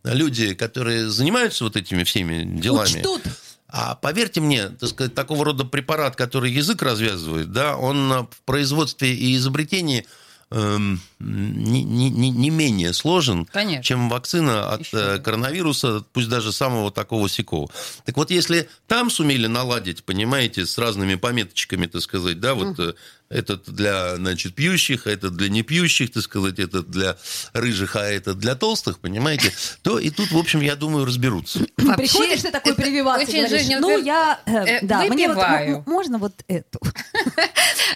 люди, 0.05 0.55
которые 0.55 1.09
занимаются 1.09 1.65
вот 1.65 1.77
этими 1.77 2.05
всеми 2.05 2.45
делами... 2.61 2.99
Учтут. 2.99 3.23
А 3.71 3.95
поверьте 3.97 4.41
мне, 4.41 4.69
так 4.71 4.89
сказать, 4.89 5.15
такого 5.15 5.45
рода 5.45 5.65
препарат, 5.65 6.17
который 6.17 6.51
язык 6.51 6.81
развязывает, 6.83 7.53
да, 7.53 7.77
он 7.77 8.09
в 8.31 8.41
производстве 8.47 9.15
и 9.15 9.37
изобретении 9.37 10.07
эм, 10.51 11.03
не, 11.19 11.83
не- 11.83 12.09
не- 12.09 12.31
не 12.31 12.49
менее 12.49 12.95
сложен, 12.95 13.45
Конечно. 13.45 13.83
чем 13.83 14.09
вакцина 14.09 14.71
от 14.73 14.81
Еще 14.81 14.97
э, 14.97 15.19
коронавируса, 15.19 16.03
пусть 16.15 16.31
даже 16.31 16.53
самого 16.53 16.91
такого 16.91 17.29
сякого. 17.29 17.69
Так 18.07 18.17
вот, 18.17 18.31
если 18.31 18.71
там 18.87 19.11
сумели 19.11 19.47
наладить, 19.47 20.03
понимаете, 20.05 20.65
с 20.65 20.79
разными 20.79 21.17
пометочками, 21.17 21.85
так 21.87 22.01
сказать, 22.01 22.41
да, 22.41 22.55
вот 22.55 22.79
э, 22.81 22.95
этот 23.31 23.69
для, 23.69 24.17
значит, 24.17 24.55
пьющих, 24.55 25.07
а 25.07 25.11
этот 25.11 25.37
для 25.37 25.49
непьющих, 25.49 26.11
так 26.13 26.23
сказать, 26.23 26.59
этот 26.59 26.91
для 26.91 27.17
рыжих, 27.53 27.97
а 27.97 28.05
этот 28.05 28.39
для 28.39 28.55
толстых, 28.55 28.99
понимаете, 29.01 29.53
то 29.83 29.99
и 29.99 30.11
тут, 30.11 30.31
в 30.33 30.39
общем, 30.39 30.61
я 30.63 30.77
думаю, 30.77 31.05
разберутся. 31.05 31.61
Вообще, 31.77 31.97
Приходишь 31.97 32.43
ты 32.43 32.51
такой 32.51 32.75
прививаться, 32.75 33.27
очень 33.29 33.45
говоришь, 33.45 33.63
Женя 33.63 33.81
ну 33.81 33.99
я, 34.03 34.41
э, 34.47 34.51
Э, 34.53 34.79
да, 34.83 35.05
мне 35.05 35.29
вот 35.29 35.37
выпиваю. 35.37 35.69
м- 35.69 35.75
м- 35.77 35.85
можно 35.87 36.19
вот 36.19 36.33
эту. 36.49 36.81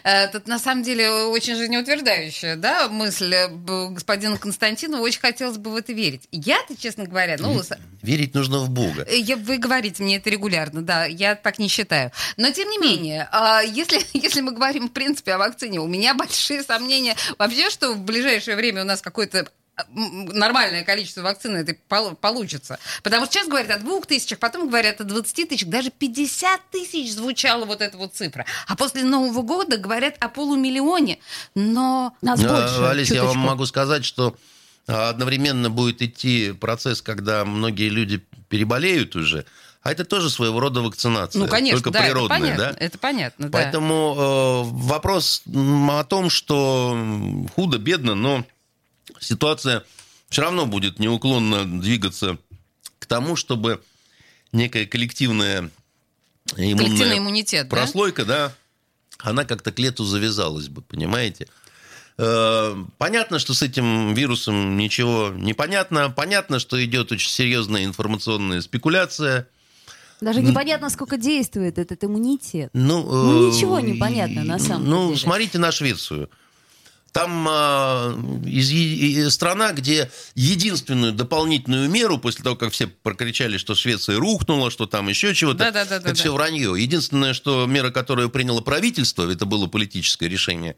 Э, 0.04 0.26
Тут 0.28 0.48
на 0.48 0.58
самом 0.58 0.82
деле 0.82 1.08
очень 1.10 1.54
жизнеутверждающая 1.54 2.56
да, 2.56 2.88
мысль 2.88 3.32
э, 3.34 3.48
господина 3.90 4.36
Константинова. 4.36 5.00
Очень 5.00 5.20
хотелось 5.20 5.58
бы 5.58 5.70
в 5.70 5.76
это 5.76 5.92
верить. 5.92 6.22
Я-то, 6.32 6.76
честно 6.76 7.04
говоря, 7.04 7.36
ну, 7.38 7.62
Верить 8.02 8.34
нужно 8.34 8.58
в 8.58 8.70
Бога. 8.70 9.06
я- 9.08 9.36
вы 9.36 9.58
говорите 9.58 10.02
мне 10.02 10.16
это 10.16 10.28
регулярно, 10.28 10.82
да, 10.82 11.04
я 11.04 11.36
так 11.36 11.60
не 11.60 11.68
считаю. 11.68 12.10
Но 12.36 12.50
тем 12.50 12.68
не 12.70 12.78
менее, 12.78 13.28
а, 13.30 13.60
если, 13.62 14.00
если 14.12 14.40
мы 14.40 14.50
говорим, 14.52 14.88
в 14.88 14.92
принципе, 14.92 15.21
о 15.30 15.38
вакцине, 15.38 15.80
у 15.80 15.86
меня 15.86 16.14
большие 16.14 16.62
сомнения 16.62 17.16
вообще, 17.38 17.70
что 17.70 17.92
в 17.92 18.00
ближайшее 18.00 18.56
время 18.56 18.82
у 18.82 18.84
нас 18.84 19.00
какой-то 19.02 19.48
м, 19.88 20.26
нормальное 20.26 20.84
количество 20.84 21.22
вакцины 21.22 21.64
пол- 21.88 22.14
получится. 22.14 22.78
Потому 23.02 23.24
что 23.24 23.34
сейчас 23.34 23.48
говорят 23.48 23.70
о 23.70 23.78
двух 23.80 24.06
тысячах, 24.06 24.38
потом 24.38 24.68
говорят 24.68 25.00
о 25.00 25.04
20 25.04 25.48
тысячах, 25.48 25.68
даже 25.68 25.90
50 25.90 26.60
тысяч 26.70 27.12
звучала 27.12 27.64
вот 27.64 27.80
эта 27.80 27.96
вот 27.96 28.14
цифра. 28.14 28.44
А 28.66 28.76
после 28.76 29.02
Нового 29.04 29.42
года 29.42 29.76
говорят 29.78 30.16
о 30.20 30.28
полумиллионе. 30.28 31.18
Но 31.54 32.14
Нас 32.20 32.40
А, 32.44 32.48
больше. 32.48 32.90
Олесь, 32.90 33.10
я 33.10 33.22
вам 33.24 33.32
чуточку. 33.32 33.48
могу 33.50 33.66
сказать, 33.66 34.04
что 34.04 34.36
а, 34.86 35.08
одновременно 35.10 35.70
будет 35.70 36.02
идти 36.02 36.52
процесс, 36.52 37.00
когда 37.02 37.44
многие 37.44 37.88
люди 37.88 38.22
переболеют 38.48 39.16
уже, 39.16 39.46
а 39.82 39.90
это 39.90 40.04
тоже 40.04 40.30
своего 40.30 40.60
рода 40.60 40.80
вакцинация. 40.80 41.40
Ну, 41.40 41.48
конечно, 41.48 41.80
только 41.80 41.90
да, 41.90 42.04
природная, 42.04 42.38
это 42.38 42.44
понятно. 42.44 42.64
да? 42.64 42.84
Это 42.84 42.98
понятно, 42.98 43.48
да. 43.48 43.58
Поэтому 43.58 44.14
э, 44.16 44.70
вопрос 44.86 45.42
о 45.46 46.04
том, 46.04 46.30
что 46.30 47.46
худо, 47.54 47.78
бедно, 47.78 48.14
но 48.14 48.44
ситуация 49.18 49.84
все 50.28 50.42
равно 50.42 50.66
будет 50.66 50.98
неуклонно 50.98 51.80
двигаться 51.80 52.38
к 52.98 53.06
тому, 53.06 53.34
чтобы 53.34 53.82
некая 54.52 54.86
коллективная 54.86 55.70
иммунная 56.56 56.86
Коллективный 56.86 57.18
иммунитет, 57.18 57.68
да? 57.68 57.76
прослойка, 57.76 58.24
да, 58.24 58.54
она 59.18 59.44
как-то 59.44 59.72
к 59.72 59.78
лету 59.80 60.04
завязалась 60.04 60.68
бы, 60.68 60.82
понимаете? 60.82 61.48
Э, 62.18 62.74
Понятно, 62.98 63.40
что 63.40 63.52
с 63.52 63.62
этим 63.62 64.14
вирусом 64.14 64.76
ничего 64.76 65.30
не 65.34 65.54
понятно. 65.54 66.10
Понятно, 66.10 66.60
что 66.60 66.82
идет 66.84 67.10
очень 67.10 67.30
серьезная 67.30 67.84
информационная 67.84 68.60
спекуляция. 68.60 69.48
Даже 70.22 70.40
непонятно, 70.40 70.88
сколько 70.88 71.16
действует 71.16 71.78
этот 71.78 72.02
иммунитет. 72.04 72.70
Ну, 72.72 73.02
Ну, 73.02 73.48
э, 73.50 73.54
ничего 73.54 73.80
не 73.80 73.94
понятно 73.94 74.44
на 74.44 74.58
самом 74.58 74.88
Ну, 74.88 75.06
деле. 75.08 75.18
смотрите 75.20 75.58
на 75.58 75.72
Швецию. 75.72 76.30
Там 77.10 77.46
а, 77.46 78.14
из, 78.46 78.70
и- 78.70 79.28
страна, 79.28 79.72
где 79.72 80.10
единственную 80.34 81.12
дополнительную 81.12 81.90
меру, 81.90 82.16
после 82.18 82.42
того, 82.42 82.56
как 82.56 82.72
все 82.72 82.86
прокричали, 82.86 83.58
что 83.58 83.74
Швеция 83.74 84.16
рухнула, 84.18 84.70
что 84.70 84.86
там 84.86 85.08
еще 85.08 85.34
чего-то, 85.34 85.58
Да-да-да-да-да. 85.58 86.08
это 86.10 86.14
все 86.18 86.32
вранье. 86.32 86.74
Единственное, 86.78 87.34
что 87.34 87.66
мера, 87.66 87.90
которую 87.90 88.30
приняло 88.30 88.62
правительство, 88.62 89.30
это 89.30 89.44
было 89.44 89.66
политическое 89.66 90.26
решение, 90.28 90.74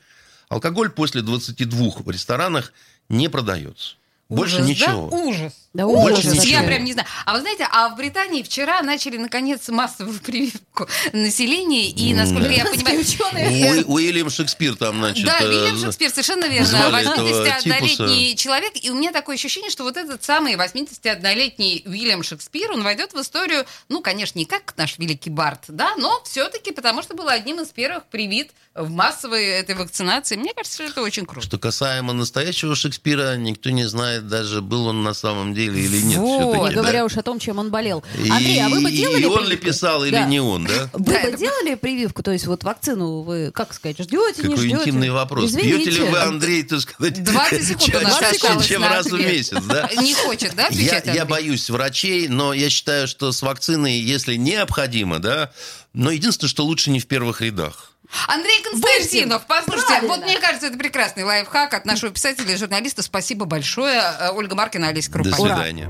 алкоголь 0.48 0.90
после 0.90 1.22
22 1.22 2.02
в 2.04 2.10
ресторанах 2.10 2.72
не 3.08 3.28
продается. 3.28 3.94
Больше 4.30 4.56
Ужас, 4.56 4.68
ничего. 4.68 5.08
Да? 5.10 5.16
Ужас. 5.16 5.52
Да 5.74 5.86
Больше 5.86 6.20
ужас. 6.28 6.32
ничего. 6.34 6.60
Я 6.60 6.62
прям 6.62 6.84
не 6.84 6.92
знаю. 6.92 7.06
А 7.26 7.34
вы 7.34 7.40
знаете, 7.40 7.68
а 7.70 7.88
в 7.90 7.96
Британии 7.96 8.42
вчера 8.42 8.80
начали, 8.82 9.18
наконец, 9.18 9.68
массовую 9.68 10.18
прививку 10.24 10.88
населения, 11.12 11.90
и, 11.90 12.14
насколько 12.14 12.48
я 12.48 12.64
понимаю... 12.64 13.00
Ученые. 13.00 13.84
У- 13.84 13.94
Уильям 13.94 14.30
Шекспир 14.30 14.76
там, 14.76 14.98
значит... 14.98 15.26
Да, 15.26 15.40
э, 15.40 15.48
Вильям 15.48 15.78
Шекспир, 15.78 16.10
совершенно 16.10 16.46
верно. 16.46 16.66
звали 16.66 17.02
этого 17.02 17.28
81-летний 17.28 18.36
человек. 18.36 18.72
И 18.82 18.90
у 18.90 18.94
меня 18.94 19.12
такое 19.12 19.36
ощущение, 19.36 19.70
что 19.70 19.84
вот 19.84 19.96
этот 19.96 20.24
самый 20.24 20.54
81-летний 20.54 21.82
Вильям 21.84 22.22
Шекспир, 22.22 22.70
он 22.72 22.82
войдет 22.82 23.12
в 23.12 23.20
историю, 23.20 23.66
ну, 23.88 24.00
конечно, 24.00 24.38
не 24.38 24.46
как 24.46 24.74
наш 24.76 24.98
великий 24.98 25.30
Барт, 25.30 25.64
да, 25.68 25.94
но 25.96 26.22
все-таки 26.24 26.72
потому, 26.72 27.02
что 27.02 27.14
был 27.14 27.28
одним 27.28 27.60
из 27.60 27.68
первых 27.68 28.04
привит 28.06 28.52
в 28.74 28.90
массовой 28.90 29.46
этой 29.46 29.74
вакцинации. 29.74 30.36
Мне 30.36 30.52
кажется, 30.54 30.82
что 30.82 30.90
это 30.92 31.02
очень 31.02 31.26
круто. 31.26 31.46
Что 31.46 31.58
касаемо 31.58 32.12
настоящего 32.12 32.74
Шекспира, 32.74 33.36
никто 33.36 33.70
не 33.70 33.84
знает 33.84 34.13
даже, 34.20 34.60
был 34.60 34.86
он 34.86 35.02
на 35.02 35.14
самом 35.14 35.54
деле 35.54 35.80
или 35.84 36.00
нет. 36.02 36.18
Вот, 36.18 36.68
Не 36.70 36.74
да. 36.74 36.80
говоря 36.82 37.04
уж 37.04 37.16
о 37.16 37.22
том, 37.22 37.38
чем 37.38 37.58
он 37.58 37.70
болел. 37.70 38.02
И- 38.22 38.28
Андрей, 38.30 38.60
а 38.64 38.68
вы 38.68 38.80
бы 38.80 38.90
делали 38.90 39.22
И 39.22 39.26
он 39.26 39.46
ли 39.46 39.56
писал, 39.56 40.04
или 40.04 40.12
Да. 40.12 40.24
не 40.24 40.40
он, 40.40 40.64
да? 40.66 40.90
Вы 40.92 41.04
Да, 41.04 41.12
бы 41.12 41.28
это- 41.28 41.36
делали 41.38 41.74
прививку? 41.74 42.22
То 42.22 42.30
есть 42.32 42.46
вот 42.46 42.64
вакцину 42.64 43.22
вы, 43.22 43.50
как 43.52 43.72
сказать, 43.74 43.98
ждете, 43.98 44.42
не 44.42 44.48
Какой 44.50 44.56
ждете? 44.58 44.74
интимный 44.76 45.10
вопрос. 45.10 45.50
Извините. 45.50 45.76
Пьете 45.84 45.90
ли 46.02 46.08
вы, 46.10 46.18
Андрей, 46.18 46.62
так 46.62 46.80
сказать, 46.80 47.22
20 47.22 47.64
секунд 47.66 47.82
чаще, 48.18 48.26
осталось 48.36 48.66
чем 48.66 48.80
на 48.82 48.88
раз 48.90 49.06
в 49.06 49.18
месяц, 49.18 49.62
да? 49.64 49.88
Не 50.00 50.14
хочет, 50.14 50.54
да, 50.54 50.62
Я, 50.64 50.68
отвечать? 50.68 51.06
я 51.06 51.24
боюсь 51.24 51.68
врачей, 51.70 52.28
но 52.28 52.52
я 52.52 52.70
считаю, 52.70 53.06
что 53.08 53.32
с 53.32 53.42
вакциной, 53.42 53.98
если 53.98 54.36
необходимо, 54.36 55.18
да, 55.18 55.50
но 55.92 56.10
единственное, 56.10 56.48
что 56.50 56.64
лучше 56.64 56.90
не 56.90 57.00
в 57.00 57.06
первых 57.06 57.40
рядах. 57.40 57.92
Андрей 58.28 58.62
Константинов, 58.62 59.42
послушайте, 59.46 59.86
Правильно. 59.86 60.08
вот 60.14 60.24
мне 60.24 60.38
кажется, 60.38 60.68
это 60.68 60.78
прекрасный 60.78 61.24
лайфхак 61.24 61.74
от 61.74 61.84
нашего 61.84 62.12
писателя 62.12 62.52
и 62.52 62.56
журналиста. 62.56 63.02
Спасибо 63.02 63.44
большое. 63.44 64.00
Э, 64.20 64.30
Ольга 64.32 64.54
Маркина, 64.54 64.88
Олеся 64.88 65.10
До 65.10 65.22
Крупанина. 65.22 65.56
свидания. 65.56 65.88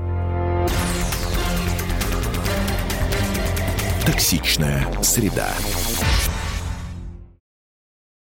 Токсичная 4.05 4.87
среда. 5.01 5.49